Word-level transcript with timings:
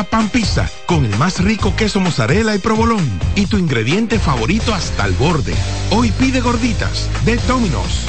Rica 0.00 0.16
Pan 0.16 0.30
Pizza, 0.30 0.66
con 0.86 1.04
el 1.04 1.14
más 1.18 1.44
rico 1.44 1.74
queso 1.76 2.00
mozzarella 2.00 2.54
y 2.54 2.58
provolón, 2.58 3.06
y 3.34 3.44
tu 3.44 3.58
ingrediente 3.58 4.18
favorito 4.18 4.72
hasta 4.72 5.04
el 5.04 5.12
borde. 5.12 5.52
Hoy 5.90 6.10
pide 6.12 6.40
gorditas 6.40 7.06
de 7.26 7.36
Domino's. 7.46 8.06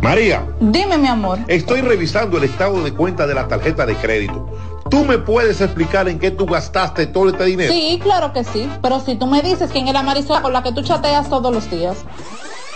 María. 0.00 0.46
Dime, 0.58 0.96
mi 0.96 1.06
amor. 1.06 1.40
Estoy 1.48 1.82
revisando 1.82 2.38
el 2.38 2.44
estado 2.44 2.82
de 2.82 2.94
cuenta 2.94 3.26
de 3.26 3.34
la 3.34 3.46
tarjeta 3.46 3.84
de 3.84 3.94
crédito. 3.96 4.48
¿Tú 4.90 5.04
me 5.04 5.18
puedes 5.18 5.60
explicar 5.60 6.08
en 6.08 6.18
qué 6.18 6.30
tú 6.30 6.46
gastaste 6.46 7.06
todo 7.06 7.28
este 7.28 7.44
dinero? 7.44 7.70
Sí, 7.70 8.00
claro 8.02 8.32
que 8.32 8.42
sí. 8.42 8.70
Pero 8.80 9.00
si 9.00 9.16
tú 9.16 9.26
me 9.26 9.42
dices 9.42 9.70
quién 9.70 9.86
es 9.86 9.92
la 9.92 10.02
Marisol 10.02 10.40
con 10.40 10.54
la 10.54 10.62
que 10.62 10.72
tú 10.72 10.82
chateas 10.82 11.28
todos 11.28 11.52
los 11.52 11.70
días. 11.70 11.98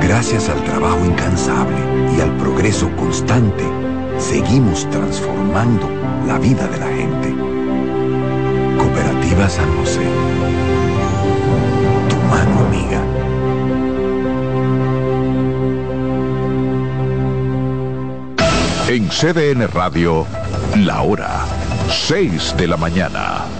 Gracias 0.00 0.48
al 0.48 0.62
trabajo 0.64 1.04
incansable 1.04 1.76
y 2.16 2.20
al 2.20 2.30
progreso 2.36 2.90
constante, 2.96 3.64
seguimos 4.18 4.88
transformando 4.90 5.88
la 6.26 6.38
vida 6.38 6.66
de 6.68 6.78
la 6.78 6.86
gente. 6.88 7.34
Cooperativa 8.78 9.48
San 9.48 9.76
José. 9.78 10.00
Tu 12.08 12.16
mano 12.28 12.66
amiga. 12.66 13.02
En 18.88 19.08
CDN 19.08 19.68
Radio, 19.68 20.26
la 20.76 21.02
hora 21.02 21.44
6 21.88 22.54
de 22.56 22.66
la 22.66 22.76
mañana. 22.76 23.55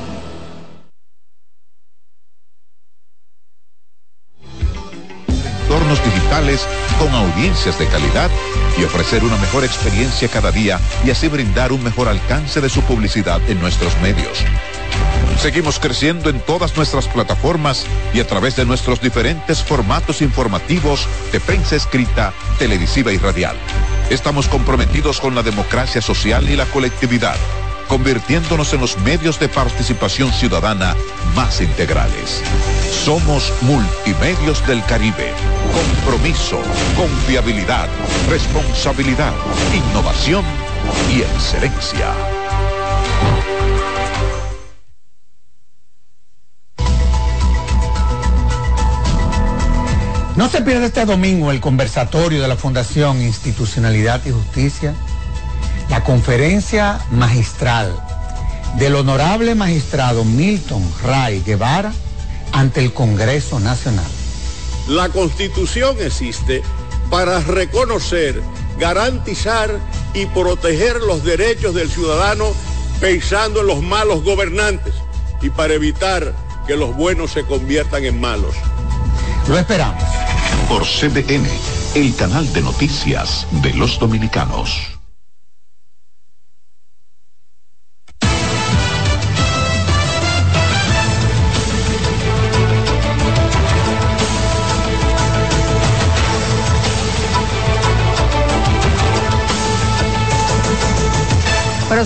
Digitales 6.05 6.67
con 6.99 7.15
audiencias 7.15 7.79
de 7.79 7.87
calidad 7.87 8.31
y 8.79 8.85
ofrecer 8.85 9.25
una 9.25 9.37
mejor 9.37 9.65
experiencia 9.65 10.29
cada 10.29 10.51
día 10.53 10.81
y 11.05 11.11
así 11.11 11.29
brindar 11.29 11.73
un 11.73 11.83
mejor 11.83 12.09
alcance 12.09 12.61
de 12.61 12.69
su 12.69 12.83
publicidad 12.83 13.41
en 13.49 13.61
nuestros 13.61 13.97
medios. 14.01 14.45
Seguimos 15.41 15.79
creciendo 15.79 16.31
en 16.31 16.41
todas 16.41 16.77
nuestras 16.77 17.09
plataformas 17.09 17.87
y 18.15 18.21
a 18.21 18.27
través 18.27 18.57
de 18.57 18.65
nuestros 18.65 19.01
diferentes 19.01 19.63
formatos 19.63 20.23
informativos 20.23 21.07
de 21.31 21.41
prensa 21.41 21.77
escrita, 21.77 22.33
televisiva 22.59 23.13
y 23.13 23.19
radial. 23.19 23.57
Estamos 24.09 24.49
comprometidos 24.49 25.21
con 25.21 25.35
la 25.35 25.43
democracia 25.43 26.01
social 26.01 26.49
y 26.49 26.57
la 26.57 26.65
colectividad 26.67 27.37
convirtiéndonos 27.89 28.73
en 28.73 28.81
los 28.81 28.99
medios 28.99 29.39
de 29.39 29.49
participación 29.49 30.33
ciudadana 30.33 30.95
más 31.35 31.61
integrales. 31.61 32.43
Somos 33.05 33.53
Multimedios 33.63 34.67
del 34.67 34.85
Caribe. 34.85 35.33
Compromiso, 35.73 36.61
confiabilidad, 36.97 37.89
responsabilidad, 38.29 39.33
innovación 39.75 40.45
y 41.11 41.23
excelencia. 41.23 42.13
No 50.37 50.51
se 50.51 50.61
pierda 50.61 50.87
este 50.87 51.07
domingo 51.07 51.51
el 51.51 51.61
conversatorio 51.61 52.43
de 52.43 52.49
la 52.49 52.57
Fundación 52.57 53.23
Institucionalidad 53.23 54.21
y 54.27 54.33
Justicia 54.33 54.95
la 55.89 56.03
conferencia 56.05 56.99
magistral 57.11 57.95
del 58.79 58.95
honorable 58.95 59.55
magistrado 59.55 60.25
Milton 60.25 60.83
Ray 61.03 61.43
Guevara 61.43 61.93
ante 62.53 62.81
el 62.81 62.93
Congreso 62.93 63.61
Nacional. 63.61 64.07
La 64.89 65.09
constitución 65.09 65.97
existe 66.01 66.63
para 67.11 67.41
reconocer, 67.41 68.43
garantizar 68.79 69.71
y 70.15 70.27
proteger 70.27 71.01
los 71.03 71.25
derechos 71.25 71.75
del 71.75 71.91
ciudadano 71.91 72.53
pensando 73.01 73.61
en 73.61 73.67
los 73.67 73.83
malos 73.83 74.25
gobernantes 74.25 74.95
y 75.43 75.51
para 75.51 75.75
evitar 75.75 76.35
que 76.67 76.77
los 76.77 76.97
buenos 76.97 77.33
se 77.33 77.45
conviertan 77.45 78.05
en 78.05 78.21
malos. 78.21 78.55
Lo 79.49 79.59
esperamos. 79.59 80.03
Por 80.69 80.85
CDN, 80.85 81.47
el 81.95 82.15
canal 82.17 82.53
de 82.53 82.63
noticias 82.63 83.47
de 83.63 83.73
los 83.75 83.99
dominicanos. 83.99 84.96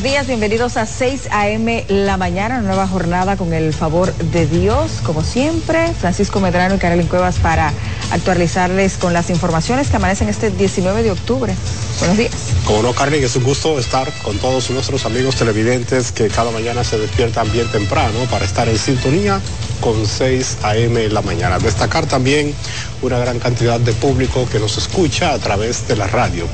Buenos 0.01 0.15
días, 0.15 0.27
bienvenidos 0.29 0.79
a 0.79 0.87
6 0.87 1.29
a.m. 1.31 1.85
la 1.89 2.17
mañana, 2.17 2.63
nueva 2.63 2.89
jornada 2.89 3.37
con 3.37 3.53
el 3.53 3.75
favor 3.75 4.15
de 4.15 4.47
Dios, 4.47 4.93
como 5.05 5.23
siempre. 5.23 5.93
Francisco 5.93 6.41
Medrano 6.41 6.77
y 6.77 6.79
Carolyn 6.79 7.07
Cuevas 7.07 7.39
para 7.39 7.71
actualizarles 8.11 8.97
con 8.97 9.13
las 9.13 9.29
informaciones 9.29 9.91
que 9.91 9.97
amanecen 9.97 10.31
este 10.31 10.51
19 10.51 11.03
de 11.03 11.11
octubre. 11.11 11.55
Buenos 11.99 12.17
días. 12.17 12.33
Como 12.65 12.83
no, 12.83 12.95
Carly, 12.95 13.19
es 13.19 13.37
un 13.37 13.45
gusto 13.45 13.79
estar 13.79 14.11
con 14.23 14.39
todos 14.39 14.71
nuestros 14.71 15.05
amigos 15.05 15.37
televidentes 15.37 16.13
que 16.13 16.29
cada 16.29 16.51
mañana 16.51 16.83
se 16.83 16.99
despiertan 16.99 17.53
bien 17.53 17.71
temprano 17.71 18.21
para 18.31 18.47
estar 18.47 18.71
en 18.71 18.79
sintonía 18.79 19.39
con 19.83 20.07
6 20.07 20.59
a.m. 20.63 21.09
la 21.11 21.21
mañana. 21.21 21.59
Destacar 21.59 22.07
también 22.07 22.55
una 23.03 23.19
gran 23.19 23.39
cantidad 23.39 23.81
de 23.81 23.93
público 23.93 24.47
que 24.51 24.59
nos 24.59 24.79
escucha 24.79 25.33
a 25.33 25.39
través 25.39 25.89
de 25.89 25.97
la 25.97 26.07
radio. 26.07 26.47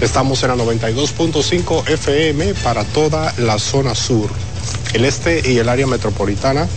Estamos 0.00 0.42
en 0.42 0.48
la 0.48 0.56
92.5 0.56 1.88
FM 1.88 2.54
para 2.54 2.84
toda 2.92 3.34
la 3.38 3.58
zona 3.58 3.94
sur, 3.94 4.30
el 4.94 5.04
este 5.04 5.42
y 5.50 5.58
el 5.58 5.68
área 5.68 5.86
metropolitana 5.86 6.68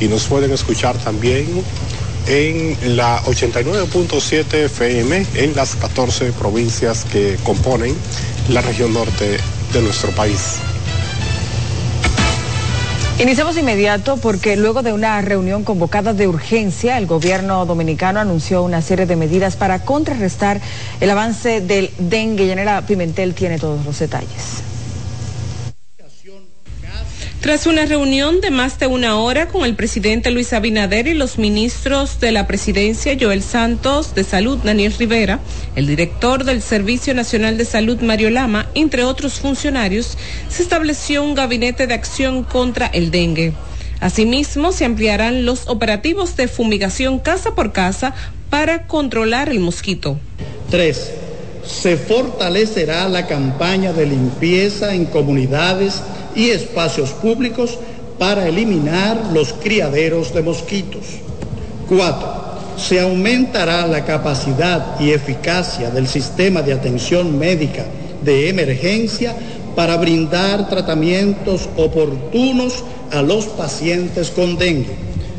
y 0.00 0.08
nos 0.08 0.24
pueden 0.24 0.52
escuchar 0.52 0.96
también 0.98 1.46
en 2.26 2.96
la 2.96 3.22
89.7 3.22 4.54
FM 4.64 5.26
en 5.34 5.54
las 5.54 5.76
14 5.76 6.32
provincias 6.32 7.04
que 7.04 7.38
componen 7.44 7.94
la 8.48 8.60
región 8.62 8.92
norte 8.92 9.38
de 9.72 9.82
nuestro 9.82 10.10
país. 10.10 10.58
Iniciamos 13.18 13.56
inmediato 13.56 14.18
porque 14.18 14.56
luego 14.56 14.82
de 14.82 14.92
una 14.92 15.22
reunión 15.22 15.64
convocada 15.64 16.12
de 16.12 16.28
urgencia, 16.28 16.98
el 16.98 17.06
gobierno 17.06 17.64
dominicano 17.64 18.20
anunció 18.20 18.62
una 18.62 18.82
serie 18.82 19.06
de 19.06 19.16
medidas 19.16 19.56
para 19.56 19.78
contrarrestar 19.78 20.60
el 21.00 21.08
avance 21.08 21.62
del 21.62 21.90
dengue. 21.98 22.46
Yanela 22.46 22.82
Pimentel 22.82 23.34
tiene 23.34 23.58
todos 23.58 23.82
los 23.86 23.98
detalles. 23.98 24.62
Tras 27.46 27.68
una 27.68 27.86
reunión 27.86 28.40
de 28.40 28.50
más 28.50 28.80
de 28.80 28.88
una 28.88 29.20
hora 29.20 29.46
con 29.46 29.64
el 29.64 29.76
presidente 29.76 30.32
Luis 30.32 30.52
Abinader 30.52 31.06
y 31.06 31.14
los 31.14 31.38
ministros 31.38 32.18
de 32.18 32.32
la 32.32 32.48
presidencia 32.48 33.16
Joel 33.20 33.40
Santos 33.40 34.16
de 34.16 34.24
Salud 34.24 34.58
Daniel 34.58 34.92
Rivera, 34.98 35.38
el 35.76 35.86
director 35.86 36.42
del 36.42 36.60
Servicio 36.60 37.14
Nacional 37.14 37.56
de 37.56 37.64
Salud 37.64 38.00
Mario 38.00 38.30
Lama, 38.30 38.68
entre 38.74 39.04
otros 39.04 39.34
funcionarios, 39.34 40.18
se 40.48 40.64
estableció 40.64 41.22
un 41.22 41.36
gabinete 41.36 41.86
de 41.86 41.94
acción 41.94 42.42
contra 42.42 42.88
el 42.88 43.12
dengue. 43.12 43.52
Asimismo, 44.00 44.72
se 44.72 44.84
ampliarán 44.84 45.44
los 45.44 45.68
operativos 45.68 46.34
de 46.34 46.48
fumigación 46.48 47.20
casa 47.20 47.54
por 47.54 47.70
casa 47.70 48.12
para 48.50 48.88
controlar 48.88 49.50
el 49.50 49.60
mosquito. 49.60 50.18
Tres, 50.68 51.12
se 51.66 51.96
fortalecerá 51.96 53.08
la 53.08 53.26
campaña 53.26 53.92
de 53.92 54.06
limpieza 54.06 54.94
en 54.94 55.06
comunidades 55.06 56.02
y 56.34 56.50
espacios 56.50 57.10
públicos 57.10 57.78
para 58.18 58.48
eliminar 58.48 59.30
los 59.32 59.52
criaderos 59.52 60.32
de 60.32 60.42
mosquitos. 60.42 61.02
Cuatro, 61.88 62.46
se 62.76 63.00
aumentará 63.00 63.86
la 63.86 64.04
capacidad 64.04 65.00
y 65.00 65.10
eficacia 65.10 65.90
del 65.90 66.06
sistema 66.06 66.62
de 66.62 66.72
atención 66.72 67.38
médica 67.38 67.84
de 68.22 68.48
emergencia 68.48 69.34
para 69.74 69.96
brindar 69.96 70.68
tratamientos 70.68 71.68
oportunos 71.76 72.84
a 73.12 73.22
los 73.22 73.46
pacientes 73.46 74.30
con 74.30 74.56
dengue. 74.56 74.94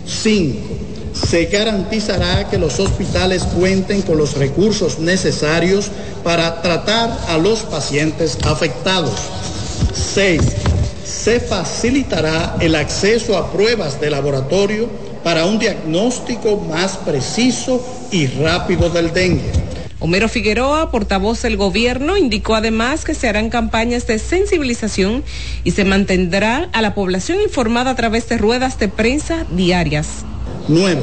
Cinco, 0.06 0.77
se 1.26 1.46
garantizará 1.46 2.50
que 2.50 2.58
los 2.58 2.80
hospitales 2.80 3.44
cuenten 3.44 4.02
con 4.02 4.18
los 4.18 4.36
recursos 4.36 5.00
necesarios 5.00 5.90
para 6.24 6.62
tratar 6.62 7.18
a 7.28 7.38
los 7.38 7.60
pacientes 7.60 8.38
afectados. 8.44 9.20
6. 9.94 10.42
Se 11.06 11.40
facilitará 11.40 12.56
el 12.60 12.76
acceso 12.76 13.38
a 13.38 13.52
pruebas 13.52 14.00
de 14.00 14.10
laboratorio 14.10 14.90
para 15.24 15.46
un 15.46 15.60
diagnóstico 15.60 16.58
más 16.58 16.98
preciso 16.98 17.86
y 18.12 18.28
rápido 18.28 18.90
del 18.90 19.14
dengue. 19.14 19.52
Homero 20.00 20.30
Figueroa, 20.30 20.92
portavoz 20.92 21.42
del 21.42 21.58
gobierno, 21.58 22.18
indicó 22.18 22.56
además 22.56 23.04
que 23.04 23.16
se 23.16 23.28
harán 23.28 23.50
campañas 23.50 24.06
de 24.06 24.20
sensibilización 24.20 25.24
y 25.64 25.72
se 25.72 25.86
mantendrá 25.86 26.70
a 26.72 26.82
la 26.84 26.94
población 26.94 27.42
informada 27.42 27.92
a 27.92 27.96
través 27.96 28.30
de 28.30 28.38
ruedas 28.38 28.78
de 28.78 28.90
prensa 28.90 29.46
diarias. 29.52 30.24
9. 30.68 31.02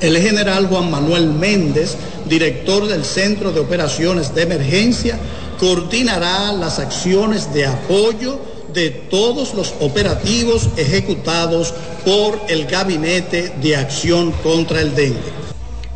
El 0.00 0.16
general 0.18 0.66
Juan 0.66 0.90
Manuel 0.90 1.28
Méndez, 1.28 1.96
director 2.26 2.86
del 2.86 3.04
Centro 3.04 3.52
de 3.52 3.60
Operaciones 3.60 4.34
de 4.34 4.42
Emergencia, 4.42 5.18
coordinará 5.58 6.52
las 6.52 6.78
acciones 6.78 7.52
de 7.52 7.66
apoyo 7.66 8.38
de 8.72 8.90
todos 8.90 9.54
los 9.54 9.74
operativos 9.80 10.68
ejecutados 10.76 11.74
por 12.04 12.40
el 12.48 12.66
Gabinete 12.66 13.52
de 13.60 13.76
Acción 13.76 14.32
contra 14.42 14.80
el 14.80 14.94
Dengue. 14.94 15.40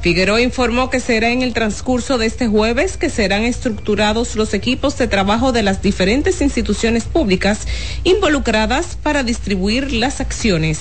Figueroa 0.03 0.43
informó 0.43 0.91
que 0.91 1.01
será 1.01 1.31
en 1.31 1.41
el 1.41 1.55
transcurso 1.55 2.19
de 2.19 2.27
este 2.27 2.47
jueves 2.47 2.99
que 2.99 3.09
serán 3.09 3.45
estructurados 3.45 4.37
los 4.37 4.53
equipos 4.53 4.99
de 4.99 5.09
trabajo 5.09 5.51
de 5.51 5.63
las 5.63 5.81
diferentes 5.81 6.43
instituciones 6.43 7.05
públicas 7.05 7.61
involucradas 8.03 8.99
para 9.03 9.23
distribuir 9.23 9.95
las 9.95 10.21
acciones. 10.21 10.79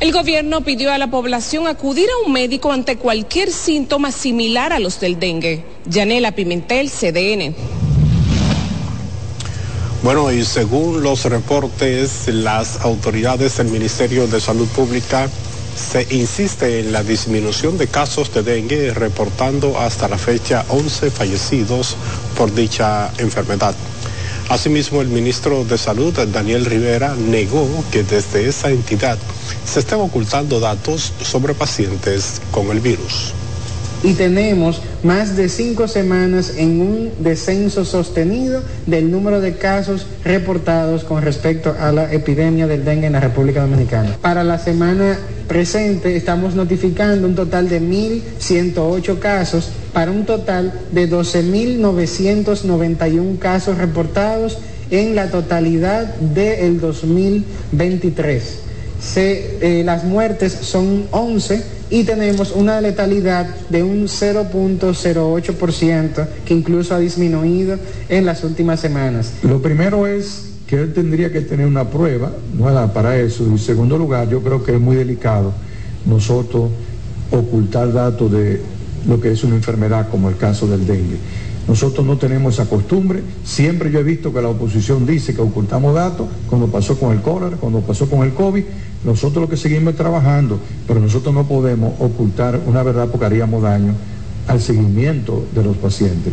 El 0.00 0.12
gobierno 0.12 0.62
pidió 0.62 0.92
a 0.92 0.96
la 0.96 1.10
población 1.10 1.66
acudir 1.66 2.08
a 2.08 2.26
un 2.26 2.32
médico 2.32 2.72
ante 2.72 2.96
cualquier 2.96 3.52
síntoma 3.52 4.10
similar 4.10 4.72
a 4.72 4.78
los 4.78 4.98
del 4.98 5.20
dengue. 5.20 5.62
Yanela 5.84 6.32
Pimentel, 6.32 6.90
CDN. 6.90 7.54
Bueno, 10.02 10.32
y 10.32 10.42
según 10.46 11.02
los 11.02 11.26
reportes, 11.26 12.28
las 12.28 12.80
autoridades 12.80 13.58
del 13.58 13.66
Ministerio 13.66 14.26
de 14.26 14.40
Salud 14.40 14.68
Pública 14.68 15.28
se 15.76 16.06
insiste 16.14 16.80
en 16.80 16.92
la 16.92 17.02
disminución 17.02 17.76
de 17.76 17.86
casos 17.86 18.32
de 18.32 18.42
dengue, 18.42 18.94
reportando 18.94 19.78
hasta 19.78 20.08
la 20.08 20.16
fecha 20.16 20.64
11 20.70 21.10
fallecidos 21.10 21.94
por 22.38 22.54
dicha 22.54 23.12
enfermedad. 23.18 23.74
Asimismo, 24.50 25.00
el 25.00 25.06
ministro 25.06 25.64
de 25.64 25.78
Salud, 25.78 26.12
Daniel 26.32 26.64
Rivera, 26.64 27.14
negó 27.14 27.68
que 27.92 28.02
desde 28.02 28.48
esa 28.48 28.68
entidad 28.68 29.16
se 29.64 29.78
estén 29.78 30.00
ocultando 30.00 30.58
datos 30.58 31.12
sobre 31.22 31.54
pacientes 31.54 32.40
con 32.50 32.66
el 32.72 32.80
virus 32.80 33.32
y 34.02 34.14
tenemos 34.14 34.80
más 35.02 35.36
de 35.36 35.48
cinco 35.48 35.86
semanas 35.86 36.54
en 36.56 36.80
un 36.80 37.12
descenso 37.18 37.84
sostenido 37.84 38.62
del 38.86 39.10
número 39.10 39.40
de 39.40 39.56
casos 39.56 40.06
reportados 40.24 41.04
con 41.04 41.22
respecto 41.22 41.74
a 41.78 41.92
la 41.92 42.12
epidemia 42.12 42.66
del 42.66 42.84
dengue 42.84 43.06
en 43.06 43.12
la 43.12 43.20
República 43.20 43.60
Dominicana. 43.60 44.16
Para 44.20 44.42
la 44.42 44.58
semana 44.58 45.18
presente 45.48 46.16
estamos 46.16 46.54
notificando 46.54 47.26
un 47.26 47.34
total 47.34 47.68
de 47.68 47.80
1.108 47.82 49.18
casos 49.18 49.70
para 49.92 50.10
un 50.10 50.26
total 50.26 50.72
de 50.92 51.08
12.991 51.08 53.38
casos 53.38 53.78
reportados 53.78 54.58
en 54.90 55.14
la 55.14 55.30
totalidad 55.30 56.16
del 56.16 56.80
2023. 56.80 58.58
Se, 59.00 59.58
eh, 59.60 59.84
las 59.84 60.02
muertes 60.04 60.52
son 60.52 61.04
11 61.10 61.62
y 61.90 62.04
tenemos 62.04 62.52
una 62.52 62.80
letalidad 62.80 63.46
de 63.68 63.82
un 63.82 64.06
0.08% 64.06 66.28
que 66.44 66.54
incluso 66.54 66.94
ha 66.94 66.98
disminuido 66.98 67.78
en 68.08 68.24
las 68.26 68.44
últimas 68.44 68.78
semanas. 68.80 69.32
Lo 69.42 69.62
primero 69.62 70.06
es 70.06 70.50
que 70.66 70.76
él 70.76 70.92
tendría 70.92 71.32
que 71.32 71.40
tener 71.40 71.66
una 71.66 71.88
prueba 71.90 72.30
¿no? 72.56 72.92
para 72.92 73.18
eso. 73.18 73.42
Y 73.44 73.46
en 73.48 73.58
segundo 73.58 73.98
lugar, 73.98 74.28
yo 74.28 74.40
creo 74.42 74.62
que 74.62 74.74
es 74.74 74.80
muy 74.80 74.94
delicado 74.96 75.52
nosotros 76.06 76.70
ocultar 77.32 77.92
datos 77.92 78.30
de 78.30 78.62
lo 79.06 79.20
que 79.20 79.32
es 79.32 79.44
una 79.44 79.56
enfermedad 79.56 80.08
como 80.08 80.28
el 80.28 80.36
caso 80.36 80.66
del 80.66 80.86
dengue. 80.86 81.18
Nosotros 81.68 82.04
no 82.04 82.16
tenemos 82.16 82.54
esa 82.54 82.68
costumbre. 82.68 83.22
Siempre 83.44 83.90
yo 83.92 84.00
he 84.00 84.02
visto 84.02 84.32
que 84.32 84.42
la 84.42 84.48
oposición 84.48 85.06
dice 85.06 85.34
que 85.34 85.40
ocultamos 85.40 85.94
datos, 85.94 86.26
cuando 86.48 86.66
pasó 86.66 86.98
con 86.98 87.12
el 87.12 87.20
cólera, 87.20 87.56
cuando 87.56 87.80
pasó 87.80 88.08
con 88.08 88.22
el 88.22 88.32
COVID, 88.32 88.64
nosotros 89.04 89.42
lo 89.42 89.48
que 89.48 89.56
seguimos 89.56 89.94
trabajando, 89.94 90.58
pero 90.86 91.00
nosotros 91.00 91.34
no 91.34 91.46
podemos 91.46 91.94
ocultar 92.00 92.60
una 92.66 92.82
verdad 92.82 93.08
porque 93.08 93.26
haríamos 93.26 93.62
daño 93.62 93.94
al 94.46 94.60
seguimiento 94.60 95.46
de 95.54 95.62
los 95.62 95.76
pacientes. 95.76 96.32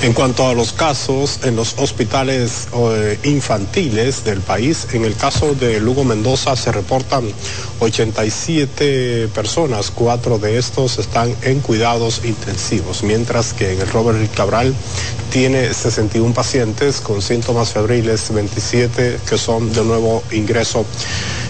En 0.00 0.12
cuanto 0.12 0.46
a 0.46 0.54
los 0.54 0.72
casos 0.72 1.40
en 1.42 1.56
los 1.56 1.74
hospitales 1.78 2.68
eh, 2.72 3.18
infantiles 3.24 4.22
del 4.22 4.40
país, 4.40 4.86
en 4.92 5.04
el 5.04 5.16
caso 5.16 5.54
de 5.54 5.80
Lugo 5.80 6.04
Mendoza 6.04 6.54
se 6.54 6.70
reportan 6.70 7.24
87 7.80 9.28
personas, 9.34 9.90
cuatro 9.90 10.38
de 10.38 10.56
estos 10.56 11.00
están 11.00 11.34
en 11.42 11.58
cuidados 11.58 12.20
intensivos, 12.24 13.02
mientras 13.02 13.52
que 13.52 13.72
en 13.72 13.80
el 13.80 13.88
Robert 13.88 14.32
Cabral 14.36 14.72
tiene 15.32 15.74
61 15.74 16.32
pacientes 16.32 17.00
con 17.00 17.20
síntomas 17.20 17.72
febriles, 17.72 18.32
27 18.32 19.18
que 19.28 19.36
son 19.36 19.72
de 19.72 19.82
nuevo 19.82 20.22
ingreso, 20.30 20.86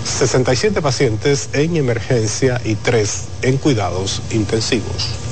67 0.05 0.81
pacientes 0.81 1.51
en 1.53 1.77
emergencia 1.77 2.63
y 2.65 2.77
3 2.77 3.25
en 3.43 3.59
cuidados 3.59 4.23
intensivos. 4.31 5.28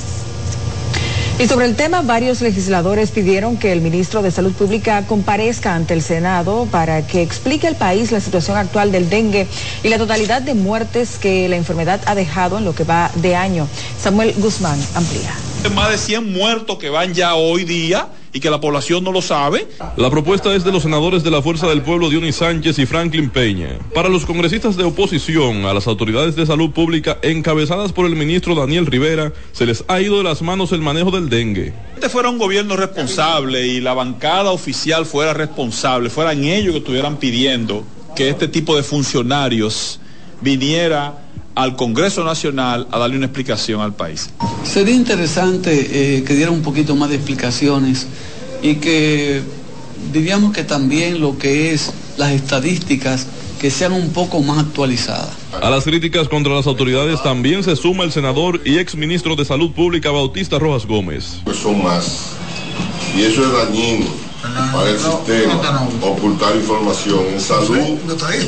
Y 1.39 1.49
sobre 1.49 1.67
el 1.67 1.77
tema, 1.77 2.01
varios 2.01 2.41
legisladores 2.41 3.11
pidieron 3.11 3.59
que 3.59 3.71
el 3.71 3.83
ministro 3.83 4.23
de 4.23 4.31
Salud 4.31 4.53
Pública 4.53 5.07
comparezca 5.07 5.75
ante 5.75 5.93
el 5.93 6.01
Senado 6.01 6.67
para 6.71 7.07
que 7.07 7.21
explique 7.21 7.67
al 7.67 7.77
país 7.77 8.11
la 8.11 8.21
situación 8.21 8.57
actual 8.57 8.91
del 8.91 9.11
dengue 9.11 9.47
y 9.83 9.89
la 9.89 9.99
totalidad 9.99 10.41
de 10.41 10.55
muertes 10.55 11.19
que 11.19 11.47
la 11.51 11.57
enfermedad 11.57 12.01
ha 12.07 12.15
dejado 12.15 12.57
en 12.57 12.65
lo 12.65 12.75
que 12.75 12.85
va 12.85 13.11
de 13.17 13.37
año. 13.37 13.69
Samuel 14.01 14.33
Guzmán 14.39 14.79
amplía. 14.95 15.35
Más 15.75 15.91
de 15.91 15.99
100 15.99 16.33
muertos 16.33 16.79
que 16.79 16.89
van 16.89 17.13
ya 17.13 17.35
hoy 17.35 17.65
día 17.65 18.09
y 18.37 18.41
que 18.41 18.51
la 18.51 18.61
población 18.61 19.03
no 19.03 19.13
lo 19.13 19.23
sabe. 19.23 19.67
La 19.97 20.11
propuesta 20.11 20.55
es 20.55 20.63
de 20.63 20.71
los 20.71 20.83
senadores 20.83 21.25
de 21.25 21.31
la 21.31 21.41
Fuerza 21.41 21.69
del 21.69 21.81
Pueblo 21.81 22.11
Dionis 22.11 22.37
Sánchez 22.37 22.79
y 22.79 22.85
Franklin 22.85 23.31
Peña. 23.31 23.79
Para 23.95 24.11
los 24.11 24.27
congresistas 24.27 24.77
de 24.77 24.85
oposición 24.85 25.65
a 25.65 25.73
las 25.73 25.87
autoridades 25.87 26.37
de 26.37 26.45
salud 26.45 26.71
pública 26.71 27.17
encabezadas 27.23 27.93
por 27.93 28.05
el 28.05 28.15
ministro 28.15 28.55
Daniel 28.55 28.85
Rivera, 28.85 29.33
se 29.53 29.65
les 29.65 29.85
ha 29.89 30.03
ido 30.03 30.19
de 30.19 30.25
las 30.25 30.43
manos 30.43 30.73
el 30.73 30.83
manejo 30.83 31.11
del 31.11 31.31
dengue. 31.31 31.73
Este 31.95 32.11
fuera 32.11 32.29
un 32.29 32.37
gobierno 32.37 32.77
responsable 32.77 33.67
y 33.67 33.81
la 33.81 33.95
bancada 33.95 34.51
oficial 34.51 35.07
fuera 35.07 35.33
responsable, 35.33 36.11
fueran 36.11 36.45
ellos 36.45 36.73
que 36.73 36.79
estuvieran 36.81 37.17
pidiendo 37.17 37.85
que 38.15 38.29
este 38.29 38.49
tipo 38.49 38.77
de 38.77 38.83
funcionarios 38.83 39.99
viniera 40.43 41.23
al 41.55 41.75
Congreso 41.75 42.23
Nacional 42.23 42.87
a 42.91 42.99
darle 42.99 43.17
una 43.17 43.27
explicación 43.27 43.81
al 43.81 43.95
país. 43.95 44.29
Sería 44.71 44.95
interesante 44.95 46.17
eh, 46.19 46.25
que 46.25 46.35
diera 46.35 46.51
un 46.51 46.63
poquito 46.63 46.97
más 46.97 47.09
de 47.09 47.17
explicaciones 47.17 48.07
y 48.63 48.77
que 48.77 49.43
diríamos 50.13 50.53
que 50.53 50.65
también 50.65 51.21
lo 51.21 51.39
que 51.39 51.73
es 51.73 51.93
las 52.17 52.33
estadísticas 52.33 53.27
que 53.61 53.71
sean 53.71 53.93
un 53.93 54.11
poco 54.11 54.43
más 54.43 54.59
actualizadas. 54.59 55.31
A 55.63 55.71
las 55.71 55.85
críticas 55.85 56.29
contra 56.29 56.53
las 56.53 56.67
autoridades 56.67 57.23
también 57.23 57.63
se 57.65 57.75
suma 57.77 58.05
el 58.05 58.13
senador 58.13 58.61
y 58.65 58.79
ex 58.79 58.95
ministro 58.97 59.37
de 59.37 59.45
Salud 59.45 59.71
Pública 59.73 60.11
Bautista 60.11 60.59
Rojas 60.59 60.85
Gómez. 60.87 61.41
Pues 61.45 61.57
son 61.57 61.83
más. 61.83 62.33
Y 63.17 63.23
eso 63.23 63.43
es 63.43 63.53
dañino 63.53 64.07
para 64.73 64.91
el 64.91 64.99
sistema, 64.99 65.89
ocultar 66.03 66.55
información. 66.55 67.25
En 67.33 67.41
salud, 67.41 67.99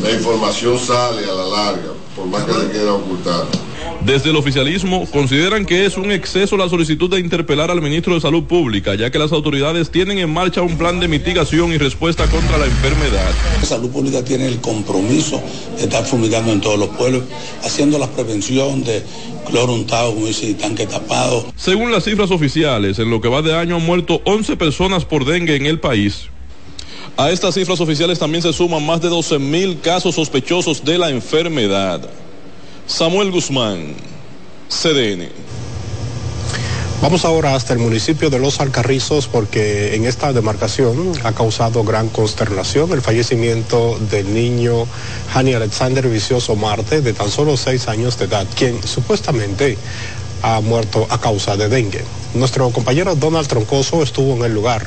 la 0.03 0.11
información 0.11 0.79
sale 0.79 1.25
a 1.25 1.35
la 1.35 1.47
larga 1.47 1.93
por 2.19 2.27
más 2.27 2.45
que 2.45 2.53
se 2.53 2.71
quiera 2.71 2.93
ocultar. 2.93 3.45
Desde 4.05 4.31
el 4.31 4.37
oficialismo 4.37 5.07
consideran 5.11 5.65
que 5.65 5.85
es 5.85 5.97
un 5.97 6.11
exceso 6.11 6.57
la 6.57 6.69
solicitud 6.69 7.11
de 7.11 7.21
interpelar 7.21 7.71
al 7.71 7.83
ministro 7.83 8.15
de 8.15 8.21
Salud 8.21 8.45
Pública, 8.45 8.95
ya 8.95 9.11
que 9.11 9.19
las 9.19 9.33
autoridades 9.33 9.91
tienen 9.91 10.19
en 10.19 10.33
marcha 10.33 10.63
un 10.63 10.79
plan 10.79 11.01
de 11.01 11.09
mitigación 11.09 11.73
y 11.73 11.79
respuesta 11.79 12.27
contra 12.27 12.59
la 12.59 12.67
enfermedad. 12.67 13.31
La 13.61 13.67
salud 13.67 13.91
pública 13.91 14.25
tiene 14.25 14.47
el 14.47 14.61
compromiso 14.61 15.43
de 15.77 15.85
estar 15.85 16.05
fumigando 16.05 16.53
en 16.53 16.61
todos 16.61 16.79
los 16.79 16.89
pueblos, 16.91 17.25
haciendo 17.65 17.99
la 17.99 18.09
prevención 18.09 18.83
de 18.85 19.03
cloro 19.49 19.75
untado, 19.75 20.15
como 20.15 20.27
dice, 20.27 20.55
tanque 20.55 20.87
tapado. 20.87 21.47
Según 21.57 21.91
las 21.91 22.05
cifras 22.05 22.31
oficiales, 22.31 22.99
en 22.99 23.11
lo 23.11 23.21
que 23.21 23.29
va 23.29 23.43
de 23.43 23.55
año 23.55 23.77
han 23.77 23.87
muerto 23.87 24.21
11 24.25 24.57
personas 24.57 25.05
por 25.05 25.25
dengue 25.25 25.57
en 25.57 25.67
el 25.67 25.81
país. 25.81 26.29
A 27.21 27.33
estas 27.33 27.57
cifras 27.57 27.81
oficiales 27.81 28.21
también 28.21 28.43
se 28.43 28.53
suman 28.53 28.87
más 28.87 29.01
de 29.01 29.09
12 29.09 29.41
mil 29.41 29.81
casos 29.81 30.15
sospechosos 30.15 30.85
de 30.85 30.99
la 30.99 31.11
enfermedad. 31.11 32.01
Samuel 32.87 33.33
Guzmán, 33.33 33.97
CDN. 34.69 35.29
Vamos 37.03 37.25
ahora 37.25 37.57
hasta 37.57 37.73
el 37.73 37.81
municipio 37.81 38.31
de 38.31 38.39
Los 38.39 38.61
Alcarrizos 38.61 39.27
porque 39.27 39.97
en 39.97 40.05
esta 40.05 40.33
demarcación 40.33 41.13
ha 41.25 41.33
causado 41.33 41.83
gran 41.83 42.09
consternación 42.09 42.93
el 42.93 43.03
fallecimiento 43.03 43.99
del 44.13 44.33
niño 44.33 44.87
Hani 45.35 45.55
Alexander 45.55 46.09
Vicioso 46.09 46.55
Marte 46.55 47.01
de 47.01 47.15
tan 47.15 47.33
solo 47.33 47.57
seis 47.57 47.89
años 47.89 48.17
de 48.17 48.27
edad, 48.27 48.47
quien 48.57 48.81
supuestamente 48.87 49.77
ha 50.43 50.61
muerto 50.61 51.05
a 51.11 51.21
causa 51.21 51.57
de 51.57 51.69
dengue. 51.69 52.05
Nuestro 52.35 52.71
compañero 52.71 53.17
Donald 53.17 53.49
Troncoso 53.49 54.05
estuvo 54.05 54.37
en 54.37 54.45
el 54.45 54.55
lugar 54.55 54.87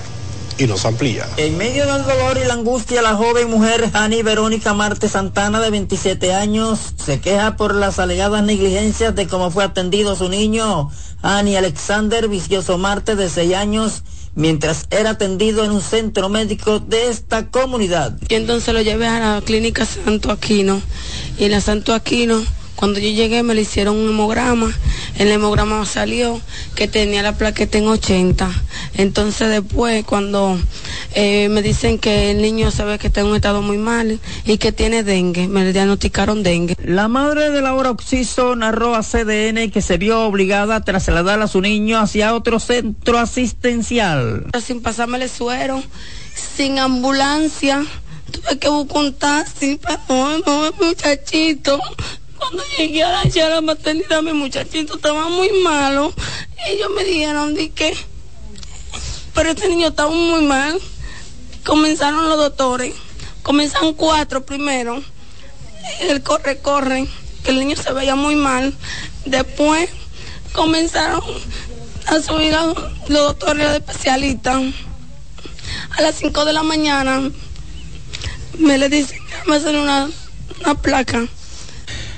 y 0.57 0.65
nos 0.65 0.85
amplía. 0.85 1.27
En 1.37 1.57
medio 1.57 1.85
del 1.85 2.03
dolor 2.03 2.37
y 2.43 2.47
la 2.47 2.53
angustia, 2.53 3.01
la 3.01 3.15
joven 3.15 3.49
mujer 3.49 3.89
Hani 3.93 4.23
Verónica 4.23 4.73
Marte 4.73 5.09
Santana, 5.09 5.59
de 5.59 5.69
27 5.69 6.33
años, 6.33 6.93
se 7.03 7.19
queja 7.19 7.55
por 7.55 7.75
las 7.75 7.99
alegadas 7.99 8.43
negligencias 8.43 9.15
de 9.15 9.27
cómo 9.27 9.51
fue 9.51 9.63
atendido 9.63 10.15
su 10.15 10.29
niño, 10.29 10.89
Hani 11.21 11.55
Alexander 11.55 12.27
Vicioso 12.27 12.77
Marte, 12.77 13.15
de 13.15 13.29
6 13.29 13.55
años, 13.55 14.03
mientras 14.35 14.87
era 14.89 15.11
atendido 15.11 15.63
en 15.63 15.71
un 15.71 15.81
centro 15.81 16.29
médico 16.29 16.79
de 16.79 17.09
esta 17.09 17.49
comunidad. 17.49 18.17
Y 18.29 18.35
entonces 18.35 18.73
lo 18.73 18.81
llevé 18.81 19.07
a 19.07 19.19
la 19.19 19.41
clínica 19.41 19.85
Santo 19.85 20.31
Aquino. 20.31 20.81
Y 21.37 21.45
en 21.45 21.51
la 21.51 21.61
Santo 21.61 21.93
Aquino 21.93 22.41
cuando 22.75 22.99
yo 22.99 23.09
llegué 23.09 23.43
me 23.43 23.53
le 23.53 23.61
hicieron 23.61 23.95
un 23.95 24.09
hemograma. 24.09 24.71
El 25.17 25.29
hemograma 25.29 25.85
salió 25.85 26.41
que 26.75 26.87
tenía 26.87 27.21
la 27.21 27.37
plaqueta 27.37 27.77
en 27.77 27.87
80. 27.87 28.49
Entonces 28.95 29.49
después 29.49 30.03
cuando 30.05 30.57
eh, 31.13 31.49
me 31.49 31.61
dicen 31.61 31.99
que 31.99 32.31
el 32.31 32.41
niño 32.41 32.71
se 32.71 32.83
ve 32.83 32.97
que 32.97 33.07
está 33.07 33.21
en 33.21 33.27
un 33.27 33.35
estado 33.35 33.61
muy 33.61 33.77
mal 33.77 34.19
y 34.45 34.57
que 34.57 34.71
tiene 34.71 35.03
dengue, 35.03 35.47
me 35.47 35.71
diagnosticaron 35.71 36.43
dengue. 36.43 36.75
La 36.83 37.07
madre 37.07 37.51
de 37.51 37.61
Laura 37.61 37.91
Oxiso 37.91 38.55
narró 38.55 38.95
a 38.95 39.03
CDN 39.03 39.69
que 39.71 39.81
se 39.81 39.97
vio 39.97 40.21
obligada 40.21 40.75
a 40.75 40.81
trasladar 40.81 41.41
a 41.41 41.47
su 41.47 41.61
niño 41.61 41.99
hacia 41.99 42.33
otro 42.33 42.59
centro 42.59 43.19
asistencial. 43.19 44.47
Sin 44.63 44.81
pasarme 44.81 45.21
el 45.21 45.29
suero, 45.29 45.83
sin 46.33 46.79
ambulancia. 46.79 47.85
Tuve 48.31 48.59
que 48.59 48.69
buscar 48.69 48.97
un 49.03 49.13
taxi 49.13 49.75
para 49.75 49.99
no, 50.07 50.71
muchachito. 50.79 51.79
Cuando 52.41 52.63
llegué 52.75 53.03
a 53.03 53.11
la, 53.11 53.49
la 53.49 53.61
maternidad, 53.61 54.23
mi 54.23 54.33
muchachito 54.33 54.95
estaba 54.95 55.29
muy 55.29 55.51
malo. 55.63 56.11
Ellos 56.65 56.89
me 56.95 57.03
dijeron 57.03 57.53
de 57.53 57.69
que, 57.69 57.95
pero 59.35 59.51
este 59.51 59.69
niño 59.69 59.89
estaba 59.89 60.09
muy 60.09 60.41
mal. 60.43 60.81
Comenzaron 61.63 62.27
los 62.27 62.39
doctores, 62.39 62.95
comenzaron 63.43 63.93
cuatro 63.93 64.43
primero. 64.43 65.03
El 65.99 66.23
corre, 66.23 66.57
corre, 66.57 67.07
que 67.43 67.51
el 67.51 67.59
niño 67.59 67.75
se 67.75 67.93
veía 67.93 68.15
muy 68.15 68.35
mal. 68.35 68.73
Después 69.25 69.91
comenzaron 70.51 71.21
a 72.07 72.19
subir 72.21 72.55
a 72.55 72.73
los 73.07 73.07
doctores 73.07 73.69
especialistas. 73.69 74.63
A 75.95 76.01
las 76.01 76.15
5 76.15 76.43
de 76.45 76.53
la 76.53 76.63
mañana 76.63 77.29
me 78.57 78.79
le 78.79 78.89
dicen 78.89 79.19
que 79.27 79.49
me 79.49 79.57
hacen 79.57 79.75
una, 79.75 80.09
una 80.61 80.73
placa 80.75 81.27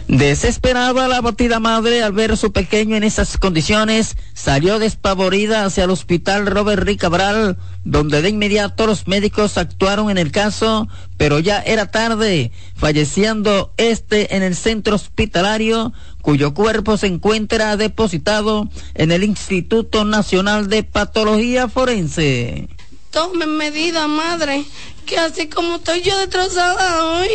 Desesperada 0.08 1.08
la 1.08 1.22
batida 1.22 1.60
madre 1.62 2.04
al 2.04 2.12
ver 2.12 2.34
a 2.34 2.36
su 2.36 2.52
pequeño 2.52 2.98
en 2.98 3.04
esas 3.04 3.38
condiciones, 3.38 4.18
salió 4.34 4.78
despavorida 4.78 5.64
hacia 5.64 5.86
el 5.86 5.92
hospital 5.92 6.46
Robert 6.46 6.84
Rick 6.84 7.00
Cabral, 7.00 7.58
donde 7.86 8.22
de 8.22 8.30
inmediato 8.30 8.86
los 8.86 9.08
médicos 9.08 9.58
actuaron 9.58 10.10
en 10.10 10.18
el 10.18 10.32
caso, 10.32 10.90
pero 11.16 11.40
ya 11.40 11.62
era 11.62 11.90
tarde, 11.90 12.52
falleciendo 12.76 13.74
este 13.78 14.36
en 14.36 14.44
el 14.44 14.58
centro 14.58 14.96
hospitalario, 14.96 15.94
cuyo 16.22 16.54
cuerpo 16.54 16.98
se 16.98 17.08
encuentra 17.08 17.78
depositado 17.78 18.70
en 18.96 19.12
el 19.14 19.24
Instituto 19.24 20.04
Nacional 20.04 20.68
de 20.68 20.84
Patología 20.84 21.70
Forense. 21.70 22.68
Tomen 23.10 23.56
medida, 23.56 24.08
madre, 24.08 24.66
que 25.06 25.18
así 25.18 25.48
como 25.48 25.76
estoy 25.76 26.02
yo 26.02 26.18
destrozada 26.18 27.06
hoy, 27.06 27.30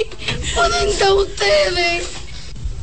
pueden 0.55 0.93
ser 0.93 1.13
ustedes. 1.13 2.28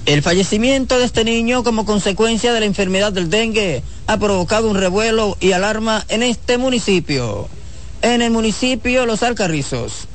El 0.05 0.21
fallecimiento 0.21 0.99
de 0.99 1.05
este 1.05 1.23
niño 1.23 1.63
como 1.63 1.83
consecuencia 1.83 2.53
de 2.53 2.59
la 2.59 2.67
enfermedad 2.67 3.11
del 3.11 3.31
dengue 3.31 3.81
ha 4.05 4.17
provocado 4.17 4.69
un 4.69 4.77
revuelo 4.77 5.35
y 5.39 5.53
alarma 5.53 6.05
en 6.09 6.21
este 6.21 6.59
municipio. 6.59 7.49
En 8.03 8.21
el 8.21 8.29
municipio 8.29 9.07
Los 9.07 9.23
Alcarrizos. 9.23 10.07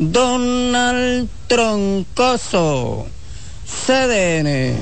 Donald 0.00 1.28
Troncoso, 1.46 3.06
CDN. 3.86 4.76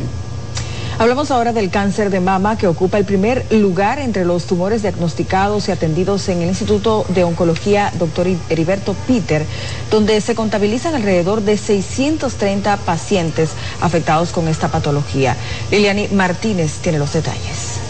Hablamos 0.98 1.30
ahora 1.30 1.52
del 1.52 1.68
cáncer 1.68 2.08
de 2.08 2.20
mama 2.20 2.56
que 2.56 2.66
ocupa 2.66 2.96
el 2.96 3.04
primer 3.04 3.44
lugar 3.52 3.98
entre 3.98 4.24
los 4.24 4.46
tumores 4.46 4.80
diagnosticados 4.80 5.68
y 5.68 5.72
atendidos 5.72 6.26
en 6.30 6.40
el 6.40 6.48
Instituto 6.48 7.04
de 7.10 7.22
Oncología 7.22 7.92
Dr. 7.98 8.28
Heriberto 8.48 8.96
Peter, 9.06 9.44
donde 9.90 10.18
se 10.22 10.34
contabilizan 10.34 10.94
alrededor 10.94 11.42
de 11.42 11.58
630 11.58 12.78
pacientes 12.78 13.50
afectados 13.82 14.30
con 14.30 14.48
esta 14.48 14.68
patología. 14.68 15.36
Liliani 15.70 16.08
Martínez 16.08 16.78
tiene 16.78 16.98
los 16.98 17.12
detalles. 17.12 17.85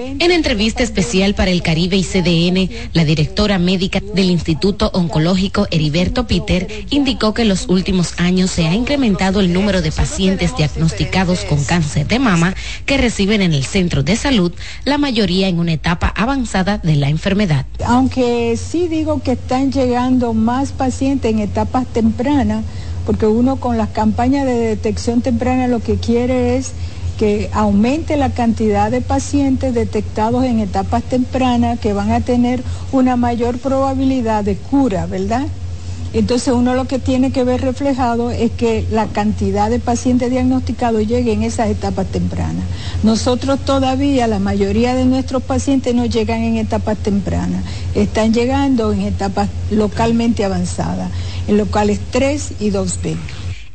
En 0.00 0.32
entrevista 0.32 0.82
especial 0.82 1.34
para 1.34 1.50
el 1.50 1.62
Caribe 1.62 1.96
y 1.96 2.04
CDN, 2.04 2.70
la 2.94 3.04
directora 3.04 3.58
médica 3.58 4.00
del 4.14 4.30
Instituto 4.30 4.90
Oncológico 4.94 5.66
Heriberto 5.70 6.26
Peter 6.26 6.66
indicó 6.88 7.34
que 7.34 7.42
en 7.42 7.48
los 7.48 7.68
últimos 7.68 8.14
años 8.18 8.50
se 8.50 8.66
ha 8.66 8.74
incrementado 8.74 9.40
el 9.40 9.52
número 9.52 9.82
de 9.82 9.92
pacientes 9.92 10.56
diagnosticados 10.56 11.40
con 11.40 11.62
cáncer 11.64 12.06
de 12.08 12.18
mama 12.18 12.54
que 12.86 12.96
reciben 12.96 13.42
en 13.42 13.52
el 13.52 13.64
centro 13.64 14.02
de 14.02 14.16
salud, 14.16 14.52
la 14.84 14.96
mayoría 14.96 15.48
en 15.48 15.58
una 15.58 15.72
etapa 15.72 16.08
avanzada 16.16 16.78
de 16.78 16.96
la 16.96 17.10
enfermedad. 17.10 17.66
Aunque 17.84 18.56
sí 18.56 18.88
digo 18.88 19.22
que 19.22 19.32
están 19.32 19.70
llegando 19.70 20.32
más 20.32 20.72
pacientes 20.72 21.30
en 21.30 21.40
etapas 21.40 21.86
tempranas, 21.86 22.64
porque 23.04 23.26
uno 23.26 23.56
con 23.56 23.76
las 23.76 23.90
campañas 23.90 24.46
de 24.46 24.54
detección 24.54 25.20
temprana 25.20 25.68
lo 25.68 25.80
que 25.80 25.96
quiere 25.96 26.56
es 26.56 26.72
que 27.20 27.50
aumente 27.52 28.16
la 28.16 28.30
cantidad 28.30 28.90
de 28.90 29.02
pacientes 29.02 29.74
detectados 29.74 30.42
en 30.42 30.58
etapas 30.58 31.02
tempranas 31.02 31.78
que 31.78 31.92
van 31.92 32.12
a 32.12 32.22
tener 32.22 32.62
una 32.92 33.16
mayor 33.16 33.58
probabilidad 33.58 34.42
de 34.42 34.56
cura, 34.56 35.04
¿verdad? 35.04 35.46
Entonces 36.14 36.54
uno 36.54 36.74
lo 36.74 36.86
que 36.86 36.98
tiene 36.98 37.30
que 37.30 37.44
ver 37.44 37.60
reflejado 37.60 38.30
es 38.30 38.50
que 38.52 38.86
la 38.90 39.06
cantidad 39.06 39.68
de 39.68 39.80
pacientes 39.80 40.30
diagnosticados 40.30 41.06
llegue 41.06 41.34
en 41.34 41.42
esas 41.42 41.68
etapas 41.68 42.06
tempranas. 42.06 42.64
Nosotros 43.02 43.60
todavía, 43.66 44.26
la 44.26 44.38
mayoría 44.38 44.94
de 44.94 45.04
nuestros 45.04 45.42
pacientes 45.42 45.94
no 45.94 46.06
llegan 46.06 46.40
en 46.40 46.56
etapas 46.56 46.96
tempranas, 46.96 47.62
están 47.94 48.32
llegando 48.32 48.94
en 48.94 49.02
etapas 49.02 49.50
localmente 49.70 50.42
avanzadas, 50.42 51.10
en 51.46 51.58
locales 51.58 52.00
3 52.12 52.52
y 52.60 52.70
2B 52.70 53.18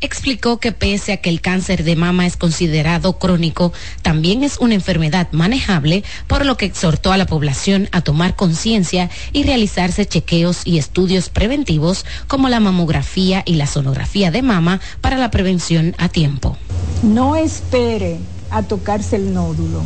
explicó 0.06 0.60
que 0.60 0.72
pese 0.72 1.14
a 1.14 1.18
que 1.18 1.30
el 1.30 1.42
cáncer 1.42 1.84
de 1.84 1.96
mama 1.96 2.26
es 2.26 2.38
considerado 2.38 3.18
crónico, 3.20 3.74
también 4.02 4.44
es 4.44 4.58
una 4.60 4.76
enfermedad 4.76 5.28
manejable, 5.32 6.04
por 6.28 6.46
lo 6.46 6.58
que 6.58 6.66
exhortó 6.66 7.12
a 7.12 7.18
la 7.18 7.26
población 7.26 7.90
a 7.92 8.02
tomar 8.02 8.36
conciencia 8.36 9.10
y 9.34 9.44
realizarse 9.44 10.06
chequeos 10.06 10.62
y 10.66 10.78
estudios 10.78 11.30
preventivos 11.30 12.06
como 12.28 12.50
la 12.50 12.60
mamografía 12.60 13.44
y 13.46 13.56
la 13.56 13.68
sonografía 13.68 14.32
de 14.32 14.42
mama 14.42 14.80
para 15.02 15.18
la 15.18 15.32
prevención 15.32 15.96
a 15.98 16.10
tiempo. 16.10 16.58
No 17.04 17.36
espere 17.36 18.20
a 18.52 18.64
tocarse 18.64 19.18
el 19.18 19.34
nódulo. 19.34 19.82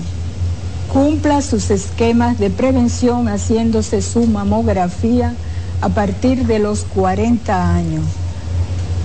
Cumpla 0.92 1.42
sus 1.42 1.70
esquemas 1.70 2.40
de 2.40 2.50
prevención 2.50 3.28
haciéndose 3.28 4.02
su 4.02 4.26
mamografía 4.26 5.34
a 5.82 5.90
partir 5.90 6.46
de 6.46 6.60
los 6.60 6.84
40 6.84 7.76
años 7.76 8.04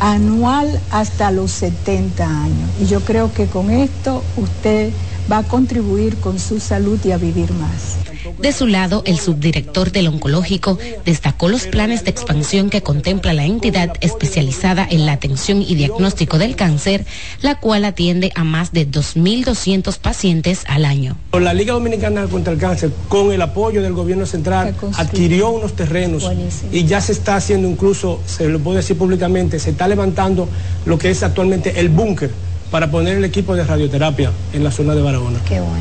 anual 0.00 0.80
hasta 0.90 1.30
los 1.30 1.50
70 1.52 2.24
años. 2.24 2.70
Y 2.80 2.86
yo 2.86 3.00
creo 3.00 3.32
que 3.32 3.46
con 3.46 3.70
esto 3.70 4.22
usted 4.36 4.92
va 5.30 5.38
a 5.38 5.42
contribuir 5.42 6.16
con 6.16 6.38
su 6.38 6.60
salud 6.60 6.98
y 7.04 7.12
a 7.12 7.16
vivir 7.16 7.52
más. 7.52 7.96
De 8.38 8.52
su 8.52 8.66
lado, 8.66 9.02
el 9.06 9.18
subdirector 9.18 9.92
del 9.92 10.08
oncológico 10.08 10.78
destacó 11.04 11.48
los 11.48 11.66
planes 11.66 12.04
de 12.04 12.10
expansión 12.10 12.70
que 12.70 12.82
contempla 12.82 13.32
la 13.32 13.44
entidad 13.44 13.92
especializada 14.00 14.86
en 14.88 15.04
la 15.06 15.12
atención 15.12 15.62
y 15.62 15.74
diagnóstico 15.74 16.38
del 16.38 16.56
cáncer, 16.56 17.04
la 17.42 17.60
cual 17.60 17.84
atiende 17.84 18.32
a 18.34 18.44
más 18.44 18.72
de 18.72 18.90
2.200 18.90 19.98
pacientes 19.98 20.64
al 20.66 20.84
año. 20.84 21.16
La 21.32 21.52
Liga 21.52 21.74
Dominicana 21.74 22.26
contra 22.26 22.52
el 22.52 22.58
Cáncer, 22.58 22.90
con 23.08 23.32
el 23.32 23.42
apoyo 23.42 23.82
del 23.82 23.92
gobierno 23.92 24.24
central, 24.24 24.74
adquirió 24.96 25.50
unos 25.50 25.74
terrenos 25.74 26.30
y 26.72 26.84
ya 26.84 27.00
se 27.00 27.12
está 27.12 27.36
haciendo 27.36 27.68
incluso, 27.68 28.20
se 28.26 28.48
lo 28.48 28.58
puedo 28.60 28.78
decir 28.78 28.96
públicamente, 28.96 29.58
se 29.58 29.70
está 29.70 29.86
levantando 29.86 30.48
lo 30.86 30.98
que 30.98 31.10
es 31.10 31.22
actualmente 31.22 31.78
el 31.80 31.88
búnker 31.88 32.30
para 32.74 32.90
poner 32.90 33.18
el 33.18 33.24
equipo 33.24 33.54
de 33.54 33.62
radioterapia 33.62 34.32
en 34.52 34.64
la 34.64 34.72
zona 34.72 34.96
de 34.96 35.02
Barahona. 35.02 35.38
Qué 35.46 35.60
bueno. 35.60 35.78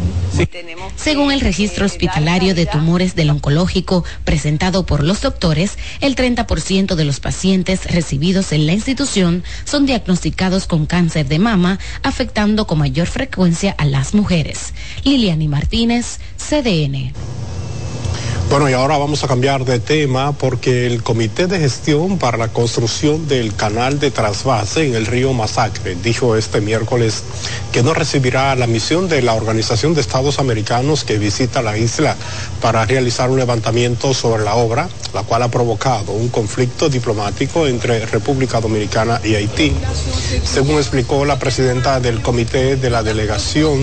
Según 0.96 1.32
el 1.32 1.42
registro 1.42 1.88
hospitalario 1.88 2.54
de 2.54 2.68
tumores 2.68 3.16
del 3.16 3.32
oncológico 3.32 4.06
presentado 4.26 4.86
por 4.86 5.04
los 5.04 5.20
doctores, 5.24 5.80
el 6.02 6.16
30% 6.16 6.94
de 6.94 7.04
los 7.04 7.20
pacientes 7.20 7.92
recibidos 7.92 8.52
en 8.52 8.68
la 8.68 8.74
institución 8.74 9.44
son 9.66 9.88
diagnosticados 9.88 10.68
con 10.68 10.86
cáncer 10.86 11.28
de 11.28 11.40
mama, 11.40 11.80
afectando 12.04 12.68
con 12.68 12.78
mayor 12.78 13.08
frecuencia 13.08 13.74
a 13.80 13.86
las 13.86 14.14
mujeres. 14.14 14.76
Liliani 15.04 15.48
Martínez, 15.48 16.20
CDN. 16.38 17.12
Bueno, 18.50 18.70
y 18.70 18.74
ahora 18.74 19.00
vamos 19.00 19.24
a 19.24 19.28
cambiar 19.28 19.66
de 19.66 19.80
tema 19.80 20.32
porque 20.32 20.86
el 20.86 21.02
Comité 21.02 21.48
de 21.48 21.60
Gestión 21.60 22.20
para 22.20 22.38
la 22.38 22.50
Construcción 22.50 23.28
del 23.28 23.56
Canal 23.56 24.00
de 24.00 24.12
Trasvase 24.12 24.86
en 24.86 24.94
el 24.94 25.08
río 25.08 25.34
Masacre 25.34 25.96
dijo 25.96 26.36
este 26.36 26.62
miércoles 26.62 27.24
que 27.72 27.82
no 27.82 27.96
recibirá 27.96 28.56
la 28.56 28.68
misión 28.68 29.10
de 29.10 29.24
la 29.24 29.34
Organización 29.34 29.96
de 29.96 30.02
Estados 30.02 30.38
Americanos 30.38 31.04
que 31.04 31.18
visita 31.18 31.64
la 31.64 31.80
isla 31.80 32.16
para 32.62 32.86
realizar 32.86 33.32
un 33.32 33.40
levantamiento 33.40 34.14
sobre 34.14 34.44
la 34.44 34.54
obra, 34.54 34.88
la 35.16 35.24
cual 35.24 35.42
ha 35.42 35.50
provocado 35.50 36.12
un 36.12 36.30
conflicto 36.30 36.90
diplomático 36.90 37.66
entre 37.66 38.06
República 38.06 38.62
Dominicana 38.62 39.20
y 39.24 39.34
Haití. 39.34 39.74
Según 40.44 40.76
explicó 40.76 41.26
la 41.26 41.40
presidenta 41.40 42.00
del 42.00 42.22
comité 42.22 42.76
de 42.76 42.90
la 42.92 43.02
delegación, 43.02 43.80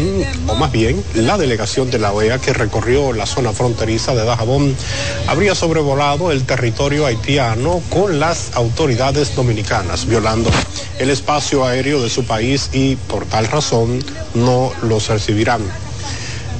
o 0.47 0.55
más 0.55 0.71
bien 0.71 1.03
la 1.15 1.37
delegación 1.39 1.91
de 1.91 1.99
la 1.99 2.13
OEA 2.13 2.39
que 2.39 2.53
recorrió 2.53 3.13
la 3.13 3.27
zona 3.27 3.53
fronteriza 3.53 4.10
de 4.15 4.25
Dajabón, 4.25 4.77
habría 5.27 5.55
sobrevolado 5.55 6.31
el 6.31 6.45
territorio 6.45 7.07
haitiano 7.07 7.83
con 7.91 8.19
las 8.21 8.55
autoridades 8.55 9.35
dominicanas, 9.35 10.07
violando 10.07 10.51
el 10.99 11.11
espacio 11.11 11.65
aéreo 11.65 12.03
de 12.03 12.11
su 12.11 12.25
país 12.25 12.71
y 12.73 12.97
por 12.97 13.27
tal 13.27 13.47
razón 13.47 14.05
no 14.35 14.73
los 14.83 15.09
recibirán. 15.09 15.63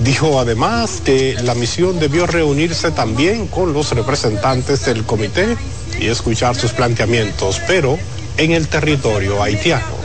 Dijo 0.03 0.41
además 0.41 1.03
que 1.05 1.37
la 1.43 1.55
misión 1.55 1.99
debió 2.01 2.27
reunirse 2.27 2.91
también 2.91 3.47
con 3.47 3.75
los 3.75 3.93
representantes 3.93 4.87
del 4.87 5.05
comité 5.05 5.57
y 6.01 6.07
escuchar 6.07 6.57
sus 6.57 6.73
planteamientos, 6.73 7.61
pero 7.67 7.99
en 8.39 8.53
el 8.53 8.69
territorio 8.69 9.43
haitiano. 9.43 10.01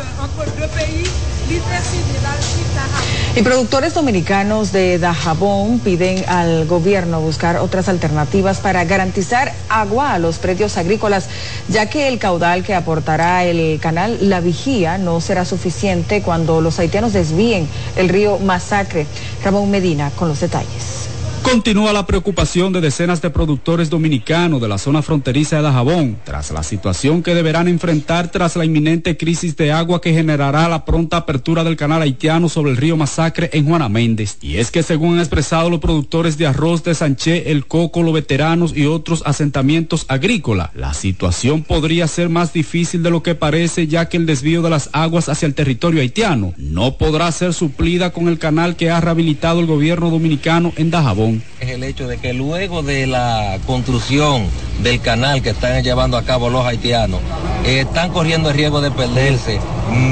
Y 3.38 3.42
productores 3.42 3.94
dominicanos 3.94 4.72
de 4.72 4.98
Dajabón 4.98 5.80
piden 5.80 6.24
al 6.30 6.66
gobierno 6.68 7.20
buscar 7.20 7.58
otras 7.58 7.90
alternativas 7.90 8.62
para 8.62 8.86
garantizar 8.86 9.54
agua 9.68 10.14
a 10.14 10.20
los 10.20 10.38
predios 10.38 10.78
agrícolas, 10.78 11.28
ya 11.68 11.90
que 11.90 12.08
el 12.08 12.18
caudal 12.18 12.64
que 12.64 12.74
aportará 12.74 13.44
el 13.44 13.78
canal 13.82 14.30
La 14.30 14.40
Vigía 14.40 14.98
no 14.98 15.20
será 15.20 15.44
suficiente 15.44 16.22
cuando 16.22 16.62
los 16.62 16.80
haitianos 16.80 17.12
desvíen 17.12 17.68
el 17.98 18.08
río 18.08 18.40
Masacre. 18.40 19.06
Ramón 19.44 19.70
Medina 19.70 20.12
con 20.16 20.30
los 20.30 20.40
detalles. 20.40 21.15
Continúa 21.46 21.94
la 21.94 22.08
preocupación 22.08 22.74
de 22.74 22.82
decenas 22.82 23.22
de 23.22 23.30
productores 23.30 23.92
dominicanos 23.92 24.60
de 24.60 24.68
la 24.68 24.80
zona 24.80 25.04
fronteriza 25.04 25.58
de 25.58 25.62
Dajabón 25.62 26.18
tras 26.24 26.50
la 26.50 26.64
situación 26.64 27.22
que 27.22 27.36
deberán 27.36 27.68
enfrentar 27.68 28.32
tras 28.32 28.56
la 28.56 28.66
inminente 28.66 29.16
crisis 29.16 29.56
de 29.56 29.72
agua 29.72 30.02
que 30.02 30.12
generará 30.12 30.68
la 30.68 30.86
pronta 30.86 31.18
apertura 31.18 31.64
del 31.64 31.78
canal 31.78 32.02
haitiano 32.02 32.50
sobre 32.50 32.72
el 32.72 32.78
río 32.78 32.98
Masacre 32.98 33.52
en 33.54 33.66
Juana 33.68 33.90
Méndez. 33.90 34.40
Y 34.42 34.58
es 34.58 34.72
que 34.72 34.82
según 34.82 35.14
han 35.14 35.20
expresado 35.20 35.70
los 35.70 35.80
productores 35.80 36.40
de 36.40 36.48
arroz 36.48 36.84
de 36.84 36.96
Sanché, 36.96 37.52
El 37.52 37.68
Coco, 37.68 38.02
los 38.02 38.16
veteranos 38.16 38.76
y 38.76 38.88
otros 38.88 39.22
asentamientos 39.24 40.06
agrícolas, 40.08 40.72
la 40.74 40.96
situación 40.96 41.62
podría 41.62 42.08
ser 42.08 42.28
más 42.28 42.54
difícil 42.54 43.04
de 43.04 43.12
lo 43.12 43.22
que 43.22 43.36
parece 43.36 43.86
ya 43.86 44.10
que 44.10 44.18
el 44.18 44.26
desvío 44.26 44.64
de 44.64 44.72
las 44.72 44.90
aguas 44.94 45.30
hacia 45.30 45.46
el 45.46 45.54
territorio 45.54 46.02
haitiano 46.02 46.56
no 46.58 46.98
podrá 46.98 47.32
ser 47.32 47.54
suplida 47.54 48.12
con 48.12 48.30
el 48.30 48.40
canal 48.40 48.76
que 48.76 48.90
ha 48.90 49.00
rehabilitado 49.00 49.60
el 49.60 49.68
gobierno 49.68 50.10
dominicano 50.10 50.74
en 50.76 50.90
Dajabón. 50.90 51.35
Es 51.60 51.70
el 51.70 51.84
hecho 51.84 52.08
de 52.08 52.18
que 52.18 52.34
luego 52.34 52.84
de 52.84 53.08
la 53.08 53.58
construcción 53.66 54.48
del 54.82 55.02
canal 55.02 55.42
que 55.42 55.52
están 55.52 55.84
llevando 55.84 56.18
a 56.18 56.24
cabo 56.24 56.50
los 56.50 56.66
haitianos, 56.66 57.22
eh, 57.66 57.82
están 57.82 58.12
corriendo 58.12 58.50
el 58.50 58.56
riesgo 58.56 58.82
de 58.82 58.92
perderse 58.92 59.60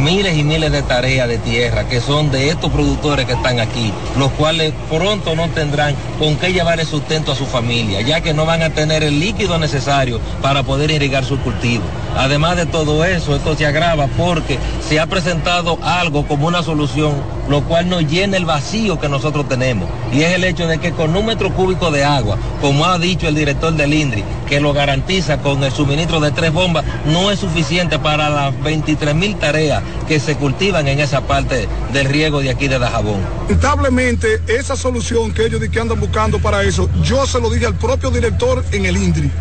miles 0.03 0.38
y 0.38 0.44
miles 0.44 0.72
de 0.72 0.82
tareas 0.84 1.27
de 1.27 1.38
tierra 1.38 1.88
que 1.88 2.00
son 2.00 2.32
de 2.32 2.50
estos 2.50 2.72
productores 2.72 3.25
que 3.25 3.34
están 3.34 3.60
aquí, 3.60 3.92
los 4.18 4.32
cuales 4.32 4.74
pronto 4.89 5.36
no 5.36 5.50
tendrán 5.50 5.96
con 6.19 6.36
qué 6.38 6.54
llevar 6.54 6.80
el 6.80 6.88
sustento 6.88 7.32
a 7.32 7.36
su 7.36 7.45
familia, 7.45 8.02
ya 8.02 8.21
que 8.21 8.34
no 8.34 8.45
van 8.45 8.62
a 8.62 8.69
tener 8.69 9.04
el 9.04 9.19
líquido 9.19 9.58
necesario 9.58 10.19
para 10.41 10.63
poder 10.63 10.91
irrigar 10.91 11.26
su 11.26 11.39
cultivo. 11.39 11.84
Además 12.15 12.58
de 12.58 12.65
todo 12.65 13.04
eso, 13.06 13.36
esto 13.36 13.56
se 13.56 13.65
agrava 13.65 14.08
porque 14.08 14.60
se 14.88 15.00
ha 15.00 15.08
presentado 15.08 15.80
algo 15.82 16.28
como 16.28 16.47
una 16.47 16.62
solución, 16.62 17.13
lo 17.50 17.63
cual 17.63 17.89
no 17.89 18.02
llena 18.02 18.38
el 18.38 18.45
vacío 18.45 19.00
que 19.00 19.10
nosotros 19.10 19.47
tenemos. 19.50 19.89
Y 20.12 20.21
es 20.21 20.34
el 20.34 20.43
hecho 20.43 20.67
de 20.67 20.78
que 20.78 20.91
con 20.91 21.12
un 21.17 21.26
metro 21.26 21.54
cúbico 21.54 21.91
de 21.91 22.04
agua, 22.04 22.38
como 22.62 22.86
ha 22.86 22.97
dicho 22.99 23.28
el 23.28 23.36
director 23.36 23.73
del 23.73 23.93
INDRI, 23.93 24.23
que 24.47 24.60
lo 24.60 24.73
garantiza 24.73 25.39
con 25.39 25.63
el 25.63 25.71
suministro 25.71 26.19
de 26.19 26.32
tres 26.32 26.52
bombas, 26.52 26.86
no 27.06 27.32
es 27.32 27.39
suficiente 27.39 27.99
para 27.99 28.30
las 28.30 28.63
23 28.63 29.15
mil 29.15 29.36
tareas 29.38 29.84
que 30.08 30.19
se 30.19 30.36
cultivan 30.36 30.88
en 30.88 30.99
esa 30.99 31.21
parte 31.21 31.67
del 31.91 32.06
riego 32.08 32.41
de 32.41 32.49
aquí 32.49 32.67
de 32.67 32.80
Dajabón. 32.80 33.19
Lamentablemente, 33.47 34.41
esa 34.47 34.76
solución 34.76 35.34
que 35.34 35.45
ellos 35.45 35.62
que 35.71 35.80
andan 35.80 35.99
buscando 35.99 36.39
para 36.39 36.63
eso, 36.63 36.89
yo 37.04 37.26
se 37.26 37.39
lo 37.39 37.49
dije 37.49 37.65
al 37.65 37.76
propio 37.76 38.12
director 38.12 38.63
en 38.71 38.86
el 38.86 38.97
INDRI 38.97 39.32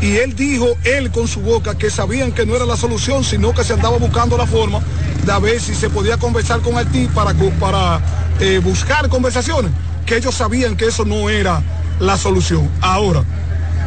y 0.00 0.16
él 0.16 0.34
dijo, 0.34 0.66
él 0.84 1.10
con 1.10 1.28
su 1.28 1.40
boca, 1.40 1.76
que 1.76 1.90
sabían 1.90 2.32
que 2.32 2.46
no 2.46 2.56
era 2.56 2.64
la 2.64 2.76
solución, 2.76 3.22
sino 3.22 3.52
que 3.52 3.64
se 3.64 3.74
andaba 3.74 3.98
buscando 3.98 4.36
la 4.36 4.46
forma 4.46 4.80
de 5.24 5.38
ver 5.40 5.60
si 5.60 5.74
se 5.74 5.90
podía 5.90 6.16
conversar 6.16 6.60
con 6.60 6.78
Haití 6.78 7.06
para, 7.08 7.34
para 7.34 8.00
eh, 8.40 8.60
buscar 8.64 9.08
conversaciones, 9.10 9.70
que 10.06 10.16
ellos 10.16 10.34
sabían 10.34 10.76
que 10.76 10.86
eso 10.86 11.04
no 11.04 11.30
era 11.30 11.62
la 11.98 12.16
solución. 12.16 12.68
Ahora, 12.80 13.22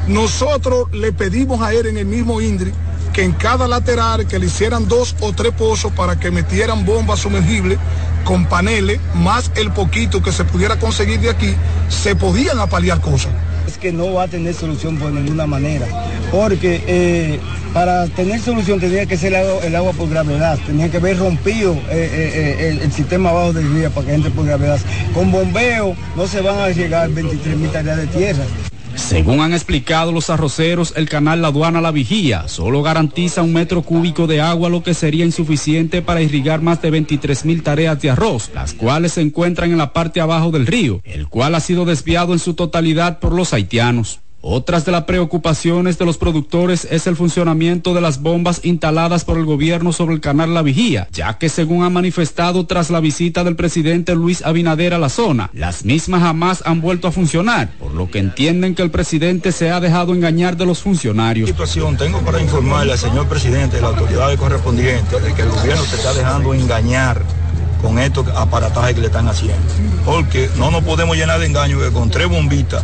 nosotros 0.08 0.88
le 0.92 1.14
pedimos 1.14 1.62
a 1.62 1.74
él 1.74 1.88
en 1.88 1.98
el 1.98 2.06
mismo 2.06 2.42
INDRI 2.42 2.74
que 3.14 3.24
en 3.24 3.32
cada 3.32 3.68
lateral 3.68 4.28
que 4.28 4.40
le 4.40 4.48
hicieran 4.48 4.88
dos 4.88 5.16
o 5.22 5.34
tres 5.34 5.54
pozos 5.54 5.92
para 5.92 6.20
que 6.20 6.32
metieran 6.32 6.84
bombas 6.84 7.20
sumergibles 7.20 7.78
con 8.26 8.48
paneles, 8.48 9.00
más 9.14 9.52
el 9.56 9.72
poquito 9.72 10.24
que 10.24 10.32
se 10.32 10.44
pudiera 10.46 10.80
conseguir 10.80 11.20
de 11.20 11.30
aquí, 11.30 11.54
se 11.90 12.16
podían 12.16 12.60
apalear 12.60 13.00
cosas 13.02 13.32
que 13.84 13.92
no 13.92 14.14
va 14.14 14.24
a 14.24 14.28
tener 14.30 14.54
solución 14.54 14.98
por 14.98 15.12
ninguna 15.12 15.46
manera, 15.46 15.86
porque 16.32 16.82
eh, 16.88 17.38
para 17.74 18.08
tener 18.08 18.40
solución 18.40 18.80
tendría 18.80 19.06
que 19.06 19.18
ser 19.18 19.34
el 19.34 19.76
agua, 19.76 19.92
por 19.92 20.10
gravedad, 20.10 20.58
tenía 20.66 20.90
que 20.90 20.98
haber 20.98 21.20
rompido 21.20 21.74
eh, 21.92 22.58
eh, 22.62 22.80
el, 22.82 22.92
sistema 22.94 23.32
abajo 23.32 23.52
del 23.52 23.70
río 23.74 23.92
para 23.92 24.08
que 24.08 24.14
entre 24.14 24.32
por 24.32 24.46
gravedad. 24.46 24.80
Con 25.14 25.34
bombeo 25.34 25.98
no 26.16 26.28
se 26.28 26.40
van 26.40 26.60
a 26.60 26.70
llegar 26.70 27.10
23 27.10 27.58
mil 27.58 27.72
tareas 27.72 27.98
de 27.98 28.08
tierra. 28.08 28.46
Según 28.96 29.42
han 29.42 29.54
explicado 29.54 30.12
los 30.12 30.30
arroceros, 30.30 30.94
el 30.96 31.10
canal 31.10 31.42
La 31.42 31.50
Aduana 31.50 31.82
La 31.82 31.92
Vigía 31.92 32.48
solo 32.48 32.82
garantiza 32.82 33.42
un 33.42 33.54
metro 33.54 33.82
cúbico 33.82 34.28
de 34.28 34.42
agua, 34.42 34.70
lo 34.70 34.84
que 34.84 34.94
sería 34.94 35.26
insuficiente 35.26 36.02
para 36.02 36.22
irrigar 36.22 36.62
más 36.62 36.82
de 36.82 36.92
23 36.92 37.46
mil 37.46 37.64
tareas 37.64 38.02
de 38.02 38.10
arroz, 38.10 38.52
las 38.54 38.74
cuales 38.74 39.14
se 39.14 39.22
encuentran 39.22 39.72
en 39.72 39.78
la 39.78 39.94
parte 39.94 40.22
abajo 40.22 40.52
del 40.52 40.68
río, 40.68 41.02
el 41.04 41.28
cual 41.28 41.56
ha 41.56 41.60
sido 41.60 41.86
desviado 41.86 42.34
en 42.34 42.40
su 42.40 42.54
totalidad 42.54 43.20
por 43.20 43.34
los 43.34 43.54
haitianos. 43.54 44.23
Otras 44.46 44.84
de 44.84 44.92
las 44.92 45.06
preocupaciones 45.06 45.98
de 45.98 46.04
los 46.04 46.18
productores 46.18 46.86
es 46.92 47.08
el 47.08 47.16
funcionamiento 47.16 47.94
de 47.94 48.02
las 48.02 48.22
bombas 48.22 48.60
instaladas 48.64 49.24
por 49.24 49.38
el 49.38 49.46
gobierno 49.46 49.94
sobre 49.94 50.16
el 50.16 50.20
canal 50.20 50.54
La 50.54 50.62
Vigía, 50.62 51.08
ya 51.14 51.38
que 51.38 51.48
según 51.48 51.86
ha 51.86 51.90
manifestado 51.90 52.66
tras 52.66 52.90
la 52.90 53.00
visita 53.00 53.46
del 53.46 53.56
presidente 53.56 54.16
Luis 54.16 54.42
Abinader 54.42 54.94
a 54.94 54.98
la 54.98 55.08
zona, 55.08 55.50
las 55.54 55.86
mismas 55.86 56.24
jamás 56.24 56.62
han 56.66 56.82
vuelto 56.82 57.08
a 57.08 57.14
funcionar, 57.14 57.72
por 57.80 57.94
lo 57.94 58.12
que 58.12 58.20
entienden 58.20 58.76
que 58.76 58.82
el 58.82 58.92
presidente 58.92 59.54
se 59.54 59.72
ha 59.72 59.80
dejado 59.80 60.14
engañar 60.14 60.58
de 60.58 60.66
los 60.66 60.80
funcionarios. 60.80 61.48
Situación, 61.48 61.96
tengo 61.96 62.20
para 62.20 62.42
informarle 62.42 62.92
al 62.92 63.00
señor 63.00 63.30
presidente 63.30 63.78
de 63.78 63.82
la 63.82 63.88
autoridad 63.88 64.36
correspondiente 64.36 65.22
de 65.22 65.34
que 65.34 65.44
el 65.44 65.52
gobierno 65.52 65.86
se 65.86 65.96
está 65.96 66.14
dejando 66.14 66.54
engañar 66.54 67.24
con 67.82 67.98
estos 67.98 68.28
aparatajes 68.28 68.96
que 68.96 69.00
le 69.00 69.08
están 69.08 69.30
haciendo, 69.30 69.64
porque 70.04 70.50
no 70.58 70.70
nos 70.70 70.84
podemos 70.84 71.16
llenar 71.16 71.40
de 71.40 71.46
engaño 71.46 71.80
que 71.80 71.92
con 71.94 72.10
tres 72.10 72.28
bombitas 72.28 72.84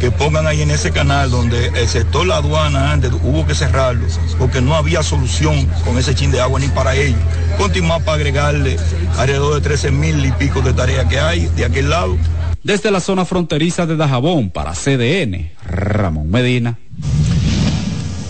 que 0.00 0.10
pongan 0.10 0.46
ahí 0.46 0.62
en 0.62 0.70
ese 0.70 0.90
canal 0.90 1.30
donde 1.30 1.68
el 1.68 1.88
sector 1.88 2.26
la 2.26 2.36
aduana 2.36 2.92
antes 2.92 3.10
hubo 3.22 3.46
que 3.46 3.54
cerrarlo 3.54 4.06
porque 4.38 4.60
no 4.60 4.74
había 4.74 5.02
solución 5.02 5.66
con 5.84 5.98
ese 5.98 6.14
chin 6.14 6.30
de 6.30 6.40
agua 6.40 6.60
ni 6.60 6.68
para 6.68 6.94
ellos. 6.94 7.20
Continuar 7.58 8.02
para 8.02 8.16
agregarle 8.16 8.76
alrededor 9.16 9.54
de 9.54 9.60
13 9.60 9.90
mil 9.90 10.24
y 10.24 10.32
pico 10.32 10.60
de 10.60 10.72
tareas 10.72 11.06
que 11.06 11.18
hay 11.18 11.46
de 11.56 11.64
aquel 11.64 11.90
lado. 11.90 12.16
Desde 12.62 12.90
la 12.90 13.00
zona 13.00 13.24
fronteriza 13.24 13.86
de 13.86 13.96
Dajabón 13.96 14.50
para 14.50 14.72
CDN, 14.72 15.52
Ramón 15.64 16.28
Medina. 16.30 16.78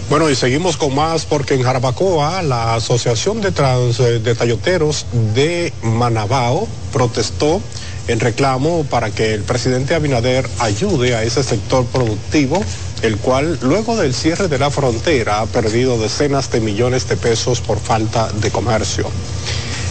Bueno, 0.09 0.31
y 0.31 0.37
seguimos 0.37 0.77
con 0.77 0.95
más 0.95 1.27
porque 1.27 1.55
en 1.55 1.63
Jarabacoa 1.63 2.41
la 2.43 2.75
Asociación 2.75 3.41
de, 3.41 3.51
Trans, 3.51 3.99
de 3.99 4.35
Tayoteros 4.37 5.05
de 5.35 5.73
Manabao 5.83 6.69
protestó 6.93 7.61
en 8.09 8.21
reclamo 8.21 8.85
para 8.85 9.11
que 9.11 9.35
el 9.35 9.43
presidente 9.43 9.95
Abinader 9.95 10.49
ayude 10.59 11.15
a 11.15 11.23
ese 11.23 11.43
sector 11.43 11.87
productivo, 11.87 12.63
el 13.03 13.17
cual 13.19 13.59
luego 13.63 13.97
del 13.97 14.15
cierre 14.15 14.49
de 14.49 14.59
la 14.59 14.71
frontera 14.71 15.41
ha 15.41 15.47
perdido 15.47 15.99
decenas 15.99 16.51
de 16.51 16.61
millones 16.61 17.09
de 17.09 17.17
pesos 17.17 17.61
por 17.61 17.79
falta 17.79 18.31
de 18.33 18.51
comercio. 18.51 19.07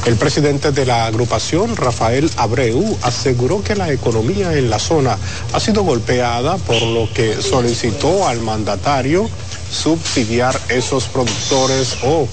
El 0.06 0.18
presidente 0.18 0.72
de 0.72 0.86
la 0.86 1.08
agrupación, 1.08 1.76
Rafael 1.76 2.30
Abreu, 2.38 2.96
aseguró 3.02 3.64
que 3.64 3.76
la 3.76 3.92
economía 3.92 4.54
en 4.54 4.70
la 4.70 4.78
zona 4.78 5.18
ha 5.52 5.60
sido 5.60 5.82
golpeada, 5.82 6.58
por 6.58 6.80
lo 6.80 7.12
que 7.12 7.42
solicitó 7.42 8.28
al 8.28 8.40
mandatario 8.42 9.28
subsidiar 9.72 10.60
esos 10.70 11.06
productores 11.06 11.98
o 12.04 12.28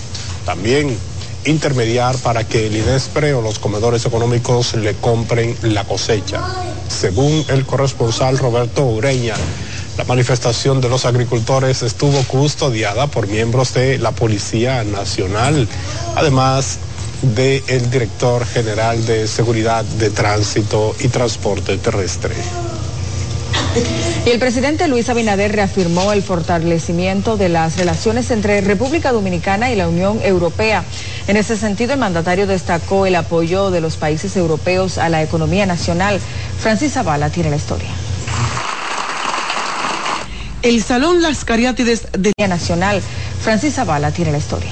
también 0.44 0.98
intermediar 1.44 2.16
para 2.18 2.44
que 2.44 2.66
el 2.66 2.76
INESPRE 2.76 3.34
o 3.34 3.42
los 3.42 3.58
comedores 3.58 4.04
económicos 4.06 4.74
le 4.74 4.94
compren 4.94 5.56
la 5.62 5.84
cosecha. 5.84 6.40
Según 6.88 7.44
el 7.48 7.64
corresponsal 7.64 8.38
Roberto 8.38 8.84
Ureña, 8.84 9.34
la 9.96 10.04
manifestación 10.04 10.80
de 10.80 10.88
los 10.88 11.04
agricultores 11.04 11.82
estuvo 11.82 12.22
custodiada 12.24 13.06
por 13.06 13.26
miembros 13.28 13.74
de 13.74 13.98
la 13.98 14.12
Policía 14.12 14.84
Nacional, 14.84 15.68
además 16.14 16.78
del 17.22 17.62
el 17.68 17.90
director 17.90 18.44
general 18.46 19.04
de 19.06 19.28
Seguridad 19.28 19.84
de 19.84 20.10
Tránsito 20.10 20.94
y 20.98 21.08
Transporte 21.08 21.76
Terrestre. 21.78 22.34
Y 24.24 24.30
el 24.30 24.38
presidente 24.38 24.86
Luis 24.88 25.08
Abinader 25.08 25.52
reafirmó 25.52 26.12
el 26.12 26.22
fortalecimiento 26.22 27.36
de 27.36 27.48
las 27.48 27.76
relaciones 27.76 28.30
entre 28.30 28.60
República 28.60 29.10
Dominicana 29.12 29.70
y 29.72 29.76
la 29.76 29.88
Unión 29.88 30.20
Europea. 30.22 30.84
En 31.26 31.36
ese 31.36 31.56
sentido, 31.56 31.92
el 31.94 31.98
mandatario 31.98 32.46
destacó 32.46 33.06
el 33.06 33.16
apoyo 33.16 33.70
de 33.70 33.80
los 33.80 33.96
países 33.96 34.36
europeos 34.36 34.98
a 34.98 35.08
la 35.08 35.22
economía 35.22 35.66
nacional. 35.66 36.20
Francis 36.60 36.92
Zavala 36.92 37.30
tiene 37.30 37.50
la 37.50 37.56
historia. 37.56 37.88
El 40.62 40.82
Salón 40.84 41.20
Las 41.22 41.44
Cariátides 41.44 42.06
de 42.12 42.32
Nacional. 42.46 43.02
Francis 43.42 43.74
Zavala 43.74 44.12
tiene 44.12 44.30
la 44.30 44.38
historia. 44.38 44.70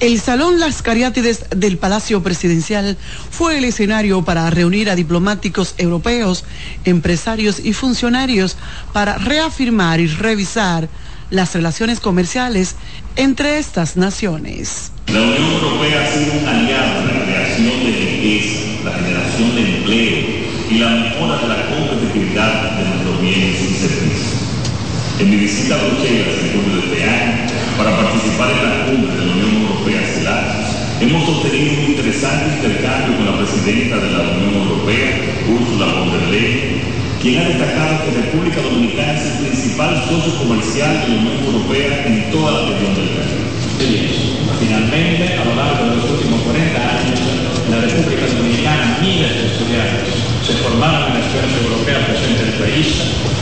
El 0.00 0.20
Salón 0.20 0.60
Las 0.60 0.80
Cariátides 0.80 1.46
del 1.50 1.76
Palacio 1.76 2.22
Presidencial 2.22 2.96
fue 3.32 3.58
el 3.58 3.64
escenario 3.64 4.22
para 4.22 4.48
reunir 4.48 4.90
a 4.90 4.94
diplomáticos 4.94 5.74
europeos, 5.76 6.44
empresarios 6.84 7.58
y 7.58 7.72
funcionarios 7.72 8.56
para 8.92 9.18
reafirmar 9.18 9.98
y 9.98 10.06
revisar 10.06 10.88
las 11.30 11.52
relaciones 11.52 11.98
comerciales 11.98 12.76
entre 13.16 13.58
estas 13.58 13.96
naciones. 13.96 14.92
La 15.08 15.20
Unión 15.20 15.42
Europea 15.42 16.04
ha 16.04 16.12
sido 16.12 16.32
un 16.42 16.46
aliado 16.46 17.00
en 17.00 17.18
la 17.18 17.24
creación 17.24 17.84
de 17.84 17.90
riqueza, 17.90 18.84
la 18.84 18.92
generación 18.92 19.54
de 19.56 19.78
empleo 19.78 20.18
y 20.70 20.78
la 20.78 20.90
mejora 20.90 21.38
de 21.38 21.48
la 21.48 21.66
competitividad 21.70 22.78
de 22.78 22.84
nuestros 22.84 23.20
bienes 23.20 23.60
y 23.62 23.74
servicios. 23.74 24.48
En 25.18 25.30
mi 25.30 25.36
visita 25.38 25.74
a 25.74 25.78
Bruselas 25.78 26.34
en 26.40 26.52
julio 26.52 26.76
de 26.76 26.86
este 26.86 27.04
año, 27.04 27.48
para 27.76 27.96
participar 27.96 28.50
en 28.50 28.62
la 28.62 28.86
cumbre 28.86 29.16
de 29.16 29.27
hemos 31.00 31.24
sostenido 31.26 31.74
un 31.78 31.90
interesante 31.92 32.56
intercambio 32.56 33.16
con 33.16 33.26
la 33.26 33.38
presidenta 33.38 33.96
de 33.98 34.10
la 34.10 34.22
Unión 34.34 34.66
Europea, 34.66 35.10
Ursula 35.46 35.86
von 35.94 36.10
der 36.10 36.28
Leyen, 36.28 36.82
quien 37.22 37.38
ha 37.38 37.48
destacado 37.48 38.04
que 38.04 38.20
República 38.22 38.60
Dominicana 38.62 39.14
es 39.14 39.26
el 39.26 39.46
principal 39.46 40.02
socio 40.08 40.34
comercial 40.38 41.02
de 41.02 41.08
la 41.08 41.20
Unión 41.22 41.44
Europea 41.44 42.06
en 42.06 42.30
toda 42.30 42.50
la 42.50 42.68
región 42.70 42.94
del 42.94 43.08
Caribe. 43.14 43.46
Finalmente, 44.58 45.38
a 45.38 45.44
lo 45.44 45.54
largo 45.54 45.84
de 45.86 45.96
los 45.96 46.10
últimos 46.10 46.42
40 46.42 46.78
años, 46.78 47.20
la 47.70 47.80
República 47.80 48.26
Dominicana 48.26 48.98
miles 49.00 49.34
de 49.34 49.46
estudiantes 49.46 50.14
se 50.42 50.52
formaron 50.54 51.14
en 51.14 51.14
la 51.14 51.26
escuela 51.26 51.46
europea 51.62 52.06
presente 52.06 52.42
en 52.42 52.48
el 52.48 52.58
país 52.58 52.86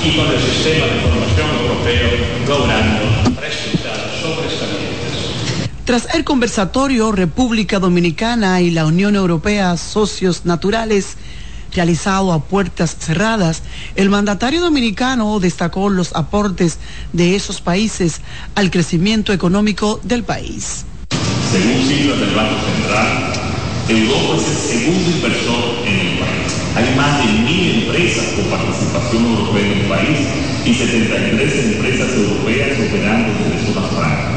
y 0.04 0.16
con 0.16 0.28
el 0.28 0.40
sistema 0.40 0.86
de 0.92 1.00
formación 1.00 1.48
europeo 1.64 2.08
logrando 2.46 3.00
sobresalientes. 3.24 3.75
Tras 5.87 6.12
el 6.16 6.25
conversatorio 6.25 7.12
República 7.12 7.79
Dominicana 7.79 8.61
y 8.61 8.72
la 8.72 8.87
Unión 8.87 9.14
Europea 9.14 9.77
Socios 9.77 10.44
Naturales, 10.44 11.16
realizado 11.72 12.33
a 12.33 12.42
puertas 12.42 12.96
cerradas, 12.99 13.62
el 13.94 14.11
mandatario 14.11 14.61
dominicano 14.61 15.38
destacó 15.38 15.88
los 15.88 16.12
aportes 16.16 16.79
de 17.12 17.37
esos 17.37 17.61
países 17.61 18.20
al 18.57 18.72
crecimiento 18.72 19.33
económico 19.33 20.01
del 20.03 20.25
país. 20.25 20.85
Según 21.53 21.87
cifras 21.87 22.18
del 22.18 22.35
Banco 22.35 22.57
Central, 22.66 23.33
Europa 23.88 24.42
es 24.42 24.49
el 24.49 24.81
segundo 24.81 25.09
inversor 25.09 25.87
en 25.87 26.01
el 26.01 26.18
país. 26.18 26.53
Hay 26.75 26.96
más 26.96 27.25
de 27.25 27.33
mil 27.33 27.85
empresas 27.85 28.25
con 28.35 28.46
participación 28.46 29.25
europea 29.25 29.64
en 29.64 29.79
el 29.79 29.87
país 29.87 30.18
y 30.64 30.75
73 30.75 31.77
empresas 31.77 32.12
europeas 32.12 32.70
operando 32.72 33.38
desde 33.38 33.72
zona 33.72 33.87
franca. 33.87 34.36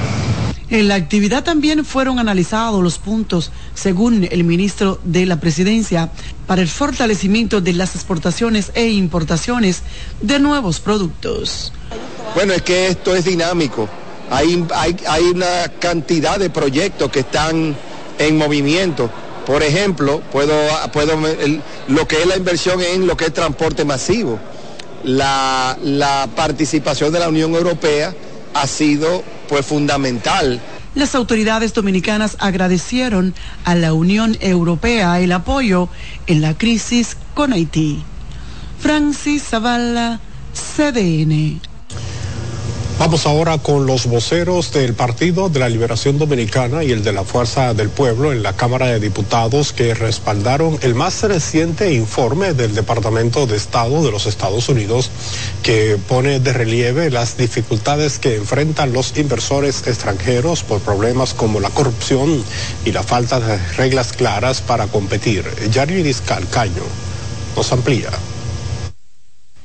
En 0.70 0.88
la 0.88 0.96
actividad 0.96 1.44
también 1.44 1.84
fueron 1.84 2.20
analizados 2.20 2.84
los 2.84 3.00
puntos, 3.00 3.52
según 3.74 4.28
el 4.30 4.44
ministro 4.44 5.00
de 5.04 5.26
la 5.26 5.40
Presidencia, 5.40 6.12
para 6.46 6.62
el 6.62 6.68
fortalecimiento 6.68 7.60
de 7.60 7.74
las 7.74 7.96
exportaciones 7.96 8.72
e 8.76 8.90
importaciones 8.90 9.82
de 10.22 10.40
nuevos 10.40 10.80
productos. 10.80 11.74
Bueno, 12.36 12.54
es 12.54 12.62
que 12.62 12.88
esto 12.88 13.16
es 13.16 13.26
dinámico. 13.26 13.90
Hay, 14.30 14.64
hay, 15.08 15.24
una 15.24 15.70
cantidad 15.80 16.38
de 16.38 16.52
proyectos 16.52 17.10
que 17.10 17.22
están 17.22 17.76
en 18.20 18.38
movimiento. 18.38 19.10
Por 19.48 19.64
ejemplo, 19.64 20.22
puedo, 20.32 20.54
puedo 20.94 21.18
lo 21.88 22.08
que 22.08 22.22
es 22.22 22.28
la 22.28 22.38
inversión 22.38 22.80
en 22.80 23.08
lo 23.08 23.18
que 23.18 23.26
es 23.26 23.34
transporte 23.34 23.86
masivo. 23.86 24.40
La, 25.04 25.76
la 25.82 26.30
participación 26.36 27.12
de 27.12 27.20
la 27.20 27.30
Unión 27.30 27.56
Europea 27.56 28.14
ha 28.54 28.68
sido 28.68 29.24
fundamental. 29.64 30.60
Las 30.96 31.16
autoridades 31.16 31.74
dominicanas 31.74 32.36
agradecieron 32.40 33.34
a 33.66 33.76
la 33.76 33.94
Unión 33.94 34.38
Europea 34.40 35.20
el 35.20 35.32
apoyo 35.32 35.90
en 36.28 36.42
la 36.42 36.58
crisis 36.58 37.18
con 37.34 37.54
Haití. 37.54 38.04
Francis 38.80 39.44
Zavala, 39.44 40.20
CDN. 40.54 41.69
Vamos 43.00 43.26
ahora 43.26 43.58
con 43.60 43.86
los 43.86 44.08
voceros 44.08 44.74
del 44.74 44.94
Partido 44.94 45.48
de 45.48 45.60
la 45.60 45.70
Liberación 45.70 46.20
Dominicana 46.20 46.84
y 46.84 46.92
el 46.92 47.02
de 47.02 47.14
la 47.14 47.24
Fuerza 47.24 47.74
del 47.74 47.88
Pueblo 47.88 48.34
en 48.34 48.44
la 48.44 48.58
Cámara 48.58 48.88
de 48.88 49.00
Diputados 49.00 49.72
que 49.72 49.94
respaldaron 49.94 50.78
el 50.82 50.96
más 50.96 51.24
reciente 51.24 51.94
informe 51.94 52.54
del 52.54 52.76
Departamento 52.76 53.48
de 53.48 53.56
Estado 53.56 54.04
de 54.04 54.12
los 54.12 54.26
Estados 54.26 54.68
Unidos 54.68 55.12
que 55.64 55.98
pone 56.10 56.42
de 56.42 56.52
relieve 56.52 57.10
las 57.10 57.38
dificultades 57.38 58.20
que 58.20 58.36
enfrentan 58.36 58.92
los 58.92 59.18
inversores 59.18 59.88
extranjeros 59.88 60.64
por 60.64 60.82
problemas 60.82 61.34
como 61.34 61.62
la 61.62 61.70
corrupción 61.70 62.44
y 62.84 62.92
la 62.92 63.02
falta 63.02 63.40
de 63.40 63.58
reglas 63.78 64.12
claras 64.12 64.60
para 64.60 64.88
competir. 64.88 65.46
Yariris 65.72 66.20
Calcaño 66.20 66.84
nos 67.56 67.72
amplía. 67.72 68.10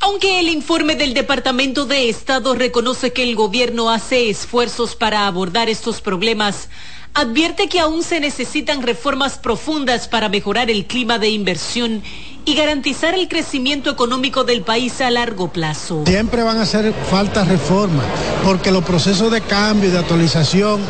Aunque 0.06 0.38
el 0.38 0.50
informe 0.50 0.96
del 0.96 1.14
Departamento 1.14 1.86
de 1.86 2.10
Estado 2.10 2.54
reconoce 2.54 3.14
que 3.14 3.22
el 3.22 3.34
gobierno 3.34 3.88
hace 3.88 4.28
esfuerzos 4.28 4.96
para 4.96 5.26
abordar 5.26 5.70
estos 5.70 6.02
problemas, 6.02 6.68
advierte 7.14 7.70
que 7.70 7.80
aún 7.80 8.02
se 8.02 8.20
necesitan 8.20 8.82
reformas 8.82 9.38
profundas 9.38 10.06
para 10.06 10.28
mejorar 10.28 10.70
el 10.70 10.84
clima 10.84 11.18
de 11.18 11.30
inversión 11.30 12.02
y 12.44 12.54
garantizar 12.54 13.14
el 13.14 13.28
crecimiento 13.28 13.90
económico 13.90 14.44
del 14.44 14.62
país 14.62 15.00
a 15.00 15.10
largo 15.10 15.52
plazo. 15.52 16.04
Siempre 16.06 16.42
van 16.42 16.58
a 16.58 16.62
hacer 16.62 16.92
falta 17.10 17.44
reformas, 17.44 18.04
porque 18.44 18.70
los 18.70 18.84
procesos 18.84 19.32
de 19.32 19.40
cambio 19.40 19.88
y 19.88 19.92
de 19.92 19.98
actualización 19.98 20.80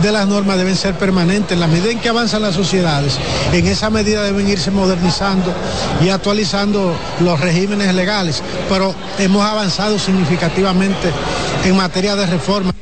de 0.00 0.12
las 0.12 0.26
normas 0.26 0.56
deben 0.56 0.76
ser 0.76 0.94
permanentes. 0.94 1.52
En 1.52 1.60
la 1.60 1.66
medida 1.66 1.90
en 1.90 2.00
que 2.00 2.08
avanzan 2.08 2.42
las 2.42 2.54
sociedades, 2.54 3.18
en 3.52 3.66
esa 3.66 3.90
medida 3.90 4.22
deben 4.22 4.48
irse 4.48 4.70
modernizando 4.70 5.52
y 6.02 6.08
actualizando 6.08 6.94
los 7.20 7.40
regímenes 7.40 7.94
legales. 7.94 8.42
Pero 8.68 8.94
hemos 9.18 9.44
avanzado 9.44 9.98
significativamente 9.98 11.10
en 11.64 11.76
materia 11.76 12.16
de 12.16 12.26
reforma. 12.26 12.72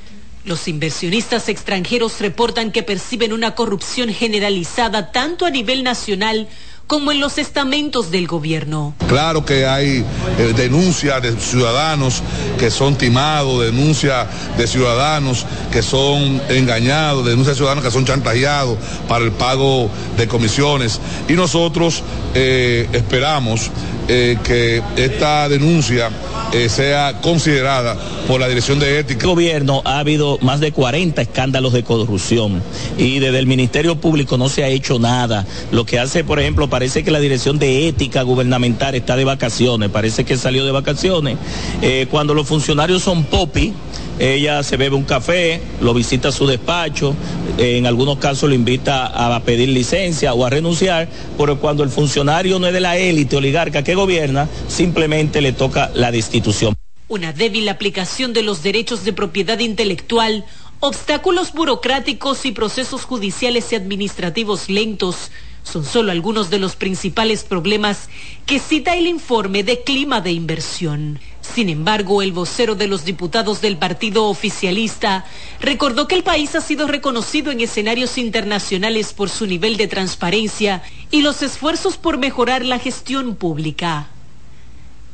Los 0.45 0.69
inversionistas 0.69 1.51
extranjeros 1.51 2.19
reportan 2.21 2.73
que 2.73 2.83
perciben 2.83 3.35
una 3.35 3.55
corrupción 3.55 4.09
generalizada 4.09 5.13
tanto 5.13 5.45
a 5.45 5.51
nivel 5.51 5.83
nacional 5.85 6.49
como 6.49 6.61
en 6.93 7.21
los 7.21 7.39
estamentos 7.39 8.11
del 8.11 8.27
gobierno. 8.27 8.95
Claro 9.09 9.45
que 9.45 9.65
hay 9.65 10.05
eh, 10.39 10.53
denuncias 10.57 11.23
de 11.23 11.39
ciudadanos 11.39 12.21
que 12.59 12.69
son 12.69 12.97
timados, 12.97 13.63
denuncias 13.65 14.27
de 14.59 14.67
ciudadanos 14.67 15.47
que 15.71 15.83
son 15.83 16.43
engañados, 16.49 17.25
denuncias 17.25 17.55
de 17.55 17.59
ciudadanos 17.59 17.85
que 17.85 17.93
son 17.93 18.05
chantajeados 18.05 18.77
para 19.09 19.25
el 19.25 19.31
pago 19.31 19.89
de 20.17 20.27
comisiones. 20.27 21.01
Y 21.29 21.35
nosotros 21.35 22.03
eh, 22.35 22.89
esperamos 22.93 23.71
eh, 24.13 24.37
que 24.43 24.83
esta 24.97 25.49
denuncia 25.49 26.11
eh, 26.53 26.69
sea 26.69 27.21
considerada 27.21 27.97
por 28.27 28.41
la 28.41 28.49
Dirección 28.49 28.81
de 28.81 28.99
Ética. 28.99 29.21
El 29.23 29.29
gobierno 29.29 29.83
ha 29.85 30.01
habido 30.01 30.37
más 30.41 30.59
de 30.59 30.73
40 30.73 31.23
escándalos 31.23 31.73
de 31.73 31.85
corrupción 31.85 32.61
y 32.99 33.21
desde 33.21 33.39
el 33.39 33.47
Ministerio 33.47 34.01
Público 34.01 34.37
no 34.37 34.49
se 34.49 34.65
ha 34.65 34.69
hecho 34.69 34.99
nada. 34.99 35.47
Lo 35.71 35.87
que 35.87 36.01
hace, 36.01 36.25
por 36.25 36.41
ejemplo, 36.41 36.69
parece 36.69 37.05
que 37.05 37.13
la 37.13 37.21
Dirección 37.21 37.61
de 37.61 37.87
Ética 37.87 38.23
Gubernamental 38.23 38.97
está 38.97 39.15
de 39.15 39.25
vacaciones, 39.25 39.91
parece 39.91 40.25
que 40.25 40.37
salió 40.37 40.65
de 40.65 40.73
vacaciones. 40.73 41.37
Eh, 41.81 42.09
cuando 42.11 42.35
los 42.35 42.49
funcionarios 42.49 43.03
son 43.03 43.23
popi, 43.23 43.73
ella 44.21 44.63
se 44.63 44.77
bebe 44.77 44.95
un 44.95 45.05
café, 45.05 45.61
lo 45.81 45.95
visita 45.95 46.29
a 46.29 46.33
su 46.33 46.47
despacho, 46.47 47.15
en 47.57 47.87
algunos 47.87 48.19
casos 48.19 48.51
lo 48.51 48.55
invita 48.55 49.07
a 49.07 49.41
pedir 49.41 49.71
licencia 49.71 50.35
o 50.35 50.45
a 50.45 50.51
renunciar, 50.51 51.09
pero 51.39 51.59
cuando 51.59 51.83
el 51.83 51.89
funcionario 51.89 52.59
no 52.59 52.67
es 52.67 52.73
de 52.75 52.81
la 52.81 52.99
élite 52.99 53.37
oligarca 53.37 53.83
que 53.83 53.95
gobierna, 53.95 54.47
simplemente 54.69 55.41
le 55.41 55.53
toca 55.53 55.91
la 55.95 56.13
destitución. 56.13 56.75
Una 57.09 57.33
débil 57.33 57.69
aplicación 57.71 58.33
de 58.35 58.43
los 58.43 58.63
derechos 58.63 59.05
de 59.05 59.15
propiedad 59.15 59.59
intelectual, 59.59 60.45
obstáculos 60.81 61.53
burocráticos 61.53 62.45
y 62.45 62.53
procesos 62.53 63.05
judiciales 63.05 63.73
y 63.73 63.77
administrativos 63.77 64.69
lentos 64.69 65.31
son 65.63 65.85
solo 65.85 66.13
algunos 66.13 66.51
de 66.51 66.59
los 66.59 66.77
principales 66.77 67.45
problemas 67.45 68.09
que 68.47 68.59
cita 68.59 68.97
el 68.97 69.07
informe 69.07 69.63
de 69.63 69.83
clima 69.83 70.21
de 70.21 70.33
inversión. 70.33 71.21
Sin 71.43 71.69
embargo, 71.69 72.23
el 72.23 72.33
vocero 72.33 72.75
de 72.75 72.87
los 72.87 73.05
diputados 73.05 73.61
del 73.61 73.77
partido 73.77 74.27
oficialista 74.27 75.25
recordó 75.61 76.07
que 76.07 76.15
el 76.15 76.23
país 76.23 76.55
ha 76.55 76.61
sido 76.61 76.87
reconocido 76.87 77.51
en 77.51 77.61
escenarios 77.61 78.19
internacionales 78.19 79.13
por 79.13 79.31
su 79.31 79.47
nivel 79.47 79.77
de 79.77 79.89
transparencia 79.89 80.83
y 81.11 81.23
los 81.23 81.43
esfuerzos 81.43 81.97
por 81.97 82.19
mejorar 82.19 82.65
la 82.65 82.79
gestión 82.79 83.35
pública. 83.35 84.09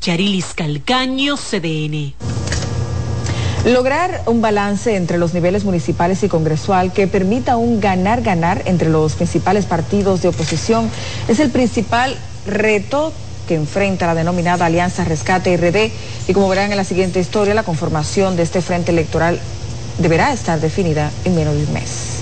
Yarilis 0.03 0.55
Calcaño, 0.55 1.37
CDN. 1.37 2.15
Lograr 3.65 4.23
un 4.27 4.41
balance 4.41 4.95
entre 4.95 5.19
los 5.19 5.35
niveles 5.35 5.65
municipales 5.65 6.23
y 6.23 6.29
congresual 6.29 6.93
que 6.93 7.09
permita 7.09 7.57
un 7.57 7.81
ganar-ganar 7.81 8.63
entre 8.67 8.91
los 8.91 9.15
principales 9.15 9.67
partidos 9.67 10.23
de 10.23 10.29
oposición 10.29 10.89
es 11.27 11.41
el 11.41 11.51
principal 11.51 12.17
reto 12.47 13.13
que 13.47 13.55
enfrenta 13.55 14.07
la 14.07 14.15
denominada 14.15 14.67
Alianza 14.67 15.05
Rescate 15.05 15.57
RD 15.57 15.91
y 16.29 16.33
como 16.33 16.49
verán 16.49 16.71
en 16.71 16.77
la 16.77 16.85
siguiente 16.85 17.21
historia, 17.21 17.55
la 17.55 17.63
conformación 17.63 18.37
de 18.37 18.43
este 18.43 18.61
frente 18.61 18.93
electoral 18.93 19.41
deberá 19.99 20.33
estar 20.33 20.61
definida 20.61 21.11
en 21.25 21.35
menos 21.35 21.55
de 21.55 21.65
un 21.65 21.73
mes. 21.73 22.17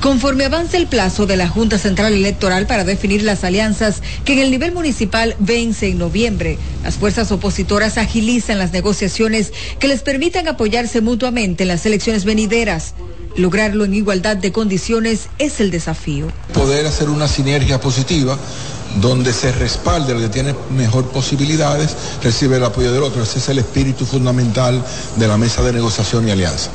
Conforme 0.00 0.44
avance 0.44 0.76
el 0.76 0.86
plazo 0.86 1.26
de 1.26 1.36
la 1.36 1.48
Junta 1.48 1.78
Central 1.78 2.12
Electoral 2.12 2.66
para 2.66 2.84
definir 2.84 3.22
las 3.24 3.42
alianzas 3.42 4.02
que 4.24 4.34
en 4.34 4.38
el 4.38 4.52
nivel 4.52 4.70
municipal 4.70 5.34
vence 5.40 5.88
en 5.88 5.98
noviembre, 5.98 6.58
las 6.84 6.94
fuerzas 6.94 7.32
opositoras 7.32 7.98
agilizan 7.98 8.58
las 8.58 8.72
negociaciones 8.72 9.52
que 9.80 9.88
les 9.88 10.02
permitan 10.02 10.46
apoyarse 10.46 11.00
mutuamente 11.00 11.64
en 11.64 11.68
las 11.68 11.86
elecciones 11.86 12.24
venideras. 12.24 12.94
Lograrlo 13.36 13.84
en 13.84 13.94
igualdad 13.94 14.36
de 14.36 14.52
condiciones 14.52 15.28
es 15.38 15.60
el 15.60 15.70
desafío. 15.70 16.28
Poder 16.54 16.86
hacer 16.86 17.08
una 17.10 17.26
sinergia 17.26 17.80
positiva 17.80 18.38
donde 19.00 19.32
se 19.32 19.52
respalde 19.52 20.12
el 20.12 20.20
que 20.20 20.28
tiene 20.28 20.54
mejor 20.70 21.06
posibilidades, 21.08 21.96
recibe 22.22 22.56
el 22.56 22.64
apoyo 22.64 22.92
del 22.92 23.02
otro. 23.02 23.22
Ese 23.22 23.38
es 23.38 23.48
el 23.48 23.58
espíritu 23.58 24.04
fundamental 24.04 24.82
de 25.16 25.28
la 25.28 25.36
mesa 25.36 25.62
de 25.62 25.72
negociación 25.72 26.28
y 26.28 26.30
alianza. 26.30 26.70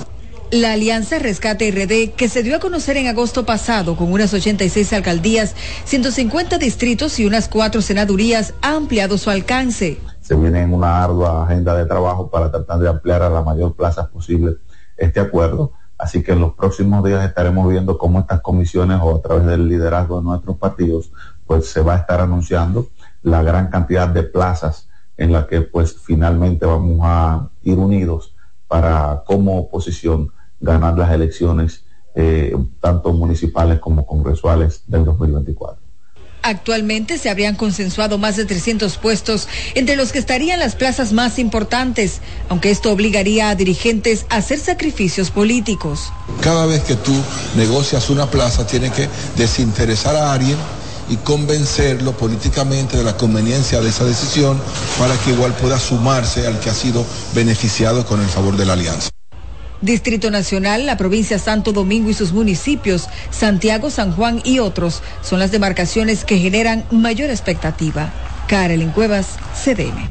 La 0.51 0.73
Alianza 0.73 1.17
Rescate 1.17 1.71
RD, 1.71 2.13
que 2.13 2.27
se 2.27 2.43
dio 2.43 2.57
a 2.57 2.59
conocer 2.59 2.97
en 2.97 3.07
agosto 3.07 3.45
pasado 3.45 3.95
con 3.95 4.11
unas 4.11 4.33
86 4.33 4.91
alcaldías, 4.91 5.55
150 5.85 6.57
distritos 6.57 7.19
y 7.21 7.25
unas 7.25 7.47
cuatro 7.47 7.81
senadurías, 7.81 8.53
ha 8.61 8.75
ampliado 8.75 9.17
su 9.17 9.29
alcance. 9.29 9.97
Se 10.19 10.35
viene 10.35 10.61
en 10.61 10.73
una 10.73 11.01
ardua 11.01 11.45
agenda 11.45 11.73
de 11.73 11.85
trabajo 11.85 12.29
para 12.29 12.51
tratar 12.51 12.79
de 12.79 12.89
ampliar 12.89 13.21
a 13.21 13.29
la 13.29 13.41
mayor 13.43 13.77
plaza 13.77 14.09
posible 14.09 14.57
este 14.97 15.21
acuerdo. 15.21 15.71
Así 15.97 16.21
que 16.21 16.33
en 16.33 16.41
los 16.41 16.53
próximos 16.55 17.01
días 17.05 17.23
estaremos 17.23 17.69
viendo 17.69 17.97
cómo 17.97 18.19
estas 18.19 18.41
comisiones 18.41 18.99
o 19.01 19.15
a 19.15 19.21
través 19.21 19.45
del 19.45 19.69
liderazgo 19.69 20.17
de 20.17 20.23
nuestros 20.23 20.57
partidos, 20.57 21.11
pues 21.51 21.67
se 21.67 21.81
va 21.81 21.95
a 21.95 21.97
estar 21.97 22.21
anunciando 22.21 22.87
la 23.23 23.43
gran 23.43 23.67
cantidad 23.67 24.07
de 24.07 24.23
plazas 24.23 24.87
en 25.17 25.33
la 25.33 25.47
que 25.47 25.59
pues 25.59 25.97
finalmente 26.01 26.65
vamos 26.65 26.99
a 27.03 27.49
ir 27.63 27.77
unidos 27.77 28.33
para 28.69 29.23
como 29.25 29.59
oposición 29.59 30.31
ganar 30.61 30.97
las 30.97 31.11
elecciones 31.11 31.83
eh, 32.15 32.55
tanto 32.79 33.11
municipales 33.11 33.79
como 33.79 34.05
congresuales 34.05 34.83
del 34.87 35.03
2024. 35.03 35.77
Actualmente 36.41 37.17
se 37.17 37.29
habrían 37.29 37.57
consensuado 37.57 38.17
más 38.17 38.37
de 38.37 38.45
300 38.45 38.97
puestos, 38.97 39.49
entre 39.75 39.97
los 39.97 40.13
que 40.13 40.19
estarían 40.19 40.57
las 40.57 40.75
plazas 40.75 41.11
más 41.11 41.37
importantes, 41.37 42.21
aunque 42.47 42.71
esto 42.71 42.93
obligaría 42.93 43.49
a 43.49 43.55
dirigentes 43.55 44.25
a 44.29 44.37
hacer 44.37 44.57
sacrificios 44.57 45.31
políticos. 45.31 46.13
Cada 46.41 46.65
vez 46.65 46.81
que 46.83 46.95
tú 46.95 47.13
negocias 47.57 48.09
una 48.09 48.27
plaza, 48.27 48.65
tienes 48.65 48.93
que 48.93 49.09
desinteresar 49.35 50.15
a 50.15 50.31
alguien 50.31 50.55
y 51.11 51.17
convencerlo 51.17 52.13
políticamente 52.13 52.97
de 52.97 53.03
la 53.03 53.17
conveniencia 53.17 53.81
de 53.81 53.89
esa 53.89 54.05
decisión 54.05 54.59
para 54.97 55.15
que 55.17 55.31
igual 55.31 55.53
pueda 55.53 55.77
sumarse 55.77 56.47
al 56.47 56.59
que 56.59 56.69
ha 56.69 56.73
sido 56.73 57.05
beneficiado 57.35 58.05
con 58.05 58.21
el 58.21 58.27
favor 58.27 58.55
de 58.55 58.65
la 58.65 58.73
alianza. 58.73 59.09
Distrito 59.81 60.31
Nacional, 60.31 60.85
la 60.85 60.95
provincia 60.95 61.37
Santo 61.37 61.73
Domingo 61.73 62.09
y 62.09 62.13
sus 62.13 62.31
municipios, 62.31 63.07
Santiago, 63.29 63.89
San 63.89 64.13
Juan 64.13 64.41
y 64.45 64.59
otros 64.59 65.01
son 65.21 65.39
las 65.39 65.51
demarcaciones 65.51 66.23
que 66.23 66.37
generan 66.37 66.85
mayor 66.91 67.29
expectativa. 67.29 68.11
Karelin 68.47 68.91
Cuevas, 68.91 69.37
CDN. 69.53 70.09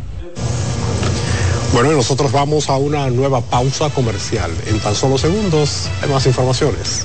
Bueno, 1.73 1.93
nosotros 1.93 2.33
vamos 2.33 2.69
a 2.69 2.77
una 2.77 3.09
nueva 3.11 3.41
pausa 3.41 3.89
comercial. 3.91 4.51
En 4.67 4.81
tan 4.81 4.95
solo 4.95 5.17
segundos 5.17 5.89
hay 6.03 6.11
más 6.11 6.27
informaciones. 6.27 7.05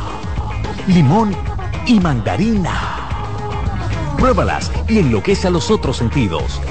limón 0.87 1.35
y 1.85 1.99
mandarina. 1.99 3.09
Pruébalas 4.17 4.71
y 4.87 4.99
enloquece 4.99 5.47
a 5.47 5.51
los 5.51 5.71
otros 5.71 5.97
sentidos. 5.97 6.61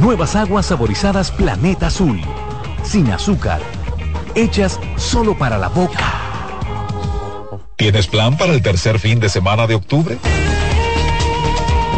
Nuevas 0.00 0.36
aguas 0.36 0.66
saborizadas 0.66 1.30
Planeta 1.30 1.88
Azul. 1.88 2.20
Sin 2.82 3.10
azúcar. 3.10 3.60
Hechas 4.34 4.78
solo 4.96 5.36
para 5.36 5.58
la 5.58 5.68
boca. 5.68 6.26
¿Tienes 7.76 8.06
plan 8.06 8.36
para 8.36 8.52
el 8.52 8.62
tercer 8.62 8.98
fin 8.98 9.20
de 9.20 9.28
semana 9.28 9.66
de 9.66 9.74
octubre? 9.74 10.18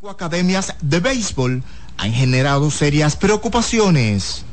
Cinco 0.00 0.12
academias 0.12 0.72
de 0.80 0.98
béisbol 0.98 1.62
han 1.98 2.12
generado 2.14 2.70
serias 2.70 3.16
preocupaciones. 3.16 4.46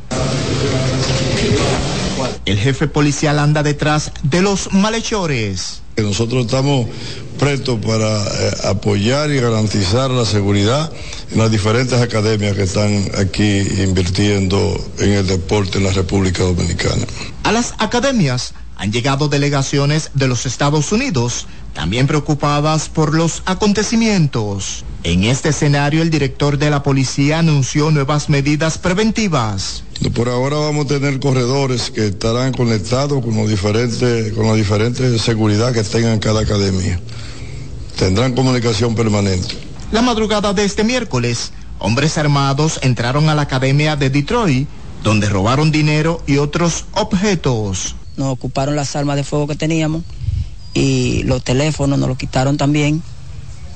El 2.44 2.60
jefe 2.60 2.90
policial 2.90 3.40
anda 3.40 3.64
detrás 3.64 4.12
de 4.24 4.42
los 4.42 4.74
malhechores. 4.74 5.84
Nosotros 5.96 6.48
estamos 6.48 6.88
prestos 7.40 7.80
para 7.80 8.26
eh, 8.26 8.52
apoyar 8.66 9.32
y 9.32 9.40
garantizar 9.40 10.12
la 10.12 10.26
seguridad 10.26 10.92
en 11.32 11.38
las 11.38 11.50
diferentes 11.50 12.02
academias 12.02 12.54
que 12.58 12.64
están 12.64 13.10
aquí 13.18 13.60
invirtiendo 13.82 14.78
en 15.00 15.14
el 15.14 15.28
deporte 15.28 15.78
en 15.78 15.86
la 15.86 15.94
República 15.94 16.44
Dominicana. 16.44 17.06
A 17.44 17.54
las 17.54 17.74
academias 17.78 18.54
han 18.76 18.92
llegado 18.92 19.30
delegaciones 19.30 20.12
de 20.14 20.28
los 20.28 20.46
Estados 20.46 20.92
Unidos, 20.92 21.48
también 21.78 22.08
preocupadas 22.08 22.90
por 22.90 23.14
los 23.14 23.44
acontecimientos. 23.46 24.84
En 25.04 25.26
este 25.26 25.50
escenario, 25.50 26.02
el 26.02 26.10
director 26.10 26.58
de 26.58 26.72
la 26.72 26.82
policía 26.82 27.38
anunció 27.38 27.92
nuevas 27.92 28.30
medidas 28.30 28.80
preventivas. 28.80 29.84
Por 30.16 30.28
ahora 30.28 30.58
vamos 30.58 30.86
a 30.86 30.88
tener 30.88 31.20
corredores 31.20 31.92
que 31.92 32.08
estarán 32.08 32.52
conectados 32.54 33.24
con 33.24 33.36
los 33.36 33.48
diferentes, 33.48 34.34
con 34.34 34.48
la 34.48 34.56
diferente 34.56 35.20
seguridad 35.20 35.72
que 35.72 35.84
tengan 35.84 36.14
en 36.14 36.20
cada 36.20 36.42
academia. 36.42 37.00
Tendrán 37.96 38.34
comunicación 38.34 38.96
permanente. 38.96 39.56
La 39.92 40.02
madrugada 40.02 40.54
de 40.54 40.66
este 40.66 40.84
miércoles, 40.84 41.52
hombres 41.78 42.18
armados 42.18 42.80
entraron 42.82 43.30
a 43.30 43.36
la 43.36 43.44
academia 43.44 43.96
de 43.96 44.10
Detroit, 44.10 44.68
donde 45.04 45.30
robaron 45.30 45.72
dinero 45.72 46.24
y 46.26 46.38
otros 46.38 46.86
objetos. 46.94 47.96
Nos 48.16 48.30
ocuparon 48.30 48.76
las 48.76 48.96
armas 48.96 49.16
de 49.16 49.24
fuego 49.24 49.46
que 49.46 49.56
teníamos 49.56 50.02
y 50.78 51.24
los 51.24 51.44
teléfonos 51.44 51.98
nos 51.98 52.08
los 52.08 52.20
quitaron 52.20 52.56
también 52.56 53.02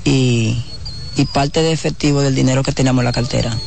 y, 0.05 0.55
y 1.17 1.25
parte 1.25 1.63
de 1.63 1.71
efectivo 1.71 2.21
del 2.21 2.35
dinero 2.35 2.61
que 2.61 2.73
teníamos 2.73 3.01
en 3.01 3.05
la 3.05 3.11
cartera. 3.11 3.57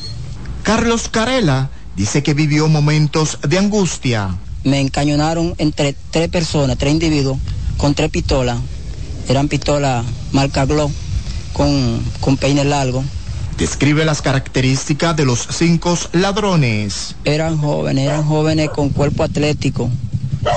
Carlos 0.63 1.09
Carela 1.09 1.69
dice 1.97 2.23
que 2.23 2.33
vivió 2.33 2.69
momentos 2.69 3.39
de 3.43 3.59
angustia. 3.59 4.37
Me 4.63 4.81
encañonaron 4.81 5.55
entre 5.59 5.97
tres 6.13 6.29
personas, 6.29 6.79
tres 6.79 6.93
individuos, 6.93 7.39
con 7.77 7.95
tres 7.95 8.09
pistolas. 8.11 8.59
Eran 9.29 9.49
pistolas 9.49 10.05
marca 10.31 10.65
Glock 10.65 10.93
con, 11.53 12.05
con 12.21 12.37
peine 12.37 12.65
largo. 12.65 13.03
Describe 13.59 14.05
las 14.05 14.23
características 14.23 15.17
de 15.17 15.25
los 15.25 15.49
cinco 15.51 15.99
ladrones. 16.13 17.17
Eran 17.25 17.59
jóvenes, 17.59 18.05
eran 18.07 18.25
jóvenes 18.25 18.71
con 18.71 18.91
cuerpo 18.91 19.25
atlético. 19.25 19.91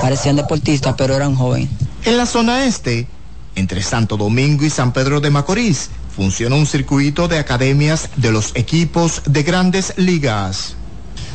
Parecían 0.00 0.36
deportistas, 0.36 0.94
pero 0.96 1.16
eran 1.16 1.34
jóvenes. 1.34 1.70
En 2.04 2.16
la 2.16 2.26
zona 2.26 2.64
este, 2.64 3.06
entre 3.54 3.82
Santo 3.82 4.16
Domingo 4.16 4.64
y 4.64 4.70
San 4.70 4.92
Pedro 4.92 5.20
de 5.20 5.30
Macorís, 5.30 5.90
funciona 6.14 6.56
un 6.56 6.66
circuito 6.66 7.28
de 7.28 7.38
academias 7.38 8.08
de 8.16 8.32
los 8.32 8.52
equipos 8.54 9.22
de 9.26 9.42
grandes 9.42 9.94
ligas. 9.96 10.74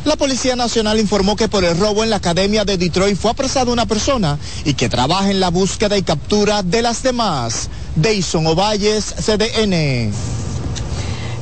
La 0.05 0.17
Policía 0.17 0.55
Nacional 0.55 0.99
informó 0.99 1.35
que 1.35 1.47
por 1.47 1.63
el 1.63 1.77
robo 1.77 2.03
en 2.03 2.09
la 2.09 2.17
Academia 2.17 2.65
de 2.65 2.77
Detroit 2.77 3.17
fue 3.17 3.31
apresada 3.31 3.71
una 3.71 3.85
persona 3.85 4.37
y 4.65 4.73
que 4.73 4.89
trabaja 4.89 5.31
en 5.31 5.39
la 5.39 5.49
búsqueda 5.49 5.97
y 5.97 6.03
captura 6.03 6.63
de 6.63 6.81
las 6.81 7.03
demás. 7.03 7.69
Deison 7.95 8.45
Ovalles, 8.47 9.05
CDN. 9.05 10.11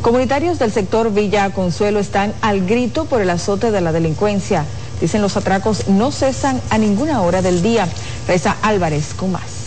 Comunitarios 0.01 0.59
del 0.59 0.71
sector 0.71 1.13
Villa 1.13 1.49
Consuelo 1.51 1.99
están 1.99 2.33
al 2.41 2.65
grito 2.65 3.05
por 3.05 3.21
el 3.21 3.29
azote 3.29 3.71
de 3.71 3.81
la 3.81 3.91
delincuencia. 3.91 4.65
Dicen 5.01 5.21
los 5.21 5.35
atracos 5.35 5.87
no 5.87 6.11
cesan 6.11 6.61
a 6.69 6.77
ninguna 6.77 7.21
hora 7.21 7.41
del 7.41 7.61
día. 7.61 7.89
Reza 8.27 8.55
Álvarez 8.61 9.13
con 9.15 9.31
más. 9.31 9.61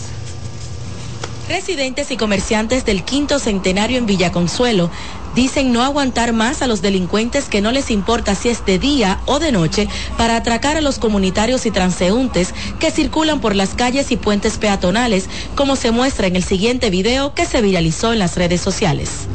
Residentes 1.47 2.09
y 2.09 2.17
comerciantes 2.17 2.85
del 2.85 3.03
quinto 3.03 3.37
centenario 3.37 3.99
en 3.99 4.07
Villaconsuelo 4.07 4.89
dicen 5.35 5.73
no 5.73 5.83
aguantar 5.83 6.33
más 6.33 6.61
a 6.61 6.67
los 6.67 6.81
delincuentes 6.81 7.45
que 7.45 7.61
no 7.61 7.71
les 7.71 7.91
importa 7.91 8.33
si 8.33 8.49
es 8.49 8.65
de 8.65 8.79
día 8.79 9.19
o 9.25 9.37
de 9.37 9.51
noche 9.51 9.87
para 10.17 10.37
atracar 10.37 10.77
a 10.77 10.81
los 10.81 10.97
comunitarios 10.97 11.65
y 11.65 11.71
transeúntes 11.71 12.53
que 12.79 12.89
circulan 12.89 13.41
por 13.41 13.55
las 13.55 13.75
calles 13.75 14.11
y 14.11 14.17
puentes 14.17 14.57
peatonales, 14.57 15.29
como 15.55 15.75
se 15.75 15.91
muestra 15.91 16.25
en 16.25 16.35
el 16.35 16.43
siguiente 16.43 16.89
video 16.89 17.35
que 17.35 17.45
se 17.45 17.61
viralizó 17.61 18.13
en 18.13 18.19
las 18.19 18.37
redes 18.37 18.61
sociales. 18.61 19.27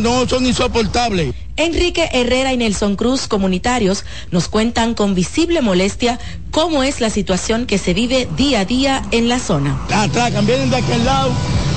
No 0.00 0.26
son 0.26 0.46
insoportables. 0.46 1.34
Enrique 1.56 2.08
Herrera 2.12 2.52
y 2.52 2.56
Nelson 2.56 2.96
Cruz, 2.96 3.28
comunitarios, 3.28 4.04
nos 4.30 4.48
cuentan 4.48 4.94
con 4.94 5.14
visible 5.14 5.60
molestia 5.60 6.18
cómo 6.50 6.82
es 6.82 7.00
la 7.00 7.10
situación 7.10 7.66
que 7.66 7.76
se 7.76 7.92
vive 7.92 8.26
día 8.36 8.60
a 8.60 8.64
día 8.64 9.02
en 9.10 9.28
la 9.28 9.38
zona. 9.38 9.78
Atracan, 9.92 10.46
vienen 10.46 10.70
de 10.70 10.76
aquel 10.76 11.04
lado, 11.04 11.30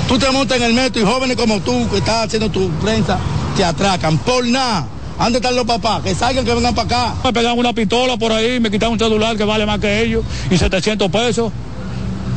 tú 0.08 0.18
te 0.18 0.30
montas 0.30 0.56
en 0.56 0.64
el 0.64 0.72
metro 0.72 1.02
y 1.02 1.04
jóvenes 1.04 1.36
como 1.36 1.60
tú 1.60 1.88
que 1.90 1.98
estás 1.98 2.26
haciendo 2.26 2.50
tu 2.50 2.70
prensa, 2.80 3.18
te 3.54 3.64
atracan 3.64 4.16
por 4.18 4.46
nada. 4.46 4.88
¿Dónde 5.18 5.38
están 5.38 5.54
los 5.54 5.66
papás? 5.66 6.02
Que 6.02 6.14
salgan, 6.14 6.44
que 6.44 6.54
vengan 6.54 6.74
para 6.74 6.86
acá. 6.86 7.14
Me 7.24 7.32
pegan 7.32 7.58
una 7.58 7.72
pistola 7.72 8.16
por 8.16 8.32
ahí, 8.32 8.60
me 8.60 8.70
quitan 8.70 8.92
un 8.92 8.98
celular 8.98 9.36
que 9.36 9.44
vale 9.44 9.66
más 9.66 9.78
que 9.78 10.02
ellos 10.02 10.24
y 10.50 10.56
700 10.56 11.10
pesos. 11.10 11.52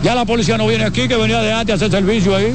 Ya 0.03 0.13
la 0.13 0.25
policía 0.25 0.57
no 0.57 0.67
viene 0.67 0.83
aquí, 0.83 1.07
que 1.07 1.15
venía 1.15 1.41
de 1.41 1.53
antes 1.53 1.73
a 1.73 1.75
hacer 1.75 1.91
servicio 1.91 2.35
ahí. 2.35 2.53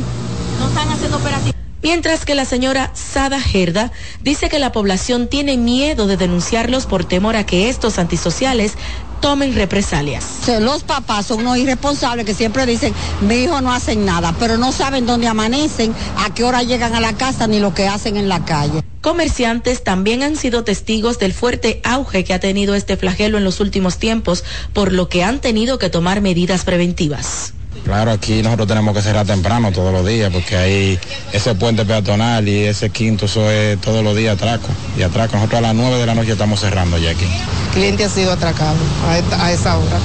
No 0.59 0.69
están 0.69 0.89
haciendo 0.89 1.17
operativos 1.17 1.64
mientras 1.85 2.25
que 2.25 2.35
la 2.35 2.47
señora 2.47 2.91
Sada 2.95 3.39
Gerda 3.39 3.93
dice 4.23 4.49
que 4.49 4.59
la 4.59 4.73
población 4.73 5.29
tiene 5.29 5.59
miedo 5.59 6.07
de 6.07 6.17
denunciarlos 6.17 6.87
por 6.87 7.05
temor 7.05 7.37
a 7.37 7.45
que 7.45 7.69
estos 7.69 7.99
antisociales 7.99 8.73
tomen 9.21 9.55
represalias. 9.55 10.25
Los 10.61 10.83
papás 10.83 11.27
son 11.27 11.41
unos 11.41 11.59
irresponsables 11.59 12.25
que 12.25 12.35
siempre 12.35 12.65
dicen, 12.65 12.95
mi 13.21 13.45
hijo 13.45 13.61
no 13.61 13.73
hacen 13.73 14.07
nada, 14.07 14.35
pero 14.39 14.57
no 14.57 14.73
saben 14.73 15.05
dónde 15.05 15.29
amanecen, 15.29 15.95
a 16.17 16.33
qué 16.33 16.43
hora 16.45 16.63
llegan 16.63 16.95
a 16.95 17.01
la 17.01 17.13
casa 17.13 17.47
ni 17.47 17.61
lo 17.61 17.75
que 17.75 17.87
hacen 17.87 18.17
en 18.17 18.29
la 18.29 18.45
calle. 18.47 18.81
Comerciantes 19.03 19.85
también 19.85 20.23
han 20.23 20.37
sido 20.37 20.65
testigos 20.65 21.19
del 21.19 21.35
fuerte 21.35 21.83
auge 21.85 22.25
que 22.25 22.33
ha 22.33 22.41
tenido 22.41 22.75
este 22.75 22.97
flagelo 22.97 23.37
en 23.37 23.45
los 23.45 23.61
últimos 23.61 23.99
tiempos, 23.99 24.43
por 24.73 24.91
lo 24.91 25.11
que 25.11 25.23
han 25.23 25.41
tenido 25.41 25.79
que 25.79 25.91
tomar 25.91 26.23
medidas 26.23 26.65
preventivas. 26.65 27.53
Claro, 27.85 28.13
aquí 28.13 28.43
nosotros 28.43 28.67
tenemos 28.67 28.95
que 28.95 29.03
cerrar 29.03 29.27
temprano 29.27 29.71
todos 29.71 29.93
los 29.93 30.07
días 30.07 30.33
porque 30.33 30.57
hay 30.57 30.99
ese 31.33 31.55
puente 31.55 31.85
peatonal 31.85 32.49
y 32.49 32.65
ese 32.65 32.89
quinto, 32.89 33.27
eso 33.27 33.51
es 33.51 33.79
todos 33.79 34.03
los 34.03 34.17
días 34.17 34.37
atraco 34.37 34.69
y 34.97 35.03
atraco. 35.03 35.37
Nosotros 35.37 35.59
a 35.59 35.61
las 35.61 35.75
9 35.75 35.99
de 35.99 36.07
la 36.07 36.15
noche 36.15 36.33
estamos 36.33 36.61
cerrando 36.61 36.97
ya 36.97 37.11
aquí. 37.11 37.27
El 37.27 37.71
cliente 37.75 38.05
ha 38.05 38.09
sido 38.09 38.33
atracado 38.33 38.77
a, 39.07 39.53
esa 39.53 39.77
hora. 39.77 39.99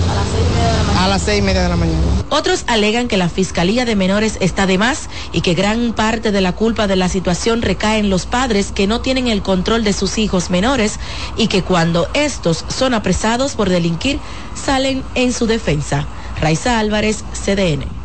A 0.98 1.08
las 1.08 1.22
seis 1.22 1.40
y 1.40 1.42
media 1.42 1.64
de 1.64 1.70
la 1.70 1.78
mañana. 1.78 2.00
Otros 2.30 2.66
alegan 2.68 3.08
que 3.08 3.16
la 3.16 3.30
Fiscalía 3.30 3.86
de 3.86 3.96
Menores 3.96 4.38
está 4.42 4.66
de 4.66 4.78
más 4.78 5.08
y 5.32 5.40
que 5.40 5.54
gran 5.54 5.94
parte 5.94 6.34
de 6.34 6.42
la 6.42 6.52
culpa 6.52 6.88
de 6.88 6.98
la 6.98 7.08
situación 7.08 7.62
recae 7.62 8.00
en 8.00 8.10
los 8.10 8.26
padres 8.26 8.74
que 8.74 8.88
no 8.88 9.00
tienen 9.00 9.28
el 9.28 9.42
control 9.42 9.86
de 9.86 9.94
sus 9.94 10.18
hijos 10.18 10.50
menores 10.50 11.00
y 11.38 11.48
que 11.48 11.64
cuando 11.64 12.10
estos 12.14 12.66
son 12.68 12.94
apresados 12.94 13.54
por 13.54 13.70
delinquir 13.70 14.20
salen 14.54 15.02
en 15.16 15.32
su 15.32 15.48
defensa. 15.48 16.06
Raiza 16.42 16.80
Álvarez, 16.80 17.24
CDN. 17.34 18.00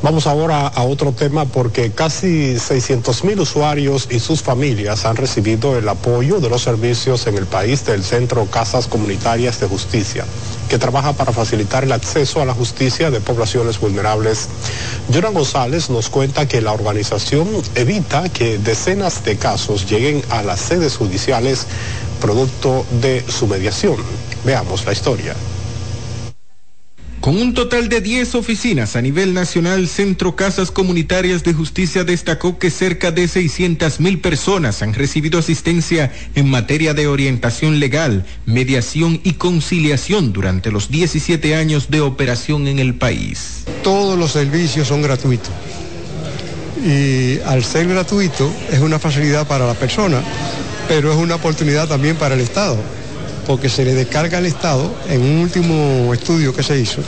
Vamos 0.00 0.28
ahora 0.28 0.68
a 0.68 0.84
otro 0.84 1.10
tema 1.10 1.44
porque 1.44 1.90
casi 1.90 2.56
600 2.56 3.24
mil 3.24 3.40
usuarios 3.40 4.06
y 4.08 4.20
sus 4.20 4.42
familias 4.42 5.04
han 5.04 5.16
recibido 5.16 5.76
el 5.76 5.88
apoyo 5.88 6.38
de 6.38 6.48
los 6.48 6.62
servicios 6.62 7.26
en 7.26 7.36
el 7.36 7.46
país 7.46 7.84
del 7.84 8.04
Centro 8.04 8.46
Casas 8.46 8.86
Comunitarias 8.86 9.58
de 9.58 9.66
Justicia, 9.66 10.24
que 10.68 10.78
trabaja 10.78 11.14
para 11.14 11.32
facilitar 11.32 11.82
el 11.82 11.90
acceso 11.90 12.40
a 12.40 12.44
la 12.44 12.54
justicia 12.54 13.10
de 13.10 13.20
poblaciones 13.20 13.80
vulnerables. 13.80 14.48
Joran 15.12 15.34
González 15.34 15.90
nos 15.90 16.08
cuenta 16.10 16.46
que 16.46 16.60
la 16.60 16.72
organización 16.72 17.48
evita 17.74 18.28
que 18.28 18.58
decenas 18.58 19.24
de 19.24 19.36
casos 19.36 19.90
lleguen 19.90 20.22
a 20.30 20.44
las 20.44 20.60
sedes 20.60 20.96
judiciales 20.96 21.66
producto 22.20 22.86
de 23.00 23.24
su 23.28 23.48
mediación. 23.48 23.96
Veamos 24.44 24.86
la 24.86 24.92
historia. 24.92 25.34
Con 27.28 27.36
un 27.36 27.52
total 27.52 27.90
de 27.90 28.00
10 28.00 28.36
oficinas 28.36 28.96
a 28.96 29.02
nivel 29.02 29.34
nacional, 29.34 29.86
Centro 29.86 30.34
Casas 30.34 30.70
Comunitarias 30.70 31.44
de 31.44 31.52
Justicia 31.52 32.02
destacó 32.02 32.58
que 32.58 32.70
cerca 32.70 33.10
de 33.10 33.28
600 33.28 34.00
mil 34.00 34.18
personas 34.18 34.80
han 34.80 34.94
recibido 34.94 35.38
asistencia 35.38 36.10
en 36.34 36.48
materia 36.48 36.94
de 36.94 37.06
orientación 37.06 37.80
legal, 37.80 38.24
mediación 38.46 39.20
y 39.24 39.34
conciliación 39.34 40.32
durante 40.32 40.70
los 40.70 40.90
17 40.90 41.54
años 41.54 41.90
de 41.90 42.00
operación 42.00 42.66
en 42.66 42.78
el 42.78 42.94
país. 42.94 43.64
Todos 43.82 44.18
los 44.18 44.32
servicios 44.32 44.88
son 44.88 45.02
gratuitos 45.02 45.52
y 46.82 47.40
al 47.40 47.62
ser 47.62 47.88
gratuito 47.88 48.50
es 48.72 48.78
una 48.78 48.98
facilidad 48.98 49.46
para 49.46 49.66
la 49.66 49.74
persona, 49.74 50.22
pero 50.88 51.12
es 51.12 51.18
una 51.18 51.34
oportunidad 51.34 51.88
también 51.88 52.16
para 52.16 52.36
el 52.36 52.40
Estado 52.40 52.78
porque 53.48 53.70
se 53.70 53.82
le 53.82 53.94
descarga 53.94 54.38
al 54.38 54.46
Estado, 54.46 54.94
en 55.08 55.22
un 55.22 55.38
último 55.38 56.12
estudio 56.12 56.54
que 56.54 56.62
se 56.62 56.78
hizo, 56.78 57.00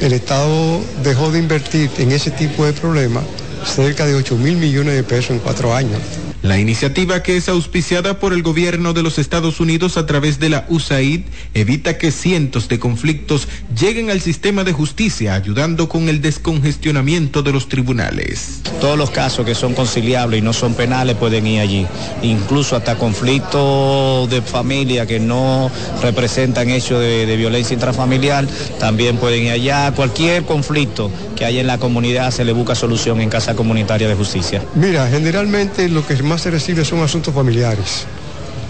el 0.00 0.12
Estado 0.12 0.82
dejó 1.02 1.32
de 1.32 1.38
invertir 1.38 1.90
en 1.96 2.12
ese 2.12 2.30
tipo 2.30 2.66
de 2.66 2.74
problemas 2.74 3.24
cerca 3.64 4.04
de 4.04 4.14
8 4.14 4.36
mil 4.36 4.58
millones 4.58 4.94
de 4.94 5.02
pesos 5.02 5.30
en 5.30 5.38
cuatro 5.38 5.74
años. 5.74 5.98
La 6.42 6.58
iniciativa 6.58 7.22
que 7.22 7.36
es 7.36 7.48
auspiciada 7.48 8.18
por 8.18 8.32
el 8.32 8.42
gobierno 8.42 8.92
de 8.92 9.04
los 9.04 9.20
Estados 9.20 9.60
Unidos 9.60 9.96
a 9.96 10.06
través 10.06 10.40
de 10.40 10.48
la 10.48 10.66
USAID 10.68 11.20
evita 11.54 11.98
que 11.98 12.10
cientos 12.10 12.66
de 12.66 12.80
conflictos 12.80 13.46
lleguen 13.78 14.10
al 14.10 14.20
sistema 14.20 14.64
de 14.64 14.72
justicia, 14.72 15.34
ayudando 15.34 15.88
con 15.88 16.08
el 16.08 16.20
descongestionamiento 16.20 17.44
de 17.44 17.52
los 17.52 17.68
tribunales. 17.68 18.60
Todos 18.80 18.98
los 18.98 19.10
casos 19.10 19.46
que 19.46 19.54
son 19.54 19.74
conciliables 19.74 20.40
y 20.40 20.42
no 20.42 20.52
son 20.52 20.74
penales 20.74 21.14
pueden 21.14 21.46
ir 21.46 21.60
allí, 21.60 21.86
incluso 22.22 22.74
hasta 22.74 22.96
conflictos 22.96 24.28
de 24.28 24.42
familia 24.42 25.06
que 25.06 25.20
no 25.20 25.70
representan 26.02 26.70
hechos 26.70 26.98
de, 26.98 27.24
de 27.24 27.36
violencia 27.36 27.74
intrafamiliar, 27.74 28.48
también 28.80 29.16
pueden 29.16 29.44
ir 29.44 29.52
allá. 29.52 29.92
Cualquier 29.94 30.42
conflicto 30.42 31.08
que 31.36 31.44
haya 31.44 31.60
en 31.60 31.68
la 31.68 31.78
comunidad 31.78 32.32
se 32.32 32.44
le 32.44 32.50
busca 32.50 32.74
solución 32.74 33.20
en 33.20 33.30
Casa 33.30 33.54
Comunitaria 33.54 34.08
de 34.08 34.16
Justicia. 34.16 34.60
Mira, 34.74 35.08
generalmente 35.08 35.88
lo 35.88 36.04
que 36.04 36.14
más 36.32 36.40
se 36.40 36.50
recibe 36.50 36.82
son 36.82 37.00
asuntos 37.00 37.34
familiares 37.34 38.06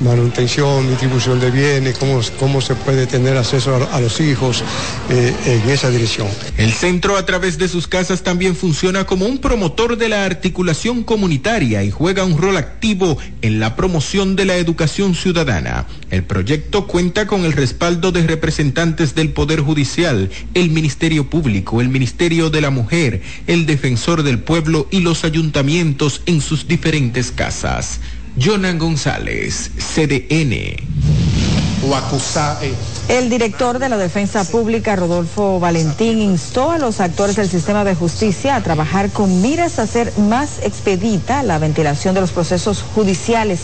manutención, 0.01 0.88
distribución 0.88 1.40
de 1.40 1.51
bienes, 1.51 1.99
cómo, 1.99 2.20
cómo 2.38 2.61
se 2.61 2.74
puede 2.74 3.07
tener 3.07 3.36
acceso 3.36 3.88
a, 3.90 4.01
los 4.01 4.20
hijos 4.20 4.64
eh, 5.11 5.34
en 5.47 5.70
esa 5.70 5.90
dirección. 5.90 6.28
El 6.57 6.72
centro 6.72 7.16
a 7.16 7.24
través 7.24 7.59
de 7.59 7.68
sus 7.68 7.86
casas 7.86 8.22
también 8.22 8.57
funciona 8.57 9.05
como 9.05 9.26
un 9.26 9.38
promotor 9.38 9.97
de 9.97 10.09
la 10.09 10.24
articulación 10.24 11.05
comunitaria 11.05 11.84
y 11.84 11.90
juega 11.90 12.24
un 12.24 12.38
rol 12.38 12.57
activo 12.57 13.18
en 13.43 13.61
la 13.61 13.76
promoción 13.76 14.36
de 14.36 14.45
la 14.45 14.57
educación 14.57 15.14
ciudadana. 15.14 15.86
El 16.11 16.24
proyecto 16.24 16.86
cuenta 16.86 17.26
con 17.26 17.45
el 17.45 17.53
respaldo 17.53 18.12
de 18.12 18.26
representantes 18.26 19.14
del 19.14 19.30
Poder 19.30 19.61
Judicial, 19.61 20.30
el 20.55 20.70
Ministerio 20.70 21.30
Público, 21.30 21.80
el 21.80 21.88
Ministerio 21.88 22.51
de 22.51 22.61
la 22.61 22.70
Mujer, 22.70 23.22
el 23.47 23.66
Defensor 23.66 24.22
del 24.22 24.38
Pueblo 24.38 24.88
y 24.90 25.01
los 25.01 25.24
ayuntamientos 25.24 26.22
en 26.26 26.40
sus 26.40 26.68
diferentes 26.68 27.30
casas. 27.30 28.01
Jonan 28.39 28.78
González, 28.78 29.70
CDN. 29.76 30.76
El 33.09 33.28
director 33.28 33.78
de 33.78 33.89
la 33.89 33.99
Defensa 33.99 34.45
Pública, 34.45 34.97
Rodolfo 34.97 35.61
Valentín, 35.61 36.22
instó 36.22 36.70
a 36.70 36.78
los 36.78 37.01
actores 37.01 37.37
del 37.37 37.49
sistema 37.49 37.85
de 37.85 37.95
justicia 37.95 38.57
a 38.57 38.62
trabajar 38.62 39.11
con 39.11 39.43
miras 39.43 39.78
a 39.78 39.83
hacer 39.83 40.12
más 40.16 40.61
expedita 40.62 41.43
la 41.43 41.59
ventilación 41.59 42.14
de 42.14 42.20
los 42.20 42.30
procesos 42.30 42.83
judiciales. 42.95 43.62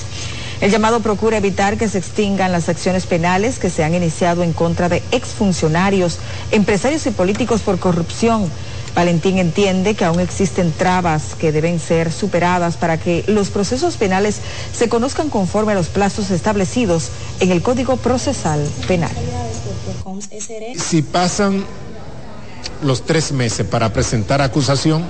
El 0.60 0.72
llamado 0.72 1.00
procura 1.00 1.36
evitar 1.36 1.78
que 1.78 1.88
se 1.88 1.98
extingan 1.98 2.50
las 2.50 2.68
acciones 2.68 3.06
penales 3.06 3.60
que 3.60 3.70
se 3.70 3.84
han 3.84 3.94
iniciado 3.94 4.42
en 4.42 4.52
contra 4.52 4.88
de 4.88 5.02
exfuncionarios, 5.12 6.18
empresarios 6.50 7.06
y 7.06 7.10
políticos 7.10 7.62
por 7.62 7.78
corrupción 7.78 8.50
Valentín 8.98 9.38
entiende 9.38 9.94
que 9.94 10.04
aún 10.04 10.18
existen 10.18 10.72
trabas 10.72 11.36
que 11.38 11.52
deben 11.52 11.78
ser 11.78 12.10
superadas 12.10 12.76
para 12.76 12.98
que 12.98 13.22
los 13.28 13.48
procesos 13.48 13.96
penales 13.96 14.40
se 14.76 14.88
conozcan 14.88 15.30
conforme 15.30 15.70
a 15.70 15.76
los 15.76 15.86
plazos 15.86 16.32
establecidos 16.32 17.10
en 17.38 17.52
el 17.52 17.62
Código 17.62 17.96
Procesal 17.96 18.60
Penal. 18.88 19.12
Si 20.76 21.02
pasan 21.02 21.64
los 22.82 23.06
tres 23.06 23.30
meses 23.30 23.64
para 23.64 23.92
presentar 23.92 24.42
acusación, 24.42 25.04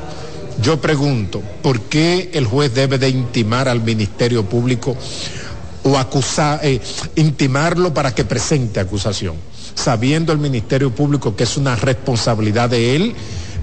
yo 0.61 0.79
pregunto, 0.83 1.41
¿por 1.63 1.81
qué 1.81 2.31
el 2.35 2.45
juez 2.45 2.75
debe 2.75 2.99
de 2.99 3.09
intimar 3.09 3.71
al 3.71 3.81
Ministerio 3.81 4.45
Público 4.45 4.99
o 5.85 5.97
acusar, 5.97 6.61
eh, 6.63 6.79
intimarlo 7.17 7.95
para 7.95 8.15
que 8.15 8.27
presente 8.27 8.81
acusación? 8.81 9.37
Sabiendo 9.75 10.31
el 10.35 10.39
Ministerio 10.39 10.95
Público 10.95 11.35
que 11.35 11.45
es 11.45 11.57
una 11.57 11.75
responsabilidad 11.75 12.69
de 12.69 12.95
él 12.95 13.17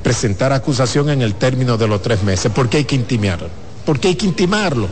presentar 0.06 0.54
acusación 0.54 1.10
en 1.10 1.24
el 1.24 1.34
término 1.34 1.78
de 1.78 1.88
los 1.88 2.00
tres 2.00 2.22
meses. 2.22 2.52
¿Por 2.52 2.70
qué 2.70 2.78
hay 2.78 2.84
que 2.84 2.94
intimarlo? 2.94 3.50
¿Por 3.88 4.00
qué 4.00 4.10
hay 4.10 4.16
que 4.16 4.28
intimarlo? 4.28 4.88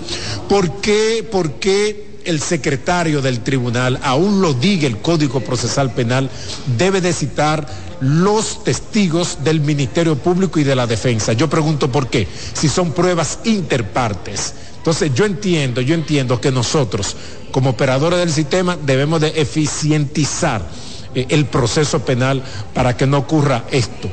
¿Por 0.50 0.82
qué, 0.82 1.24
por 1.32 1.52
qué 1.60 2.18
el 2.26 2.42
secretario 2.42 3.22
del 3.22 3.42
tribunal, 3.42 4.00
aún 4.02 4.42
lo 4.42 4.56
diga 4.56 4.88
el 4.88 4.98
Código 4.98 5.42
Procesal 5.42 5.94
Penal, 5.94 6.32
debe 6.80 7.00
de 7.00 7.14
citar 7.14 7.68
los 8.00 8.64
testigos 8.64 9.44
del 9.44 9.62
Ministerio 9.62 10.18
Público 10.18 10.60
y 10.60 10.64
de 10.64 10.76
la 10.76 10.88
Defensa? 10.88 11.34
Yo 11.34 11.48
pregunto 11.48 11.92
por 11.92 12.08
qué, 12.08 12.28
si 12.56 12.68
son 12.68 12.92
pruebas 12.92 13.38
interpartes. 13.44 14.56
Entonces 14.78 15.14
yo 15.14 15.26
entiendo, 15.26 15.82
yo 15.82 15.94
entiendo 15.94 16.42
que 16.42 16.52
nosotros, 16.52 17.16
como 17.52 17.70
operadores 17.70 18.18
del 18.18 18.32
sistema, 18.32 18.80
debemos 18.84 19.22
de 19.22 19.40
eficientizar 19.40 20.68
eh, 21.14 21.28
el 21.30 21.46
proceso 21.46 22.04
penal 22.04 22.42
para 22.74 22.98
que 22.98 23.06
no 23.06 23.20
ocurra 23.20 23.66
esto. 23.70 24.10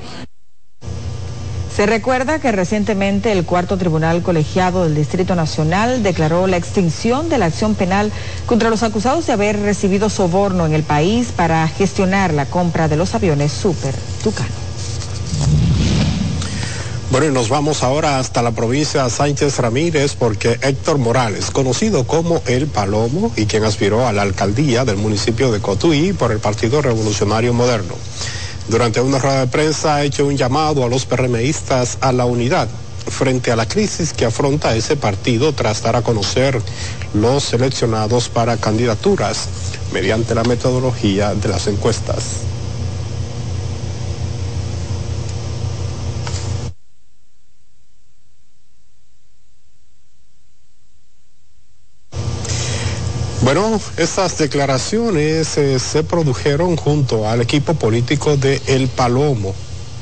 Se 1.81 1.87
recuerda 1.87 2.41
que 2.41 2.53
recientemente 2.53 3.33
el 3.33 3.47
cuarto 3.47 3.79
tribunal 3.79 4.23
colegiado 4.23 4.85
del 4.85 4.95
Distrito 4.95 5.35
Nacional 5.35 6.03
declaró 6.03 6.47
la 6.47 6.59
extinción 6.59 7.31
de 7.31 7.39
la 7.39 7.47
acción 7.47 7.75
penal 7.75 8.13
contra 8.45 8.69
los 8.69 8.83
acusados 8.83 9.27
de 9.27 9.33
haber 9.33 9.59
recibido 9.59 10.11
soborno 10.11 10.67
en 10.67 10.75
el 10.75 10.83
país 10.83 11.33
para 11.35 11.67
gestionar 11.69 12.35
la 12.35 12.45
compra 12.45 12.87
de 12.87 12.99
los 12.99 13.15
aviones 13.15 13.51
Super 13.53 13.95
Tucano. 14.23 14.51
Bueno, 17.11 17.27
y 17.29 17.33
nos 17.33 17.49
vamos 17.49 17.83
ahora 17.83 18.19
hasta 18.19 18.43
la 18.43 18.51
provincia 18.51 19.05
de 19.05 19.09
Sánchez 19.09 19.59
Ramírez 19.59 20.17
porque 20.17 20.59
Héctor 20.61 20.99
Morales, 20.99 21.51
conocido 21.51 22.07
como 22.07 22.43
El 22.45 22.67
Palomo 22.67 23.33
y 23.37 23.47
quien 23.47 23.65
aspiró 23.65 24.07
a 24.07 24.13
la 24.13 24.21
alcaldía 24.21 24.85
del 24.85 24.97
municipio 24.97 25.51
de 25.51 25.61
Cotuí 25.61 26.13
por 26.13 26.31
el 26.31 26.41
Partido 26.41 26.83
Revolucionario 26.83 27.55
Moderno, 27.55 27.95
durante 28.71 29.01
una 29.01 29.19
rueda 29.19 29.41
de 29.41 29.47
prensa 29.49 29.97
ha 29.97 30.05
hecho 30.05 30.25
un 30.27 30.37
llamado 30.37 30.85
a 30.85 30.89
los 30.89 31.05
PRMistas 31.05 31.99
a 32.01 32.13
la 32.13 32.25
unidad 32.25 32.69
frente 33.09 33.51
a 33.51 33.57
la 33.57 33.67
crisis 33.67 34.13
que 34.13 34.25
afronta 34.25 34.77
ese 34.77 34.97
partido 34.97 35.53
tras 35.53 35.83
dar 35.83 35.97
a 35.97 36.03
conocer 36.03 36.63
los 37.13 37.43
seleccionados 37.43 38.29
para 38.29 38.57
candidaturas 38.59 39.49
mediante 39.93 40.37
la 40.37 40.45
metodología 40.45 41.35
de 41.35 41.49
las 41.49 41.67
encuestas. 41.67 42.43
Bueno, 53.53 53.81
estas 53.97 54.39
declaraciones 54.39 55.59
eh, 55.59 55.81
se 55.81 56.05
produjeron 56.05 56.77
junto 56.77 57.29
al 57.29 57.41
equipo 57.41 57.75
político 57.75 58.37
de 58.37 58.63
El 58.67 58.87
Palomo. 58.87 59.53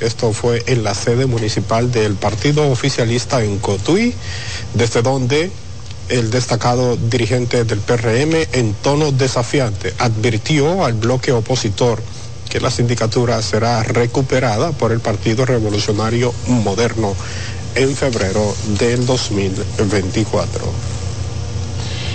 Esto 0.00 0.34
fue 0.34 0.62
en 0.66 0.84
la 0.84 0.92
sede 0.92 1.24
municipal 1.24 1.90
del 1.90 2.16
partido 2.16 2.70
oficialista 2.70 3.42
en 3.42 3.58
Cotuí, 3.58 4.12
desde 4.74 5.00
donde 5.00 5.50
el 6.10 6.30
destacado 6.30 6.98
dirigente 6.98 7.64
del 7.64 7.78
PRM 7.78 8.34
en 8.52 8.74
tono 8.74 9.12
desafiante 9.12 9.94
advirtió 9.98 10.84
al 10.84 10.92
bloque 10.92 11.32
opositor 11.32 12.02
que 12.50 12.60
la 12.60 12.70
sindicatura 12.70 13.40
será 13.40 13.82
recuperada 13.82 14.72
por 14.72 14.92
el 14.92 15.00
Partido 15.00 15.46
Revolucionario 15.46 16.34
Moderno 16.48 17.16
en 17.76 17.96
febrero 17.96 18.54
del 18.78 19.06
2024. 19.06 20.97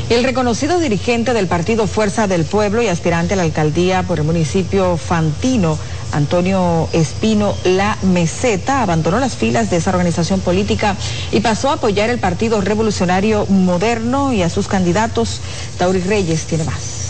El 0.10 0.24
reconocido 0.24 0.80
dirigente 0.80 1.34
del 1.34 1.48
partido 1.48 1.88
Fuerza 1.88 2.28
del 2.28 2.44
Pueblo 2.44 2.82
y 2.82 2.88
aspirante 2.88 3.34
a 3.34 3.38
la 3.38 3.44
alcaldía 3.44 4.04
por 4.04 4.20
el 4.20 4.26
municipio 4.26 4.98
Fantino, 4.98 5.78
Antonio 6.12 6.90
Espino 6.92 7.56
La 7.64 7.98
Meseta, 8.04 8.84
abandonó 8.84 9.20
las 9.20 9.36
filas 9.38 9.72
de 9.72 9.78
esa 9.78 9.92
organización 9.92 10.42
política 10.42 10.96
y 11.32 11.40
pasó 11.40 11.70
a 11.70 11.74
apoyar 11.74 12.10
el 12.10 12.20
Partido 12.20 12.62
Revolucionario 12.62 13.46
Moderno 13.48 14.34
y 14.34 14.44
a 14.44 14.50
sus 14.50 14.68
candidatos. 14.68 15.40
Tauri 15.78 16.02
Reyes 16.02 16.46
tiene 16.46 16.66
más. 16.66 17.04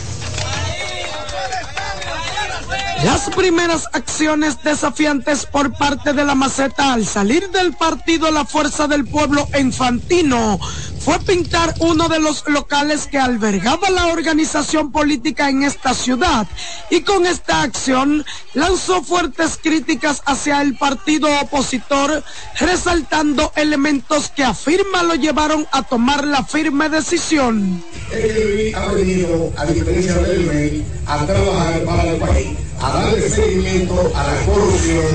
Las 3.03 3.29
primeras 3.31 3.87
acciones 3.91 4.63
desafiantes 4.63 5.45
por 5.45 5.73
parte 5.73 6.13
de 6.13 6.23
la 6.23 6.35
maceta 6.35 6.93
al 6.93 7.05
salir 7.05 7.49
del 7.49 7.73
partido 7.73 8.31
La 8.31 8.45
Fuerza 8.45 8.87
del 8.87 9.05
Pueblo 9.05 9.49
en 9.51 9.73
Fantino 9.73 10.57
fue 11.03 11.19
pintar 11.19 11.73
uno 11.79 12.07
de 12.07 12.19
los 12.19 12.47
locales 12.47 13.07
que 13.07 13.17
albergaba 13.17 13.89
la 13.89 14.07
organización 14.07 14.91
política 14.91 15.49
en 15.49 15.63
esta 15.63 15.93
ciudad 15.93 16.47
y 16.89 17.01
con 17.01 17.25
esta 17.25 17.61
acción 17.61 18.25
lanzó 18.53 19.03
fuertes 19.03 19.59
críticas 19.61 20.21
hacia 20.25 20.61
el 20.61 20.77
partido 20.77 21.27
opositor, 21.41 22.23
resaltando 22.57 23.51
elementos 23.55 24.29
que 24.29 24.45
afirma 24.45 25.03
lo 25.03 25.15
llevaron 25.15 25.67
a 25.73 25.83
tomar 25.83 26.25
la 26.25 26.43
firme 26.43 26.87
decisión. 26.87 27.83
ha 28.75 28.91
venido, 28.93 29.51
a 29.57 29.65
diferencia 29.65 30.13
del 30.13 30.85
a 31.05 31.25
trabajar 31.25 31.83
para 31.83 32.03
el 32.03 32.17
país, 32.17 32.57
a 32.81 32.91
darle 32.91 33.29
seguimiento 33.29 34.11
a 34.15 34.23
la 34.23 34.45
corrupción, 34.45 35.05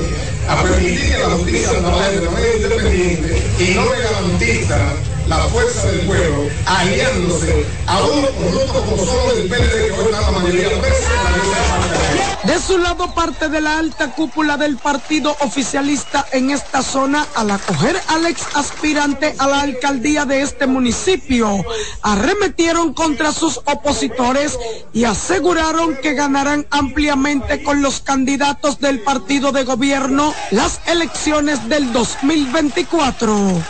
a 0.47 0.61
permitir 0.61 1.13
que 1.13 1.17
la 1.17 1.29
justicia 1.29 1.79
trabaje 1.79 2.19
de 2.19 2.29
manera 2.29 2.55
independiente 2.55 3.43
y 3.59 3.73
no 3.73 3.83
le 3.85 4.01
garantiza 4.01 5.08
la 5.29 5.47
fuerza 5.49 5.87
del 5.91 6.07
pueblo 6.07 6.49
aliándose 6.65 7.65
a 7.85 8.03
uno 8.03 8.27
corrupto 8.29 8.83
como 8.83 9.05
solo 9.05 9.35
del 9.35 9.47
PLD 9.47 9.85
que 9.85 9.91
hoy 9.91 10.11
la 10.11 10.31
mayoría. 10.31 10.69
De 12.43 12.59
su 12.59 12.77
lado, 12.79 13.13
parte 13.13 13.47
de 13.49 13.61
la 13.61 13.77
alta 13.77 14.11
cúpula 14.13 14.57
del 14.57 14.77
partido 14.77 15.35
oficialista 15.41 16.25
en 16.31 16.49
esta 16.49 16.81
zona, 16.81 17.27
al 17.35 17.51
acoger 17.51 18.01
al 18.07 18.25
ex 18.25 18.47
aspirante 18.55 19.35
a 19.37 19.47
la 19.47 19.61
alcaldía 19.61 20.25
de 20.25 20.41
este 20.41 20.65
municipio, 20.65 21.63
arremetieron 22.01 22.93
contra 22.93 23.31
sus 23.31 23.57
opositores 23.65 24.57
y 24.93 25.03
aseguraron 25.03 25.95
que 25.97 26.15
ganarán 26.15 26.65
ampliamente 26.71 27.61
con 27.61 27.81
los 27.83 27.99
candidatos 27.99 28.79
del 28.79 29.01
partido 29.01 29.51
de 29.51 29.63
gobierno 29.63 30.33
las 30.49 30.79
elecciones 30.87 31.69
del 31.69 31.93
2024 31.93 33.61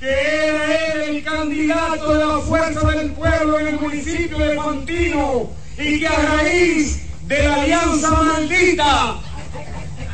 que 0.00 0.08
era 0.08 1.04
el 1.04 1.22
candidato 1.22 2.14
de 2.14 2.24
la 2.24 2.38
fuerza 2.38 2.88
del 2.88 3.12
pueblo 3.12 3.60
en 3.60 3.68
el 3.68 3.78
municipio 3.78 4.38
de 4.38 4.56
Fantino 4.56 5.50
y 5.76 6.00
que 6.00 6.06
a 6.08 6.16
raíz 6.16 7.02
de 7.26 7.42
la 7.42 7.54
alianza 7.56 8.10
maldita 8.10 9.16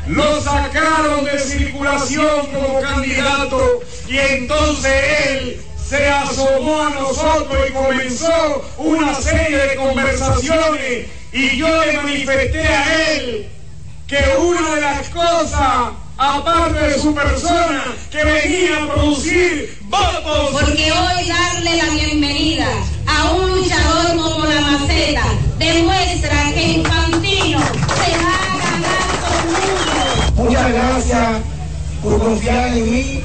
lo 0.07 0.41
sacaron 0.41 1.23
de 1.23 1.39
circulación 1.39 2.47
como 2.47 2.81
candidato 2.81 3.79
y 4.09 4.17
entonces 4.17 4.91
él 5.29 5.61
se 5.87 6.05
asomó 6.09 6.83
a 6.83 6.89
nosotros 6.89 7.57
y 7.69 7.71
comenzó 7.71 8.69
una 8.77 9.15
serie 9.15 9.57
de 9.57 9.75
conversaciones 9.77 11.07
y 11.31 11.57
yo 11.57 11.85
le 11.85 11.93
manifesté 11.93 12.67
a 12.67 13.11
él 13.13 13.49
que 14.05 14.21
una 14.37 14.75
de 14.75 14.81
las 14.81 15.09
cosas 15.09 15.93
aparte 16.17 16.79
de 16.79 16.99
su 16.99 17.13
persona, 17.13 17.83
que 18.11 18.23
venía 18.23 18.83
a 18.83 18.93
producir 18.93 19.77
votos. 19.83 20.49
Porque 20.51 20.91
hoy 20.91 21.27
darle 21.27 21.77
la 21.77 21.89
bienvenida 21.93 22.67
a 23.05 23.31
un 23.31 23.51
luchador 23.51 24.17
como 24.17 24.45
la 24.45 24.61
maceta 24.61 25.23
demuestra 25.57 26.51
que 26.53 26.63
Infantino 26.63 27.59
se 27.59 28.11
va 28.17 28.35
a 28.43 28.57
ganar 28.57 29.03
todo 29.21 29.39
el 29.39 29.47
mundo. 29.55 30.43
Muchas 30.43 30.73
gracias 30.73 31.41
por 32.03 32.19
confiar 32.19 32.67
en 32.69 32.91
mí, 32.91 33.23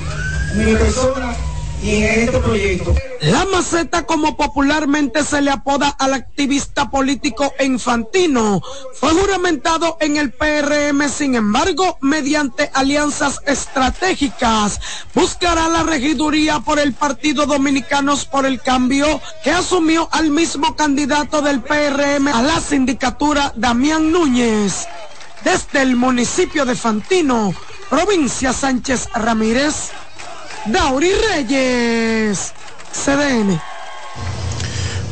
en 0.52 0.64
mi 0.66 0.72
persona 0.76 1.34
y 1.82 1.96
en 1.96 2.20
este 2.20 2.38
proyecto. 2.38 2.94
La 3.20 3.44
maceta, 3.46 4.06
como 4.06 4.36
popularmente 4.36 5.24
se 5.24 5.42
le 5.42 5.50
apoda 5.50 5.88
al 5.88 6.14
activista 6.14 6.90
político 6.90 7.52
infantino, 7.60 8.60
fue 8.94 9.10
juramentado 9.10 9.96
en 10.00 10.16
el 10.16 10.32
PRM, 10.32 11.08
sin 11.08 11.34
embargo, 11.34 11.98
mediante 12.00 12.70
alianzas 12.74 13.40
estratégicas, 13.46 14.80
buscará 15.14 15.68
la 15.68 15.82
regiduría 15.82 16.60
por 16.60 16.78
el 16.78 16.92
Partido 16.94 17.46
Dominicanos 17.46 18.24
por 18.24 18.46
el 18.46 18.60
Cambio, 18.60 19.20
que 19.42 19.50
asumió 19.50 20.08
al 20.12 20.30
mismo 20.30 20.76
candidato 20.76 21.42
del 21.42 21.60
PRM 21.60 22.28
a 22.28 22.42
la 22.42 22.60
sindicatura, 22.60 23.52
Damián 23.56 24.12
Núñez. 24.12 24.86
Desde 25.44 25.82
el 25.82 25.96
municipio 25.96 26.64
de 26.64 26.76
Fantino, 26.76 27.52
provincia 27.90 28.52
Sánchez 28.52 29.08
Ramírez, 29.12 29.90
Dauri 30.66 31.10
Reyes, 31.12 32.52
CDN. 32.92 33.60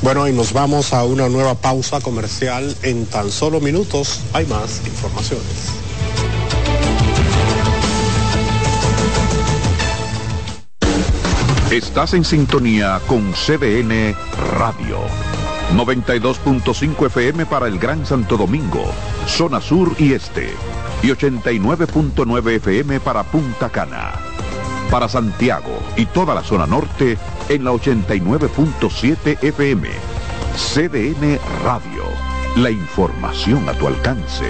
Bueno, 0.01 0.29
y 0.29 0.33
nos 0.33 0.53
vamos 0.53 0.93
a 0.93 1.05
una 1.05 1.29
nueva 1.29 1.57
pausa 1.57 2.01
comercial. 2.01 2.77
En 2.83 3.05
tan 3.07 3.33
solo 3.33 3.61
minutos 3.61 4.21
hay 4.33 4.47
más 4.47 4.81
informaciones. 4.87 5.73
Estás 11.73 12.15
en 12.15 12.25
sintonía 12.25 13.01
con 13.09 13.33
CDN 13.33 14.15
Radio. 14.57 15.01
92.5 15.75 17.07
FM 17.07 17.47
para 17.47 17.67
el 17.67 17.79
Gran 17.79 18.07
Santo 18.07 18.37
Domingo, 18.37 18.85
zona 19.27 19.61
sur 19.61 19.95
y 19.99 20.13
este. 20.13 20.51
Y 21.03 21.09
89.9 21.09 22.57
FM 22.57 23.01
para 23.01 23.25
Punta 23.25 23.69
Cana 23.69 24.31
para 24.91 25.09
Santiago 25.09 25.79
y 25.97 26.07
toda 26.07 26.35
la 26.35 26.43
zona 26.43 26.67
norte 26.67 27.17
en 27.49 27.65
la 27.65 27.73
89.7 27.73 29.43
FM. 29.43 29.89
CDN 30.57 31.39
Radio. 31.65 32.05
La 32.57 32.71
información 32.71 33.69
a 33.69 33.73
tu 33.75 33.87
alcance. 33.87 34.47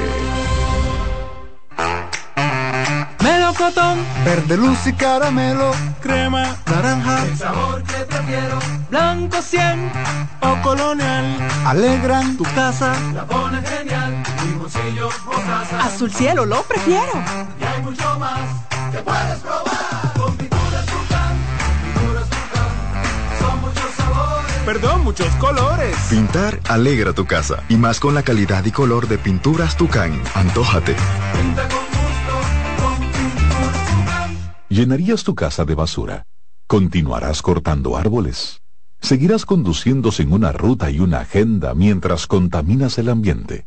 Melocotón, 3.23 3.99
verde 4.25 4.57
luz 4.57 4.87
y 4.87 4.95
caramelo, 4.95 5.73
crema, 6.01 6.57
naranja, 6.67 7.25
el 7.25 7.37
sabor 7.37 7.83
que 7.83 8.05
prefiero, 8.05 8.59
blanco 8.89 9.43
100 9.43 9.93
o 10.41 10.63
colonial, 10.63 11.37
alegran. 11.67 12.39
Tu 12.39 12.45
casa, 12.55 12.95
la 13.13 13.27
pone 13.27 13.61
genial, 13.61 14.23
limoncillo, 14.47 15.11
mostaza, 15.27 15.81
azul 15.81 16.11
cielo 16.11 16.47
lo 16.47 16.63
prefiero, 16.63 17.13
y 17.61 17.65
hay 17.65 17.83
mucho 17.83 18.19
más 18.19 18.41
que 18.91 18.99
puedes 18.99 19.39
probar. 19.41 19.70
Perdón, 24.65 25.05
muchos 25.05 25.35
colores. 25.37 25.97
Pintar 26.09 26.61
alegra 26.69 27.13
tu 27.13 27.27
casa 27.27 27.63
y 27.69 27.77
más 27.77 28.01
con 28.01 28.15
la 28.15 28.23
calidad 28.23 28.65
y 28.65 28.71
color 28.71 29.09
de 29.09 29.19
Pinturas 29.19 29.77
Tucán. 29.77 30.21
Antójate. 30.35 30.95
Pinta 31.33 31.69
con 31.69 31.85
gusto, 31.85 32.83
con 32.83 33.11
Pinturas 33.11 33.87
Tucán. 33.87 34.55
¿Llenarías 34.69 35.25
tu 35.25 35.35
casa 35.35 35.65
de 35.65 35.75
basura? 35.75 36.27
¿Continuarás 36.67 37.43
cortando 37.43 37.97
árboles? 37.97 38.63
¿Seguirás 39.01 39.47
conduciendo 39.47 40.11
en 40.19 40.33
una 40.33 40.53
ruta 40.53 40.91
y 40.91 41.01
una 41.01 41.21
agenda 41.21 41.75
mientras 41.75 42.27
contaminas 42.27 42.99
el 42.99 43.09
ambiente? 43.09 43.67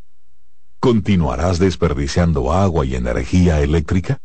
¿Continuarás 0.79 1.59
desperdiciando 1.59 2.53
agua 2.53 2.85
y 2.85 2.95
energía 2.95 3.61
eléctrica? 3.61 4.19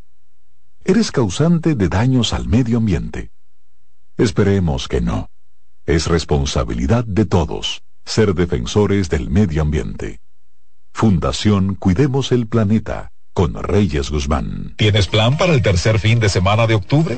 ¿Eres 0.85 1.11
causante 1.11 1.75
de 1.75 1.89
daños 1.89 2.33
al 2.33 2.47
medio 2.47 2.77
ambiente? 2.77 3.31
Esperemos 4.17 4.87
que 4.87 5.01
no. 5.01 5.29
Es 5.89 6.05
responsabilidad 6.05 7.03
de 7.03 7.25
todos 7.25 7.81
ser 8.05 8.35
defensores 8.35 9.09
del 9.09 9.31
medio 9.31 9.63
ambiente. 9.63 10.19
Fundación 10.93 11.73
Cuidemos 11.73 12.31
el 12.31 12.45
Planeta 12.45 13.09
con 13.33 13.55
Reyes 13.55 14.11
Guzmán. 14.11 14.75
¿Tienes 14.77 15.07
plan 15.07 15.35
para 15.35 15.51
el 15.51 15.63
tercer 15.63 15.97
fin 15.97 16.19
de 16.19 16.29
semana 16.29 16.67
de 16.67 16.75
octubre? 16.75 17.17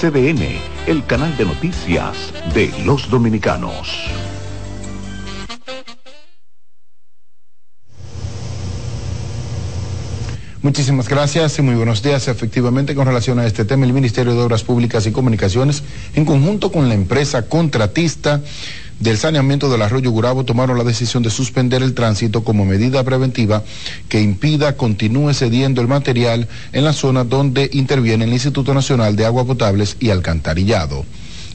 CDN, 0.00 0.60
el 0.86 1.04
canal 1.06 1.36
de 1.36 1.44
noticias 1.44 2.32
de 2.54 2.72
los 2.84 3.10
dominicanos. 3.10 4.08
Muchísimas 10.62 11.08
gracias 11.08 11.58
y 11.58 11.62
muy 11.62 11.74
buenos 11.74 12.00
días. 12.04 12.28
Efectivamente, 12.28 12.94
con 12.94 13.08
relación 13.08 13.40
a 13.40 13.46
este 13.46 13.64
tema, 13.64 13.86
el 13.86 13.92
Ministerio 13.92 14.34
de 14.34 14.40
Obras 14.40 14.62
Públicas 14.62 15.04
y 15.06 15.10
Comunicaciones, 15.10 15.82
en 16.14 16.24
conjunto 16.24 16.70
con 16.70 16.88
la 16.88 16.94
empresa 16.94 17.48
contratista 17.48 18.40
del 19.00 19.18
saneamiento 19.18 19.70
del 19.70 19.82
arroyo 19.82 20.10
Gurabo, 20.10 20.44
tomaron 20.44 20.76
la 20.76 20.84
decisión 20.84 21.22
de 21.22 21.30
suspender 21.30 21.82
el 21.82 21.94
tránsito 21.94 22.42
como 22.42 22.64
medida 22.64 23.04
preventiva 23.04 23.62
que 24.08 24.20
impida 24.20 24.76
continúe 24.76 25.32
cediendo 25.34 25.80
el 25.80 25.88
material 25.88 26.48
en 26.72 26.84
la 26.84 26.92
zona 26.92 27.24
donde 27.24 27.70
interviene 27.72 28.24
el 28.24 28.32
Instituto 28.32 28.74
Nacional 28.74 29.16
de 29.16 29.26
Agua 29.26 29.44
Potables 29.44 29.96
y 30.00 30.10
Alcantarillado. 30.10 31.04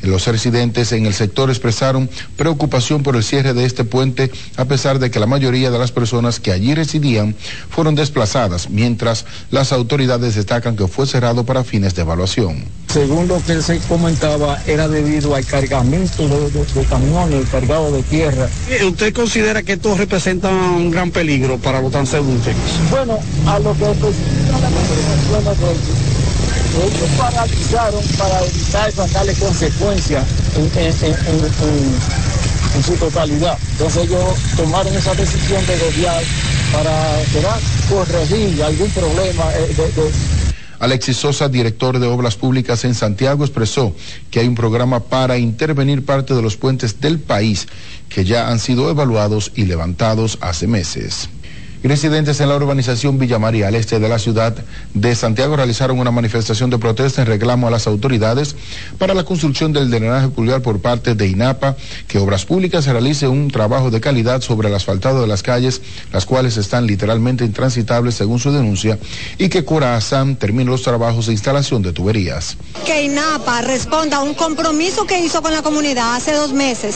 Los 0.03 0.27
residentes 0.27 0.91
en 0.91 1.05
el 1.05 1.13
sector 1.13 1.49
expresaron 1.49 2.09
preocupación 2.35 3.03
por 3.03 3.15
el 3.15 3.23
cierre 3.23 3.53
de 3.53 3.65
este 3.65 3.85
puente, 3.85 4.29
a 4.57 4.65
pesar 4.65 4.99
de 4.99 5.09
que 5.09 5.19
la 5.19 5.27
mayoría 5.27 5.71
de 5.71 5.79
las 5.79 5.91
personas 5.91 6.39
que 6.39 6.51
allí 6.51 6.75
residían 6.75 7.35
fueron 7.69 7.95
desplazadas, 7.95 8.69
mientras 8.69 9.25
las 9.49 9.71
autoridades 9.71 10.35
destacan 10.35 10.75
que 10.75 10.87
fue 10.87 11.07
cerrado 11.07 11.45
para 11.45 11.63
fines 11.63 11.95
de 11.95 12.01
evaluación. 12.01 12.65
Según 12.91 13.27
lo 13.27 13.41
que 13.43 13.61
se 13.61 13.79
comentaba, 13.79 14.61
era 14.67 14.87
debido 14.87 15.33
al 15.33 15.45
cargamento 15.45 16.27
de, 16.27 16.51
de, 16.51 16.65
de 16.65 16.83
camiones 16.83 17.49
cargados 17.49 17.93
de 17.93 18.03
tierra. 18.03 18.49
¿Usted 18.85 19.13
considera 19.13 19.63
que 19.63 19.73
esto 19.73 19.95
representa 19.95 20.49
un 20.49 20.91
gran 20.91 21.09
peligro 21.09 21.57
para 21.57 21.81
los 21.81 21.91
transeúntes? 21.91 22.55
Bueno, 22.91 23.17
a 23.47 23.57
lo 23.57 23.73
que 23.73 23.85
ellos 26.81 27.09
paralizaron 27.17 28.03
para 28.17 28.43
evitar 28.45 28.91
sacarle 28.91 29.33
consecuencias 29.35 30.25
en, 30.55 30.71
su 32.83 32.95
totalidad. 32.95 33.57
Entonces 33.73 34.03
ellos 34.03 34.33
tomaron 34.57 34.95
esa 34.95 35.13
decisión 35.13 35.63
de 35.67 35.77
desviar 35.77 36.23
para 36.73 37.21
¿verdad? 37.33 37.59
corregir 37.89 38.63
algún 38.63 38.89
problema 38.89 39.45
de 39.51 39.91
Alexis 40.79 41.15
Sosa, 41.15 41.47
director 41.47 41.99
de 41.99 42.07
Obras 42.07 42.35
Públicas 42.35 42.83
en 42.83 42.93
Santiago, 42.93 43.45
expresó 43.45 43.95
que 44.29 44.41
hay 44.41 44.47
un 44.47 44.55
programa 44.55 44.99
para 44.99 45.37
intervenir 45.37 46.03
parte 46.03 46.33
de 46.33 46.41
los 46.41 46.57
puentes 46.57 46.99
del 46.99 47.19
país 47.19 47.69
que 48.09 48.25
ya 48.25 48.49
han 48.49 48.59
sido 48.59 48.89
evaluados 48.89 49.53
y 49.55 49.63
levantados 49.63 50.37
hace 50.41 50.67
meses. 50.67 51.29
Y 51.83 51.89
residentes 51.89 52.39
en 52.39 52.47
la 52.47 52.55
urbanización 52.55 53.19
Villa 53.19 53.39
María, 53.39 53.67
al 53.67 53.75
este 53.75 53.99
de 53.99 54.07
la 54.07 54.17
ciudad 54.17 54.55
de 54.93 55.15
Santiago, 55.15 55.57
realizaron 55.57 55.99
una 55.99 56.11
manifestación 56.11 56.69
de 56.69 56.77
protesta 56.77 57.21
en 57.21 57.27
reclamo 57.27 57.67
a 57.67 57.71
las 57.71 57.87
autoridades 57.87 58.55
para 58.97 59.13
la 59.13 59.25
construcción 59.25 59.73
del 59.73 59.91
drenaje 59.91 60.29
pluvial 60.29 60.61
por 60.61 60.79
parte 60.79 61.13
de 61.13 61.27
INAPA, 61.27 61.75
que 62.07 62.19
Obras 62.19 62.45
Públicas 62.45 62.85
realice 62.85 63.27
un 63.27 63.51
trabajo 63.51 63.91
de 63.91 63.99
calidad 63.99 64.39
sobre 64.39 64.69
el 64.69 64.75
asfaltado 64.75 65.19
de 65.19 65.27
las 65.27 65.43
calles, 65.43 65.81
las 66.13 66.25
cuales 66.25 66.55
están 66.55 66.87
literalmente 66.87 67.43
intransitables 67.43 68.15
según 68.15 68.39
su 68.39 68.53
denuncia, 68.53 68.97
y 69.37 69.49
que 69.49 69.65
Corazán 69.65 70.37
termine 70.37 70.71
los 70.71 70.83
trabajos 70.83 71.25
de 71.25 71.33
instalación 71.33 71.81
de 71.81 71.91
tuberías. 71.91 72.55
Que 72.85 73.03
INAPA 73.03 73.61
responda 73.61 74.17
a 74.17 74.23
un 74.23 74.35
compromiso 74.35 75.05
que 75.05 75.19
hizo 75.19 75.41
con 75.41 75.51
la 75.51 75.61
comunidad 75.61 76.15
hace 76.15 76.31
dos 76.31 76.53
meses 76.53 76.95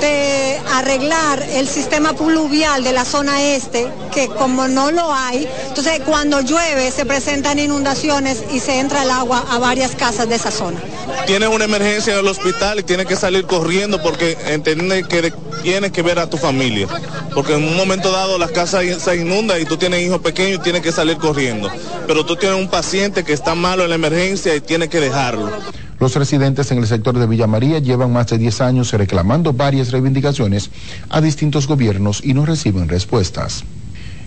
de 0.00 0.58
arreglar 0.72 1.42
el 1.42 1.68
sistema 1.68 2.14
pluvial 2.14 2.82
de 2.82 2.92
la 2.92 3.04
zona 3.04 3.42
este, 3.42 3.88
que 4.14 4.21
como 4.28 4.68
no 4.68 4.90
lo 4.90 5.12
hay, 5.12 5.48
entonces 5.68 6.00
cuando 6.04 6.40
llueve 6.40 6.90
se 6.90 7.06
presentan 7.06 7.58
inundaciones 7.58 8.42
y 8.52 8.60
se 8.60 8.78
entra 8.78 9.02
el 9.02 9.10
agua 9.10 9.44
a 9.50 9.58
varias 9.58 9.92
casas 9.94 10.28
de 10.28 10.36
esa 10.36 10.50
zona. 10.50 10.78
Tienes 11.26 11.48
una 11.48 11.64
emergencia 11.64 12.14
en 12.14 12.20
el 12.20 12.28
hospital 12.28 12.80
y 12.80 12.82
tienes 12.82 13.06
que 13.06 13.16
salir 13.16 13.44
corriendo 13.46 14.02
porque 14.02 14.36
entiendes 14.46 15.06
que 15.06 15.32
tienes 15.62 15.92
que 15.92 16.02
ver 16.02 16.18
a 16.18 16.28
tu 16.28 16.36
familia. 16.36 16.88
Porque 17.34 17.54
en 17.54 17.64
un 17.64 17.76
momento 17.76 18.10
dado 18.10 18.38
las 18.38 18.50
casas 18.50 18.84
se 18.98 19.16
inundan 19.16 19.60
y 19.60 19.64
tú 19.64 19.76
tienes 19.76 20.02
hijos 20.02 20.20
pequeños 20.20 20.60
y 20.60 20.62
tienes 20.62 20.82
que 20.82 20.92
salir 20.92 21.16
corriendo. 21.16 21.70
Pero 22.06 22.26
tú 22.26 22.36
tienes 22.36 22.58
un 22.58 22.68
paciente 22.68 23.24
que 23.24 23.32
está 23.32 23.54
malo 23.54 23.84
en 23.84 23.90
la 23.90 23.94
emergencia 23.94 24.54
y 24.54 24.60
tienes 24.60 24.88
que 24.88 25.00
dejarlo. 25.00 25.50
Los 25.98 26.16
residentes 26.16 26.70
en 26.72 26.78
el 26.78 26.86
sector 26.86 27.16
de 27.16 27.26
Villa 27.26 27.46
María 27.46 27.78
llevan 27.78 28.12
más 28.12 28.26
de 28.26 28.36
10 28.36 28.60
años 28.60 28.92
reclamando 28.92 29.52
varias 29.52 29.92
reivindicaciones 29.92 30.70
a 31.08 31.20
distintos 31.20 31.68
gobiernos 31.68 32.20
y 32.24 32.34
no 32.34 32.44
reciben 32.44 32.88
respuestas. 32.88 33.64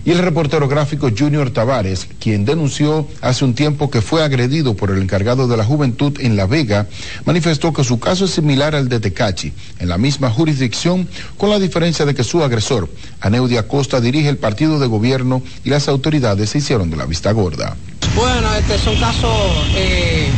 Y 0.06 0.12
el 0.12 0.18
reportero 0.18 0.68
gráfico 0.68 1.10
Junior 1.10 1.50
Tavares, 1.50 2.06
quien 2.20 2.44
denunció 2.44 3.08
hace 3.22 3.44
un 3.44 3.56
tiempo 3.56 3.90
que 3.90 4.00
fue 4.00 4.22
agredido 4.22 4.76
por 4.76 4.92
el 4.92 5.02
encargado 5.02 5.48
de 5.48 5.56
la 5.56 5.64
juventud 5.64 6.16
en 6.20 6.36
La 6.36 6.46
Vega, 6.46 6.86
manifestó 7.24 7.72
que 7.72 7.82
su 7.82 7.98
caso 7.98 8.26
es 8.26 8.30
similar 8.30 8.76
al 8.76 8.88
de 8.88 9.00
Tecachi, 9.00 9.52
en 9.80 9.88
la 9.88 9.98
misma 9.98 10.30
jurisdicción, 10.30 11.08
con 11.36 11.50
la 11.50 11.58
diferencia 11.58 12.04
de 12.04 12.14
que 12.14 12.22
su 12.22 12.44
agresor, 12.44 12.88
Aneudia 13.20 13.60
Acosta, 13.60 14.00
dirige 14.00 14.28
el 14.28 14.36
partido 14.36 14.78
de 14.78 14.86
gobierno 14.86 15.42
y 15.64 15.70
las 15.70 15.88
autoridades 15.88 16.50
se 16.50 16.58
hicieron 16.58 16.88
de 16.88 16.98
la 16.98 17.06
vista 17.06 17.32
gorda. 17.32 17.76
Bueno, 18.14 18.54
este 18.54 18.76
es 18.76 18.86
un 18.86 19.00
caso 19.00 19.28
eh, 19.74 20.28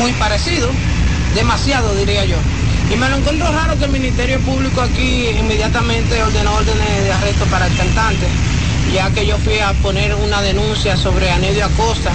muy 0.00 0.12
parecido, 0.12 0.70
demasiado 1.34 1.94
diría 1.96 2.24
yo. 2.24 2.36
Y 2.90 2.96
me 2.96 3.10
lo 3.10 3.18
encuentro 3.18 3.46
raro 3.52 3.78
que 3.78 3.84
el 3.84 3.90
Ministerio 3.90 4.40
Público 4.40 4.80
aquí 4.80 5.26
inmediatamente 5.38 6.22
ordenó 6.22 6.54
órdenes 6.54 7.04
de 7.04 7.12
arresto 7.12 7.44
para 7.44 7.66
el 7.66 7.76
cantante 7.76 8.26
ya 8.92 9.10
que 9.10 9.26
yo 9.26 9.36
fui 9.38 9.58
a 9.58 9.72
poner 9.74 10.14
una 10.14 10.42
denuncia 10.42 10.96
sobre 10.96 11.30
Anedio 11.30 11.64
Acosta, 11.64 12.10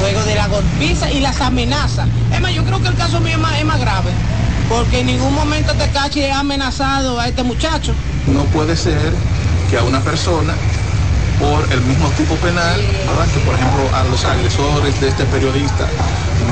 luego 0.00 0.22
de 0.24 0.34
la 0.34 0.48
golpiza 0.48 1.10
y 1.10 1.20
las 1.20 1.40
amenazas. 1.40 2.08
Es 2.32 2.40
más, 2.40 2.52
yo 2.52 2.64
creo 2.64 2.80
que 2.82 2.88
el 2.88 2.94
caso 2.94 3.20
mío 3.20 3.32
es 3.32 3.38
más, 3.38 3.58
es 3.58 3.80
grave, 3.80 4.10
porque 4.68 5.00
en 5.00 5.06
ningún 5.06 5.34
momento 5.34 5.72
Tecachi 5.74 6.24
ha 6.24 6.40
amenazado 6.40 7.18
a 7.18 7.28
este 7.28 7.42
muchacho. 7.42 7.94
No 8.26 8.44
puede 8.46 8.76
ser 8.76 9.12
que 9.70 9.78
a 9.78 9.82
una 9.82 10.00
persona, 10.00 10.54
por 11.40 11.72
el 11.72 11.80
mismo 11.82 12.08
tipo 12.10 12.34
penal, 12.36 12.80
que 13.32 13.40
por 13.40 13.54
ejemplo 13.54 13.88
a 13.94 14.04
los 14.04 14.24
agresores 14.24 15.00
de 15.00 15.08
este 15.08 15.24
periodista 15.24 15.88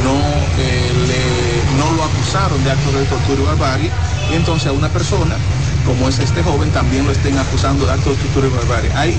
no, 0.03 0.16
eh, 0.59 0.92
le, 1.07 1.78
no 1.78 1.92
lo 1.92 2.05
acusaron 2.05 2.62
de 2.64 2.70
actos 2.70 2.94
de 2.94 3.05
tortura 3.05 3.42
y 3.42 3.44
barbarie, 3.44 3.90
y 4.30 4.34
entonces 4.34 4.68
a 4.68 4.72
una 4.72 4.88
persona 4.88 5.36
como 5.85 6.09
es 6.09 6.18
este 6.18 6.43
joven, 6.43 6.70
también 6.70 7.07
lo 7.07 7.12
estén 7.12 7.37
acusando 7.39 7.87
de 7.87 7.93
actos 7.93 8.16
de 8.16 8.22
tortura 8.24 8.49
y 8.49 8.51
barbarie. 8.51 8.91
Hay 8.95 9.14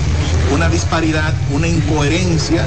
una 0.53 0.69
disparidad, 0.69 1.33
una 1.51 1.67
incoherencia. 1.67 2.65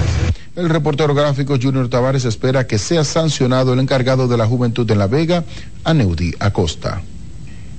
El 0.55 0.69
reportero 0.69 1.15
gráfico 1.15 1.59
Junior 1.61 1.89
Tavares 1.89 2.25
espera 2.25 2.67
que 2.67 2.79
sea 2.79 3.05
sancionado 3.05 3.75
el 3.75 3.81
encargado 3.81 4.27
de 4.29 4.37
la 4.37 4.47
juventud 4.47 4.91
en 4.91 4.99
La 4.99 5.07
Vega, 5.07 5.45
Aneudi 5.85 6.35
Acosta. 6.41 7.03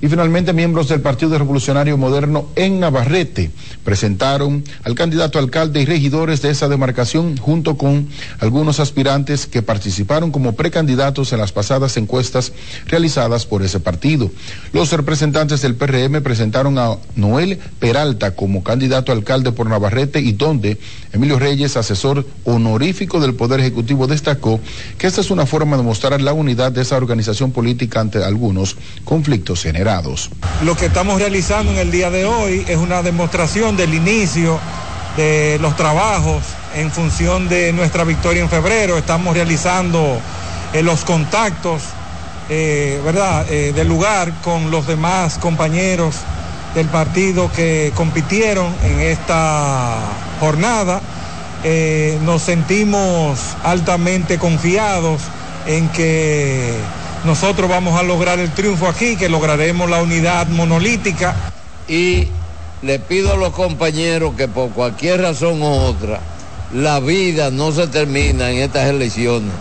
Y 0.00 0.06
finalmente, 0.06 0.52
miembros 0.52 0.88
del 0.88 1.00
Partido 1.00 1.36
Revolucionario 1.36 1.96
Moderno 1.96 2.46
en 2.54 2.78
Navarrete 2.78 3.50
presentaron 3.82 4.62
al 4.84 4.94
candidato 4.94 5.40
alcalde 5.40 5.80
y 5.80 5.86
regidores 5.86 6.40
de 6.40 6.50
esa 6.50 6.68
demarcación 6.68 7.36
junto 7.36 7.76
con 7.76 8.06
algunos 8.38 8.78
aspirantes 8.78 9.46
que 9.46 9.60
participaron 9.60 10.30
como 10.30 10.54
precandidatos 10.54 11.32
en 11.32 11.40
las 11.40 11.50
pasadas 11.50 11.96
encuestas 11.96 12.52
realizadas 12.86 13.44
por 13.44 13.64
ese 13.64 13.80
partido. 13.80 14.30
Los 14.72 14.92
representantes 14.92 15.62
del 15.62 15.74
PRM 15.74 16.22
presentaron 16.22 16.78
a 16.78 16.96
Noel 17.16 17.58
Peralta 17.80 18.36
como 18.36 18.62
candidato 18.62 19.10
alcalde 19.10 19.50
por 19.50 19.68
Navarrete 19.68 20.20
y 20.20 20.30
donde 20.30 20.78
Emilio 21.12 21.40
Reyes, 21.40 21.76
asesor 21.76 22.24
honorífico 22.44 23.18
del 23.18 23.34
Poder 23.34 23.58
Ejecutivo, 23.58 24.06
destacó 24.06 24.60
que 24.96 25.08
esta 25.08 25.22
es 25.22 25.30
una 25.32 25.46
forma 25.46 25.76
de 25.76 25.82
mostrar 25.82 26.20
la 26.20 26.32
unidad 26.34 26.70
de 26.70 26.82
esa 26.82 26.96
organización 26.96 27.50
política 27.50 28.00
ante 28.00 28.22
algunos 28.22 28.76
conflictos 29.04 29.62
generales. 29.62 29.87
Lo 30.64 30.76
que 30.76 30.84
estamos 30.84 31.18
realizando 31.18 31.72
en 31.72 31.78
el 31.78 31.90
día 31.90 32.10
de 32.10 32.26
hoy 32.26 32.62
es 32.68 32.76
una 32.76 33.00
demostración 33.00 33.74
del 33.74 33.94
inicio 33.94 34.60
de 35.16 35.58
los 35.62 35.76
trabajos 35.76 36.42
en 36.76 36.90
función 36.90 37.48
de 37.48 37.72
nuestra 37.72 38.04
victoria 38.04 38.42
en 38.42 38.50
febrero. 38.50 38.98
Estamos 38.98 39.34
realizando 39.34 40.20
eh, 40.74 40.82
los 40.82 41.06
contactos 41.06 41.84
eh, 42.50 43.00
¿verdad?, 43.02 43.46
eh, 43.50 43.72
del 43.72 43.88
lugar 43.88 44.30
con 44.44 44.70
los 44.70 44.86
demás 44.86 45.38
compañeros 45.38 46.16
del 46.74 46.88
partido 46.88 47.50
que 47.50 47.90
compitieron 47.94 48.70
en 48.84 49.00
esta 49.00 50.00
jornada. 50.38 51.00
Nos 52.26 52.42
sentimos 52.42 53.38
altamente 53.64 54.38
confiados 54.38 55.22
en 55.66 55.88
que 55.88 56.76
nosotros 57.24 57.68
vamos 57.68 57.98
a 57.98 58.02
lograr 58.02 58.38
el 58.38 58.50
triunfo 58.50 58.88
aquí, 58.88 59.16
que 59.16 59.28
lograremos 59.28 59.88
la 59.90 60.02
unidad 60.02 60.46
monolítica. 60.48 61.34
Y 61.88 62.28
le 62.82 62.98
pido 62.98 63.32
a 63.32 63.36
los 63.36 63.52
compañeros 63.52 64.34
que 64.36 64.46
por 64.46 64.70
cualquier 64.70 65.22
razón 65.22 65.62
u 65.62 65.66
otra, 65.66 66.20
la 66.72 67.00
vida 67.00 67.50
no 67.50 67.72
se 67.72 67.86
termina 67.88 68.50
en 68.50 68.58
estas 68.58 68.88
elecciones. 68.88 69.52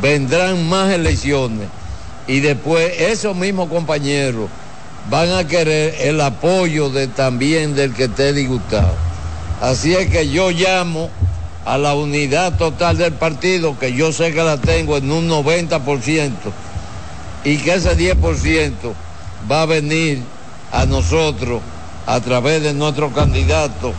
Vendrán 0.00 0.68
más 0.68 0.92
elecciones 0.92 1.68
y 2.26 2.40
después 2.40 2.92
esos 3.00 3.36
mismos 3.36 3.68
compañeros 3.68 4.48
van 5.08 5.32
a 5.32 5.46
querer 5.46 5.96
el 6.00 6.20
apoyo 6.20 6.90
de, 6.90 7.08
también 7.08 7.74
del 7.74 7.92
que 7.92 8.04
esté 8.04 8.32
disgustado. 8.32 8.94
Así 9.60 9.94
es 9.94 10.08
que 10.10 10.28
yo 10.28 10.50
llamo 10.50 11.10
a 11.64 11.76
la 11.76 11.94
unidad 11.94 12.56
total 12.56 12.96
del 12.98 13.12
partido, 13.12 13.78
que 13.78 13.92
yo 13.92 14.12
sé 14.12 14.32
que 14.32 14.42
la 14.42 14.58
tengo 14.58 14.96
en 14.96 15.10
un 15.10 15.28
90%, 15.28 16.30
y 17.44 17.58
que 17.58 17.74
ese 17.74 17.96
10% 17.96 18.70
va 19.50 19.62
a 19.62 19.66
venir 19.66 20.22
a 20.72 20.86
nosotros 20.86 21.60
a 22.06 22.20
través 22.20 22.62
de 22.62 22.74
nuestro 22.74 23.12
candidato. 23.12 23.92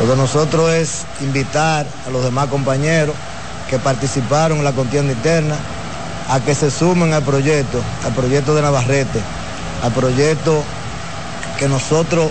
Lo 0.00 0.06
de 0.06 0.16
nosotros 0.16 0.70
es 0.72 1.04
invitar 1.20 1.86
a 2.06 2.10
los 2.10 2.24
demás 2.24 2.48
compañeros 2.48 3.14
que 3.68 3.78
participaron 3.78 4.58
en 4.58 4.64
la 4.64 4.72
contienda 4.72 5.12
interna 5.12 5.56
a 6.28 6.40
que 6.40 6.54
se 6.54 6.70
sumen 6.70 7.12
al 7.12 7.22
proyecto, 7.22 7.80
al 8.04 8.12
proyecto 8.12 8.54
de 8.54 8.62
Navarrete, 8.62 9.20
al 9.82 9.92
proyecto 9.92 10.62
que 11.58 11.68
nosotros 11.68 12.30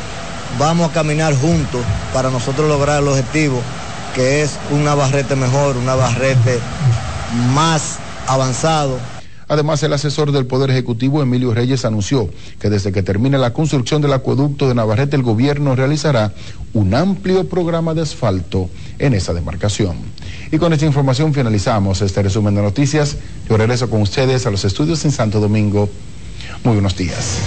vamos 0.58 0.90
a 0.90 0.94
caminar 0.94 1.36
juntos 1.36 1.82
para 2.14 2.30
nosotros 2.30 2.68
lograr 2.68 3.02
el 3.02 3.08
objetivo, 3.08 3.62
que 4.16 4.42
es 4.42 4.58
un 4.72 4.84
Navarrete 4.84 5.36
mejor, 5.36 5.78
un 5.78 5.86
Navarrete 5.86 6.60
más 7.54 7.98
avanzado, 8.28 8.98
Además, 9.50 9.82
el 9.82 9.94
asesor 9.94 10.32
del 10.32 10.46
Poder 10.46 10.70
Ejecutivo, 10.70 11.24
Emilio 11.24 11.54
Reyes, 11.54 11.84
anunció 11.84 12.30
que 12.60 12.70
desde 12.70 12.92
que 12.92 13.02
termine 13.02 13.40
la 13.40 13.52
construcción 13.52 14.00
del 14.00 14.14
acueducto 14.14 14.68
de 14.68 14.76
Navarrete, 14.76 15.16
el 15.16 15.24
gobierno 15.24 15.76
realizará 15.76 16.34
un 16.74 16.94
amplio 16.94 17.50
programa 17.50 17.96
de 17.96 18.04
asfalto 18.04 18.70
en 19.00 19.16
esa 19.16 19.34
demarcación. 19.34 19.98
Y 20.52 20.60
con 20.60 20.72
esta 20.72 20.86
información 20.86 21.34
finalizamos 21.34 22.02
este 22.02 22.22
resumen 22.22 22.54
de 22.54 22.62
noticias. 22.62 23.18
Yo 23.50 23.58
regreso 23.58 23.90
con 23.90 24.04
ustedes 24.04 24.46
a 24.46 24.52
los 24.52 24.64
estudios 24.66 25.04
en 25.06 25.12
Santo 25.12 25.40
Domingo. 25.40 25.90
Muy 26.64 26.74
buenos 26.74 26.96
días. 26.96 27.38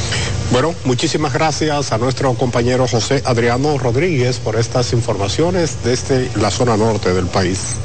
Bueno, 0.50 0.74
muchísimas 0.84 1.32
gracias 1.32 1.92
a 1.92 1.98
nuestro 1.98 2.34
compañero 2.34 2.88
José 2.88 3.22
Adriano 3.24 3.78
Rodríguez 3.78 4.38
por 4.38 4.56
estas 4.56 4.92
informaciones 4.92 5.78
desde 5.84 6.28
la 6.36 6.50
zona 6.50 6.76
norte 6.76 7.12
del 7.14 7.26
país. 7.26 7.76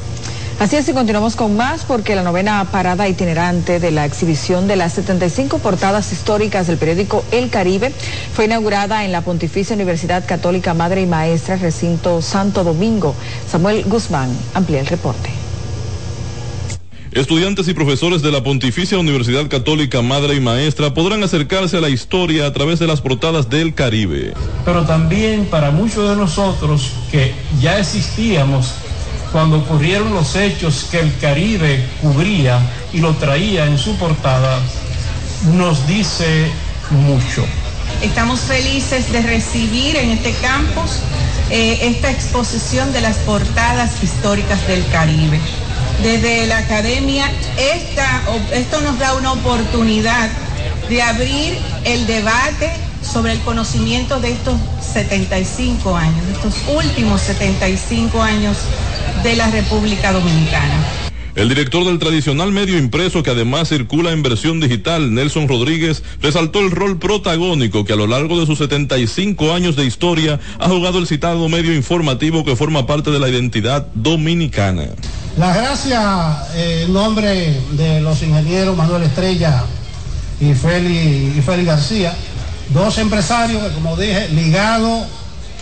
Así 0.59 0.75
es, 0.75 0.89
y 0.89 0.93
continuamos 0.93 1.35
con 1.35 1.55
más 1.55 1.85
porque 1.85 2.15
la 2.15 2.23
novena 2.23 2.65
parada 2.71 3.07
itinerante 3.07 3.79
de 3.79 3.91
la 3.91 4.05
exhibición 4.05 4.67
de 4.67 4.75
las 4.75 4.93
75 4.93 5.59
portadas 5.59 6.11
históricas 6.11 6.65
del 6.65 6.77
periódico 6.77 7.23
El 7.31 7.51
Caribe 7.51 7.93
fue 8.33 8.45
inaugurada 8.45 9.05
en 9.05 9.11
la 9.11 9.21
Pontificia 9.21 9.75
Universidad 9.75 10.25
Católica 10.25 10.73
Madre 10.73 11.01
y 11.01 11.05
Maestra, 11.05 11.57
recinto 11.57 12.23
Santo 12.23 12.63
Domingo. 12.63 13.13
Samuel 13.47 13.83
Guzmán 13.83 14.35
amplía 14.55 14.79
el 14.79 14.87
reporte. 14.87 15.29
Estudiantes 17.11 17.67
y 17.67 17.75
profesores 17.75 18.23
de 18.23 18.31
la 18.31 18.41
Pontificia 18.41 18.97
Universidad 18.97 19.47
Católica 19.49 20.01
Madre 20.01 20.33
y 20.33 20.39
Maestra 20.39 20.91
podrán 20.91 21.21
acercarse 21.23 21.77
a 21.77 21.81
la 21.81 21.89
historia 21.89 22.47
a 22.47 22.53
través 22.53 22.79
de 22.79 22.87
las 22.87 23.01
portadas 23.01 23.47
del 23.51 23.75
Caribe. 23.75 24.33
Pero 24.65 24.85
también 24.85 25.45
para 25.45 25.69
muchos 25.69 26.09
de 26.09 26.15
nosotros 26.15 26.93
que 27.11 27.35
ya 27.61 27.77
existíamos 27.77 28.73
cuando 29.31 29.59
ocurrieron 29.59 30.13
los 30.13 30.35
hechos 30.35 30.87
que 30.89 30.99
el 30.99 31.17
Caribe 31.17 31.85
cubría 32.01 32.59
y 32.93 32.99
lo 32.99 33.15
traía 33.15 33.65
en 33.65 33.77
su 33.77 33.95
portada, 33.97 34.59
nos 35.53 35.85
dice 35.87 36.49
mucho. 36.91 37.45
Estamos 38.01 38.41
felices 38.41 39.11
de 39.11 39.21
recibir 39.21 39.95
en 39.95 40.11
este 40.11 40.33
campus 40.33 40.99
eh, 41.49 41.79
esta 41.81 42.11
exposición 42.11 42.91
de 42.93 43.01
las 43.01 43.17
portadas 43.17 44.03
históricas 44.03 44.65
del 44.67 44.85
Caribe. 44.89 45.39
Desde 46.03 46.45
la 46.45 46.59
academia, 46.59 47.31
esta, 47.57 48.21
esto 48.51 48.81
nos 48.81 48.99
da 48.99 49.15
una 49.15 49.31
oportunidad 49.33 50.29
de 50.89 51.01
abrir 51.01 51.57
el 51.85 52.05
debate 52.05 52.71
sobre 53.01 53.31
el 53.31 53.39
conocimiento 53.41 54.19
de 54.19 54.31
estos 54.31 54.55
75 54.93 55.95
años, 55.95 56.25
de 56.27 56.33
estos 56.33 56.55
últimos 56.67 57.21
75 57.21 58.21
años 58.21 58.57
de 59.23 59.35
la 59.35 59.49
República 59.49 60.11
Dominicana. 60.11 61.07
El 61.37 61.49
director 61.49 61.85
del 61.85 61.99
tradicional 61.99 62.51
medio 62.51 62.79
impreso 62.79 63.21
que 63.21 63.29
además 63.29 63.69
circula 63.69 64.11
en 64.11 64.23
versión 64.23 64.59
digital, 64.59 65.13
Nelson 65.13 65.47
Rodríguez, 65.47 66.01
resaltó 66.19 66.61
el 66.61 66.71
rol 66.71 66.97
protagónico 66.97 67.85
que 67.85 67.93
a 67.93 67.95
lo 67.95 68.07
largo 68.07 68.39
de 68.39 68.47
sus 68.47 68.57
75 68.57 69.53
años 69.53 69.75
de 69.75 69.85
historia 69.85 70.39
ha 70.57 70.67
jugado 70.67 70.97
el 70.97 71.05
citado 71.05 71.47
medio 71.47 71.75
informativo 71.75 72.43
que 72.43 72.55
forma 72.55 72.87
parte 72.87 73.11
de 73.11 73.19
la 73.19 73.29
identidad 73.29 73.85
dominicana. 73.93 74.85
La 75.37 75.53
gracia 75.53 76.39
eh, 76.55 76.85
en 76.87 76.93
nombre 76.93 77.61
de 77.73 78.01
los 78.01 78.23
ingenieros 78.23 78.75
Manuel 78.75 79.03
Estrella 79.03 79.63
y 80.41 80.55
Félix, 80.55 81.37
y 81.37 81.41
Félix 81.43 81.67
García, 81.67 82.15
dos 82.69 82.97
empresarios 82.97 83.63
que 83.63 83.75
como 83.75 83.95
dije, 83.95 84.29
ligados 84.29 85.05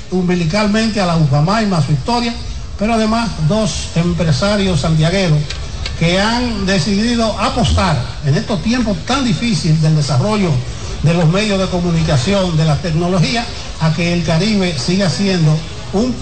umbilicalmente 0.09 1.01
a 1.01 1.05
la 1.05 1.17
UFAMA 1.17 1.63
y 1.63 1.65
más 1.65 1.85
su 1.85 1.91
historia, 1.91 2.33
pero 2.77 2.93
además 2.93 3.29
dos 3.47 3.89
empresarios 3.95 4.81
santiagueros 4.81 5.39
que 5.99 6.19
han 6.19 6.65
decidido 6.65 7.39
apostar 7.39 7.97
en 8.25 8.35
estos 8.35 8.61
tiempos 8.61 8.97
tan 9.05 9.23
difíciles 9.23 9.81
del 9.81 9.95
desarrollo 9.95 10.51
de 11.03 11.13
los 11.13 11.27
medios 11.29 11.59
de 11.59 11.67
comunicación, 11.67 12.57
de 12.57 12.65
la 12.65 12.77
tecnología, 12.77 13.45
a 13.79 13.93
que 13.93 14.13
el 14.13 14.23
Caribe 14.23 14.77
siga 14.77 15.09
siendo 15.09 15.57
un 15.93 16.13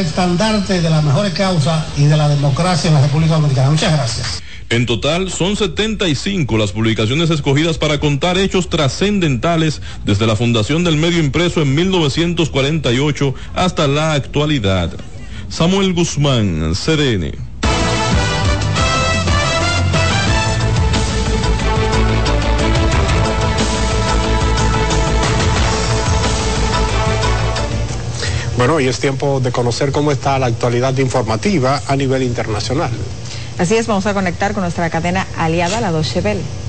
estandarte 0.00 0.80
de 0.80 0.90
las 0.90 1.04
mejores 1.04 1.32
causas 1.34 1.84
y 1.96 2.04
de 2.04 2.16
la 2.16 2.28
democracia 2.28 2.88
en 2.88 2.94
la 2.94 3.02
República 3.02 3.34
Dominicana. 3.34 3.70
Muchas 3.70 3.92
gracias. 3.92 4.42
En 4.68 4.84
total 4.84 5.30
son 5.30 5.54
75 5.54 6.58
las 6.58 6.72
publicaciones 6.72 7.30
escogidas 7.30 7.78
para 7.78 8.00
contar 8.00 8.36
hechos 8.36 8.68
trascendentales 8.68 9.80
desde 10.04 10.26
la 10.26 10.34
fundación 10.34 10.82
del 10.82 10.96
medio 10.96 11.20
impreso 11.20 11.62
en 11.62 11.72
1948 11.76 13.34
hasta 13.54 13.86
la 13.86 14.14
actualidad. 14.14 14.90
Samuel 15.48 15.94
Guzmán, 15.94 16.74
CDN. 16.74 17.32
Bueno, 28.56 28.80
y 28.80 28.88
es 28.88 28.98
tiempo 28.98 29.40
de 29.40 29.52
conocer 29.52 29.92
cómo 29.92 30.10
está 30.12 30.38
la 30.38 30.46
actualidad 30.46 30.96
informativa 30.98 31.82
a 31.86 31.94
nivel 31.94 32.22
internacional. 32.22 32.90
Así 33.58 33.76
es, 33.76 33.86
vamos 33.86 34.06
a 34.06 34.14
conectar 34.14 34.54
con 34.54 34.62
nuestra 34.62 34.90
cadena 34.90 35.26
aliada, 35.36 35.80
la 35.80 35.92
Deutsche 35.92 36.20
Welle. 36.20 36.65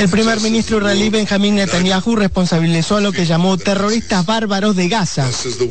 El 0.00 0.08
primer 0.08 0.40
ministro 0.40 0.78
israelí 0.78 1.10
Benjamín 1.10 1.56
Netanyahu 1.56 2.16
responsabilizó 2.16 2.96
a 2.96 3.00
lo 3.02 3.12
que 3.12 3.26
llamó 3.26 3.58
terroristas 3.58 4.24
bárbaros 4.24 4.74
de 4.74 4.88
Gaza. 4.88 5.28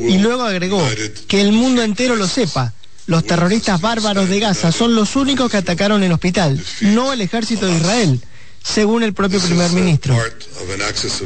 Y 0.08 0.18
luego 0.18 0.44
agregó 0.44 0.80
que 1.26 1.40
el 1.40 1.50
mundo 1.50 1.82
entero 1.82 2.14
lo 2.14 2.28
sepa. 2.28 2.72
Los 3.06 3.24
terroristas 3.24 3.80
bárbaros 3.80 4.28
de 4.28 4.38
Gaza 4.38 4.70
son 4.70 4.94
los 4.94 5.16
únicos 5.16 5.50
que 5.50 5.56
atacaron 5.56 6.04
el 6.04 6.12
hospital, 6.12 6.62
no 6.82 7.12
el 7.12 7.22
ejército 7.22 7.66
de 7.66 7.72
Israel, 7.72 8.20
según 8.62 9.02
el 9.02 9.14
propio 9.14 9.40
primer 9.40 9.72
ministro. 9.72 10.14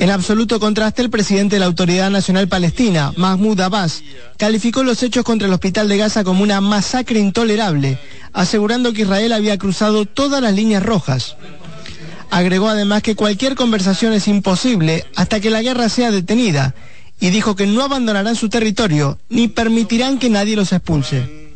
En 0.01 0.11
absoluto 0.11 0.59
contraste, 0.59 1.03
el 1.03 1.11
presidente 1.11 1.57
de 1.57 1.61
la 1.61 1.67
Autoridad 1.67 2.09
Nacional 2.09 2.49
Palestina, 2.49 3.13
Mahmoud 3.19 3.61
Abbas, 3.61 4.03
calificó 4.39 4.83
los 4.83 5.03
hechos 5.03 5.25
contra 5.25 5.47
el 5.47 5.53
hospital 5.53 5.89
de 5.89 5.99
Gaza 5.99 6.25
como 6.25 6.43
una 6.43 6.63
masacre 6.63 7.21
intolerable, 7.21 7.99
asegurando 8.33 8.95
que 8.95 9.03
Israel 9.03 9.35
había 9.35 9.59
cruzado 9.59 10.07
todas 10.07 10.41
las 10.41 10.55
líneas 10.55 10.83
rojas. 10.83 11.37
Agregó 12.35 12.69
además 12.69 13.01
que 13.03 13.15
cualquier 13.15 13.55
conversación 13.55 14.13
es 14.13 14.27
imposible 14.27 15.07
hasta 15.15 15.39
que 15.39 15.51
la 15.51 15.63
guerra 15.63 15.89
sea 15.89 16.11
detenida 16.11 16.75
y 17.21 17.31
dijo 17.31 17.55
que 17.55 17.69
no 17.69 17.85
abandonarán 17.85 18.35
su 18.35 18.49
territorio 18.49 19.21
ni 19.29 19.47
permitirán 19.47 20.19
que 20.19 20.29
nadie 20.31 20.57
los 20.57 20.73
expulse. 20.73 21.55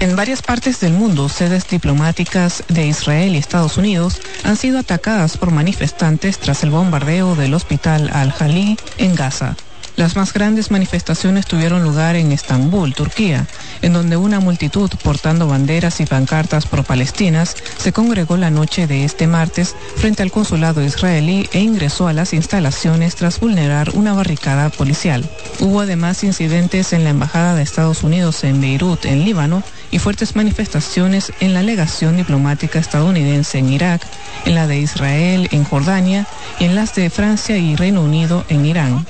En 0.00 0.16
varias 0.16 0.42
partes 0.42 0.80
del 0.80 0.94
mundo, 0.94 1.28
sedes 1.28 1.68
diplomáticas 1.68 2.64
de 2.66 2.88
Israel 2.88 3.36
y 3.36 3.38
Estados 3.38 3.76
Unidos 3.76 4.20
han 4.42 4.56
sido 4.56 4.80
atacadas 4.80 5.36
por 5.36 5.52
manifestantes 5.52 6.40
tras 6.40 6.64
el 6.64 6.70
bombardeo 6.70 7.36
del 7.36 7.54
hospital 7.54 8.10
Al-Jalí 8.12 8.78
en 8.98 9.14
Gaza. 9.14 9.54
Las 10.00 10.16
más 10.16 10.32
grandes 10.32 10.70
manifestaciones 10.70 11.44
tuvieron 11.44 11.82
lugar 11.82 12.16
en 12.16 12.32
Estambul, 12.32 12.94
Turquía, 12.94 13.46
en 13.82 13.92
donde 13.92 14.16
una 14.16 14.40
multitud 14.40 14.90
portando 15.04 15.46
banderas 15.46 16.00
y 16.00 16.06
pancartas 16.06 16.64
pro-palestinas 16.64 17.54
se 17.76 17.92
congregó 17.92 18.38
la 18.38 18.48
noche 18.48 18.86
de 18.86 19.04
este 19.04 19.26
martes 19.26 19.76
frente 19.96 20.22
al 20.22 20.32
consulado 20.32 20.82
israelí 20.82 21.50
e 21.52 21.60
ingresó 21.60 22.08
a 22.08 22.14
las 22.14 22.32
instalaciones 22.32 23.14
tras 23.14 23.40
vulnerar 23.40 23.90
una 23.92 24.14
barricada 24.14 24.70
policial. 24.70 25.28
Hubo 25.58 25.80
además 25.80 26.24
incidentes 26.24 26.94
en 26.94 27.04
la 27.04 27.10
Embajada 27.10 27.54
de 27.54 27.62
Estados 27.62 28.02
Unidos 28.02 28.42
en 28.44 28.58
Beirut, 28.62 29.04
en 29.04 29.26
Líbano, 29.26 29.62
y 29.90 29.98
fuertes 29.98 30.34
manifestaciones 30.34 31.32
en 31.40 31.52
la 31.52 31.62
legación 31.62 32.16
diplomática 32.16 32.78
estadounidense 32.78 33.58
en 33.58 33.70
Irak, 33.70 34.00
en 34.44 34.54
la 34.54 34.66
de 34.66 34.78
Israel 34.78 35.48
en 35.50 35.64
Jordania 35.64 36.26
y 36.58 36.64
en 36.64 36.74
las 36.74 36.94
de 36.94 37.10
Francia 37.10 37.58
y 37.58 37.76
Reino 37.76 38.02
Unido 38.02 38.44
en 38.48 38.64
Irán. 38.64 39.06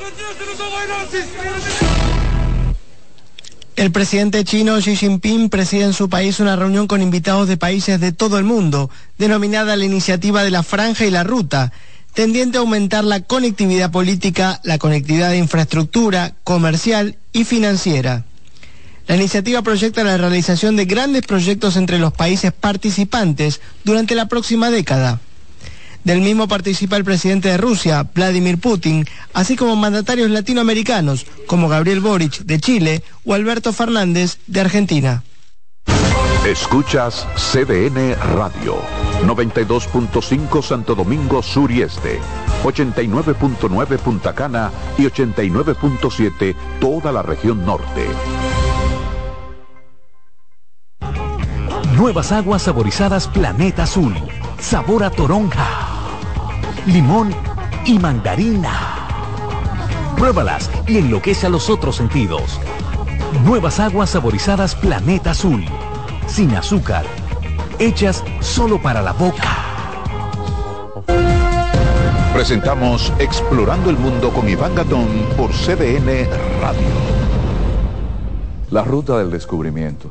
El 3.76 3.93
presidente 3.93 4.45
chino 4.45 4.76
Xi 4.78 4.95
Jinping 4.95 5.49
preside 5.49 5.85
en 5.85 5.95
su 5.95 6.11
país 6.11 6.39
una 6.39 6.55
reunión 6.55 6.87
con 6.87 7.01
invitados 7.01 7.49
de 7.49 7.57
países 7.57 7.99
de 7.99 8.12
todo 8.12 8.37
el 8.37 8.45
mundo, 8.45 8.91
denominada 9.16 9.74
la 9.74 9.87
Iniciativa 9.87 10.45
de 10.45 10.51
la 10.51 10.62
Franja 10.62 11.07
y 11.07 11.11
la 11.11 11.24
Ruta, 11.24 11.72
tendiente 12.12 12.59
a 12.59 12.61
aumentar 12.61 13.05
la 13.05 13.20
conectividad 13.20 13.91
política, 13.91 14.61
la 14.64 14.76
conectividad 14.76 15.31
de 15.31 15.39
infraestructura, 15.39 16.35
comercial 16.45 17.16
y 17.33 17.45
financiera. 17.45 18.26
La 19.07 19.16
iniciativa 19.16 19.62
proyecta 19.62 20.05
la 20.05 20.18
realización 20.18 20.76
de 20.76 20.85
grandes 20.85 21.22
proyectos 21.22 21.76
entre 21.76 21.99
los 21.99 22.12
países 22.12 22.53
participantes 22.53 23.61
durante 23.83 24.14
la 24.14 24.26
próxima 24.26 24.70
década. 24.70 25.20
Del 26.05 26.20
mismo 26.20 26.48
participa 26.48 26.96
el 26.96 27.05
presidente 27.05 27.48
de 27.48 27.59
Rusia, 27.59 28.07
Vladimir 28.14 28.59
Putin, 28.59 29.07
así 29.34 29.57
como 29.57 29.76
mandatarios 29.76 30.30
latinoamericanos 30.30 31.26
como 31.46 31.68
Gabriel 31.68 32.01
Boric 32.01 32.38
de 32.38 32.59
Chile 32.59 33.03
o 33.24 33.34
Alberto 33.34 33.72
Fernández 33.72 34.38
de 34.46 34.61
Argentina. 34.61 35.22
Escuchas 36.46 37.26
CDN 37.36 38.16
Radio, 38.34 38.78
92.5 39.26 40.62
Santo 40.62 40.94
Domingo 40.94 41.42
Sur 41.42 41.70
y 41.70 41.82
Este, 41.82 42.18
89.9 42.64 43.98
Punta 43.98 44.34
Cana 44.34 44.70
y 44.96 45.03
89.7 45.03 46.57
toda 46.80 47.12
la 47.12 47.22
región 47.22 47.66
norte. 47.66 48.07
Nuevas 51.94 52.32
aguas 52.32 52.62
saborizadas 52.62 53.28
Planeta 53.28 53.82
Azul. 53.82 54.14
Sabor 54.61 55.02
a 55.02 55.11
toronja, 55.11 55.66
limón 56.86 57.34
y 57.86 57.98
mandarina. 57.98 59.08
Pruébalas 60.16 60.70
y 60.86 60.98
enloquece 60.98 61.46
a 61.46 61.50
los 61.50 61.70
otros 61.70 61.96
sentidos. 61.96 62.61
Nuevas 63.44 63.80
aguas 63.80 64.11
saborizadas 64.11 64.74
Planeta 64.74 65.30
Azul. 65.30 65.64
Sin 66.26 66.54
azúcar. 66.54 67.04
Hechas 67.78 68.22
solo 68.40 68.80
para 68.80 69.00
la 69.00 69.12
boca. 69.12 69.48
Presentamos 72.34 73.12
Explorando 73.18 73.88
el 73.88 73.96
Mundo 73.96 74.30
con 74.30 74.48
Iván 74.48 74.74
Gatón 74.74 75.08
por 75.36 75.50
CDN 75.50 76.28
Radio. 76.61 76.80
La 78.70 78.84
ruta 78.84 79.18
del 79.18 79.30
descubrimiento. 79.30 80.11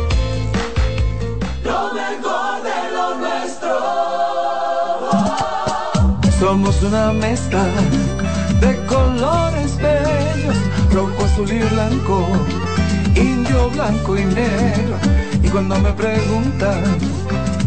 Somos 6.51 6.83
una 6.83 7.13
mezcla 7.13 7.63
de 8.59 8.85
colores 8.85 9.77
bellos, 9.77 10.57
rojo, 10.91 11.23
azul 11.23 11.49
y 11.49 11.59
blanco, 11.59 12.27
indio, 13.15 13.69
blanco 13.69 14.17
y 14.17 14.25
negro. 14.25 14.97
Y 15.41 15.47
cuando 15.47 15.79
me 15.79 15.93
preguntan 15.93 16.83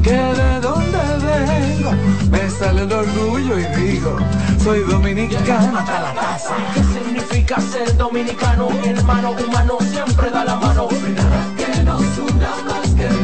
que 0.03 0.13
de 0.13 0.61
dónde 0.61 0.99
vengo, 1.25 1.93
me 2.31 2.51
sale 2.51 2.83
el 2.83 2.93
orgullo 2.93 3.59
y 3.59 3.65
digo, 3.81 4.19
soy 4.63 4.81
dominicano 4.81 5.79
hasta 5.79 6.01
la 6.03 6.15
casa. 6.15 6.55
¿Qué 6.75 6.83
significa 6.83 7.59
ser 7.63 7.97
dominicano? 7.97 8.69
Mi 8.69 8.89
hermano 8.89 9.31
humano 9.31 9.79
siempre 9.81 10.29
da 10.29 10.45
la 10.45 10.57
mano. 10.57 10.89
Nada 11.17 11.47
que 11.57 11.83
nos 11.85 12.03
una 12.19 12.51
más 12.69 12.91
que 12.91 13.24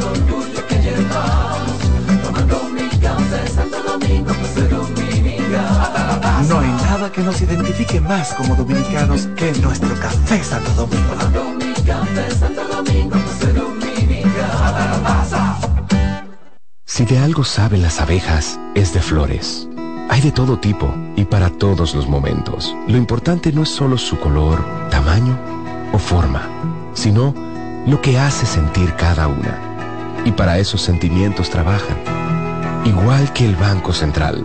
que 7.08 7.22
nos 7.22 7.40
identifique 7.40 7.98
más 7.98 8.34
como 8.34 8.54
dominicanos 8.54 9.26
que 9.34 9.52
nuestro 9.54 9.94
café 9.94 10.44
Santo 10.44 10.70
Domingo. 10.72 11.14
Si 16.84 17.06
de 17.06 17.18
algo 17.18 17.42
saben 17.42 17.80
las 17.80 18.00
abejas, 18.00 18.60
es 18.74 18.92
de 18.92 19.00
flores. 19.00 19.66
Hay 20.10 20.20
de 20.20 20.30
todo 20.30 20.58
tipo 20.58 20.94
y 21.16 21.24
para 21.24 21.48
todos 21.48 21.94
los 21.94 22.06
momentos. 22.06 22.76
Lo 22.86 22.98
importante 22.98 23.50
no 23.50 23.62
es 23.62 23.70
solo 23.70 23.96
su 23.96 24.20
color, 24.20 24.62
tamaño 24.90 25.38
o 25.94 25.98
forma, 25.98 26.42
sino 26.92 27.34
lo 27.86 28.02
que 28.02 28.18
hace 28.18 28.44
sentir 28.44 28.94
cada 28.96 29.26
una. 29.26 30.22
Y 30.26 30.32
para 30.32 30.58
esos 30.58 30.82
sentimientos 30.82 31.48
trabajan. 31.48 31.96
Igual 32.84 33.32
que 33.32 33.46
el 33.46 33.56
Banco 33.56 33.94
Central, 33.94 34.44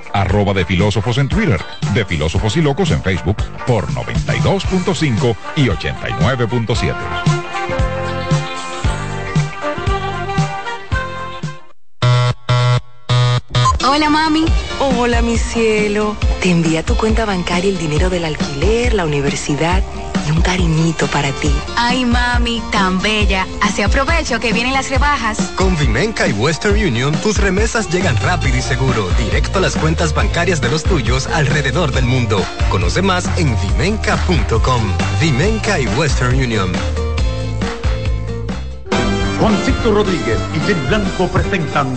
arroba 0.13 0.53
de 0.53 0.65
filósofos 0.65 1.17
en 1.17 1.27
Twitter, 1.27 1.59
de 1.93 2.05
filósofos 2.05 2.57
y 2.57 2.61
locos 2.61 2.91
en 2.91 3.01
Facebook 3.01 3.37
por 3.65 3.87
92.5 3.87 5.35
y 5.55 5.67
89.7. 5.67 7.41
Hola 13.87 14.09
mami. 14.09 14.45
Hola 14.79 15.21
mi 15.21 15.37
cielo. 15.37 16.15
Te 16.41 16.49
envía 16.49 16.83
tu 16.83 16.95
cuenta 16.95 17.25
bancaria 17.25 17.69
el 17.69 17.77
dinero 17.77 18.09
del 18.09 18.25
alquiler, 18.25 18.93
la 18.93 19.05
universidad 19.05 19.83
y 20.27 20.31
un 20.31 20.41
cariñito 20.41 21.07
para 21.07 21.31
ti. 21.31 21.51
Ay 21.75 22.05
mami, 22.05 22.61
tan 22.71 23.01
bella. 23.01 23.47
Así 23.61 23.81
aprovecho 23.81 24.39
que 24.39 24.53
vienen 24.53 24.73
las 24.73 24.89
rebajas. 24.89 25.37
Con 25.55 25.77
Vimenca 25.77 26.27
y 26.27 26.33
Western 26.33 26.75
Union, 26.75 27.13
tus 27.21 27.37
remesas 27.37 27.89
llegan 27.89 28.17
rápido 28.17 28.57
y 28.57 28.61
seguro, 28.61 29.09
directo 29.17 29.59
a 29.59 29.61
las 29.61 29.75
cuentas 29.75 30.13
bancarias 30.13 30.61
de 30.61 30.69
los 30.69 30.83
tuyos 30.83 31.27
alrededor 31.27 31.91
del 31.91 32.05
mundo. 32.05 32.43
Conoce 32.69 33.01
más 33.01 33.29
en 33.37 33.55
vimenca.com. 33.61 34.81
Vimenca 35.19 35.79
y 35.79 35.87
Western 35.87 36.35
Union. 36.35 36.71
Juancito 39.39 39.93
Rodríguez 39.93 40.37
y 40.55 40.59
Jenny 40.67 40.87
Blanco 40.87 41.27
presentan 41.27 41.95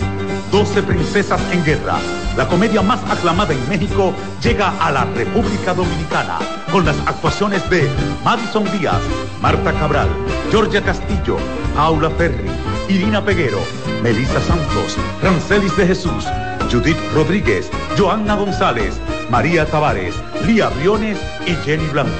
12 0.51 0.81
Princesas 0.83 1.39
en 1.51 1.63
Guerra. 1.63 1.99
La 2.35 2.47
comedia 2.47 2.81
más 2.81 2.99
aclamada 3.09 3.53
en 3.53 3.69
México 3.69 4.13
llega 4.41 4.73
a 4.79 4.91
la 4.91 5.05
República 5.05 5.73
Dominicana 5.73 6.39
con 6.75 6.83
las 6.83 6.99
actuaciones 7.07 7.69
de 7.69 7.89
Madison 8.21 8.65
Díaz, 8.77 8.99
Marta 9.41 9.71
Cabral, 9.71 10.09
Georgia 10.51 10.81
Castillo, 10.81 11.37
Paula 11.73 12.09
Ferri, 12.09 12.49
Irina 12.89 13.23
Peguero, 13.23 13.59
Melissa 14.03 14.41
Santos, 14.41 14.97
Rancelis 15.23 15.77
de 15.77 15.87
Jesús, 15.87 16.25
Judith 16.69 16.97
Rodríguez, 17.13 17.71
Joanna 17.97 18.35
González, 18.35 18.99
María 19.29 19.65
Tavares, 19.65 20.15
Lía 20.45 20.67
Briones 20.67 21.17
y 21.47 21.53
Jenny 21.63 21.87
Blanco. 21.93 22.11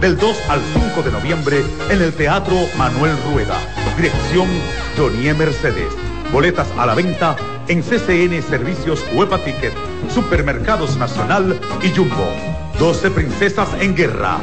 Del 0.00 0.16
2 0.16 0.36
al 0.50 0.60
5 0.94 1.02
de 1.02 1.10
noviembre 1.10 1.64
en 1.90 2.00
el 2.00 2.12
Teatro 2.12 2.54
Manuel 2.78 3.16
Rueda. 3.32 3.58
Dirección 3.96 4.46
Jonie 4.96 5.34
Mercedes. 5.34 5.92
Boletas 6.32 6.68
a 6.78 6.86
la 6.86 6.94
venta 6.94 7.34
en 7.66 7.82
CCN 7.82 8.40
Servicios 8.40 9.04
Huepa 9.12 9.38
Ticket, 9.38 9.72
Supermercados 10.14 10.96
Nacional 10.96 11.58
y 11.82 11.90
Jumbo. 11.90 12.65
12 12.78 13.10
Princesas 13.10 13.68
en 13.80 13.94
Guerra. 13.96 14.38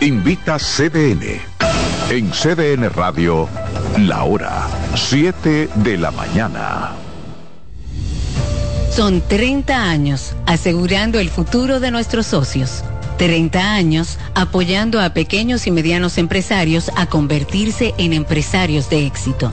Invita 0.00 0.58
CDN. 0.58 1.40
En 2.10 2.30
CDN 2.30 2.90
Radio, 2.90 3.48
la 3.98 4.24
hora 4.24 4.66
7 4.96 5.68
de 5.76 5.96
la 5.96 6.10
mañana. 6.10 6.92
Son 8.90 9.20
30 9.20 9.80
años 9.80 10.34
asegurando 10.44 11.20
el 11.20 11.28
futuro 11.30 11.78
de 11.78 11.92
nuestros 11.92 12.26
socios. 12.26 12.82
30 13.18 13.74
años 13.74 14.18
apoyando 14.34 15.00
a 15.00 15.10
pequeños 15.10 15.68
y 15.68 15.70
medianos 15.70 16.18
empresarios 16.18 16.90
a 16.96 17.06
convertirse 17.06 17.94
en 17.98 18.12
empresarios 18.12 18.90
de 18.90 19.06
éxito. 19.06 19.52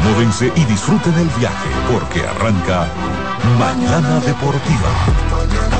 Acomódense 0.00 0.50
y 0.56 0.64
disfruten 0.64 1.14
el 1.14 1.28
viaje 1.38 1.68
porque 1.92 2.26
arranca 2.26 2.86
Mañana 3.58 4.18
Deportiva. 4.20 5.79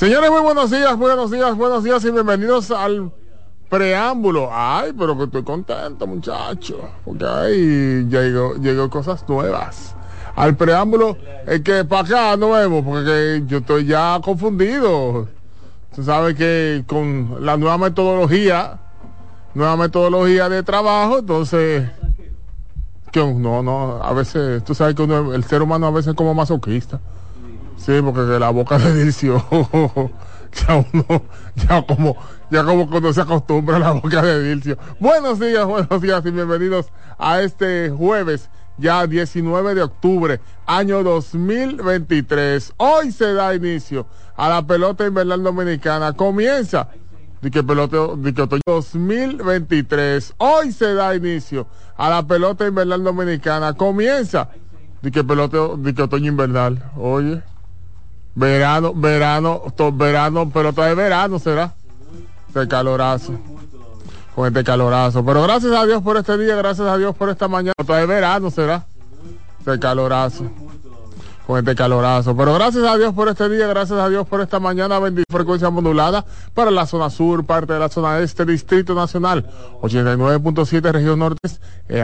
Señores, 0.00 0.30
muy 0.30 0.40
buenos 0.40 0.70
días, 0.70 0.96
buenos 0.96 1.30
días, 1.30 1.54
buenos 1.54 1.84
días 1.84 2.02
y 2.06 2.10
bienvenidos 2.10 2.70
al 2.70 3.12
preámbulo. 3.68 4.48
Ay, 4.50 4.94
pero 4.98 5.14
que 5.14 5.24
estoy 5.24 5.42
contento, 5.42 6.06
muchacho, 6.06 6.88
porque 7.04 7.26
ahí 7.26 8.06
llegó, 8.08 8.54
llegó 8.54 8.88
cosas 8.88 9.28
nuevas. 9.28 9.94
Al 10.36 10.56
preámbulo, 10.56 11.18
es 11.46 11.60
que 11.60 11.84
para 11.84 12.32
acá 12.32 12.36
vemos, 12.36 12.82
porque 12.82 13.42
yo 13.46 13.58
estoy 13.58 13.84
ya 13.84 14.18
confundido. 14.24 15.28
Tú 15.94 16.02
sabes 16.02 16.34
que 16.34 16.82
con 16.86 17.44
la 17.44 17.58
nueva 17.58 17.76
metodología, 17.76 18.78
nueva 19.52 19.76
metodología 19.76 20.48
de 20.48 20.62
trabajo, 20.62 21.18
entonces 21.18 21.90
no, 23.14 23.62
no, 23.62 24.02
a 24.02 24.14
veces, 24.14 24.64
tú 24.64 24.74
sabes 24.74 24.94
que 24.94 25.02
el 25.02 25.44
ser 25.44 25.60
humano 25.60 25.88
a 25.88 25.90
veces 25.90 26.12
es 26.12 26.16
como 26.16 26.32
masoquista. 26.32 27.00
Sí, 27.80 27.92
porque 28.02 28.38
la 28.38 28.50
boca 28.50 28.76
de 28.78 28.92
Dilcio, 28.92 29.42
ya 30.52 30.84
uno, 30.92 31.22
ya 31.56 31.82
como, 31.86 32.14
ya 32.50 32.62
como 32.62 32.90
cuando 32.90 33.10
se 33.10 33.22
acostumbra 33.22 33.76
a 33.76 33.78
la 33.78 33.92
boca 33.92 34.20
de 34.20 34.42
Dilcio. 34.42 34.76
Buenos 34.98 35.40
días, 35.40 35.64
buenos 35.64 36.02
días 36.02 36.22
y 36.26 36.30
bienvenidos 36.30 36.88
a 37.18 37.40
este 37.40 37.88
jueves, 37.88 38.50
ya 38.76 39.06
19 39.06 39.74
de 39.74 39.82
octubre, 39.82 40.40
año 40.66 41.02
2023. 41.02 42.74
Hoy 42.76 43.12
se 43.12 43.32
da 43.32 43.54
inicio 43.54 44.06
a 44.36 44.50
la 44.50 44.62
pelota 44.66 45.06
invernal 45.06 45.42
dominicana. 45.42 46.12
Comienza 46.12 46.88
de 47.40 47.50
que 47.50 47.62
pelota 47.62 48.14
de 48.14 48.34
que 48.34 48.42
otoño 48.42 48.62
2023. 48.66 50.34
Hoy 50.36 50.72
se 50.72 50.92
da 50.92 51.16
inicio 51.16 51.66
a 51.96 52.10
la 52.10 52.26
pelota 52.26 52.66
invernal 52.66 53.02
dominicana. 53.02 53.72
Comienza 53.72 54.50
de 55.00 55.10
que 55.10 55.24
pelota 55.24 55.76
de 55.78 55.94
que 55.94 56.02
otoño 56.02 56.28
invernal. 56.28 56.84
Oye. 56.98 57.42
Verano, 58.34 58.92
verano, 58.94 59.62
verano, 59.92 60.50
pelota 60.50 60.86
de 60.86 60.94
verano 60.94 61.38
será. 61.38 61.74
De 62.54 62.66
calorazo. 62.68 63.34
Con 64.34 64.46
este 64.46 64.64
calorazo. 64.64 65.24
Pero 65.24 65.42
gracias 65.42 65.72
a 65.72 65.84
Dios 65.84 66.02
por 66.02 66.16
este 66.16 66.38
día, 66.38 66.54
gracias 66.56 66.86
a 66.86 66.96
Dios 66.96 67.14
por 67.16 67.28
esta 67.28 67.48
mañana. 67.48 67.74
De 67.78 68.06
verano 68.06 68.50
será. 68.50 68.86
De 69.64 69.78
calorazo. 69.78 70.44
Con 71.46 71.58
este 71.58 71.74
calorazo. 71.74 72.36
Pero 72.36 72.54
gracias 72.54 72.84
a 72.84 72.96
Dios 72.96 73.12
por 73.12 73.28
este 73.28 73.48
día, 73.48 73.66
gracias 73.66 73.98
a 73.98 74.08
Dios 74.08 74.26
por 74.26 74.40
esta 74.40 74.60
mañana. 74.60 75.00
Bendita 75.00 75.26
frecuencia 75.32 75.68
modulada 75.70 76.24
para 76.54 76.70
la 76.70 76.86
zona 76.86 77.10
sur, 77.10 77.44
parte 77.44 77.72
de 77.72 77.80
la 77.80 77.88
zona 77.88 78.20
este, 78.20 78.44
Distrito 78.44 78.94
Nacional. 78.94 79.50
89.7 79.82 80.92
región 80.92 81.18
norte. 81.18 81.48
Eh, 81.88 81.98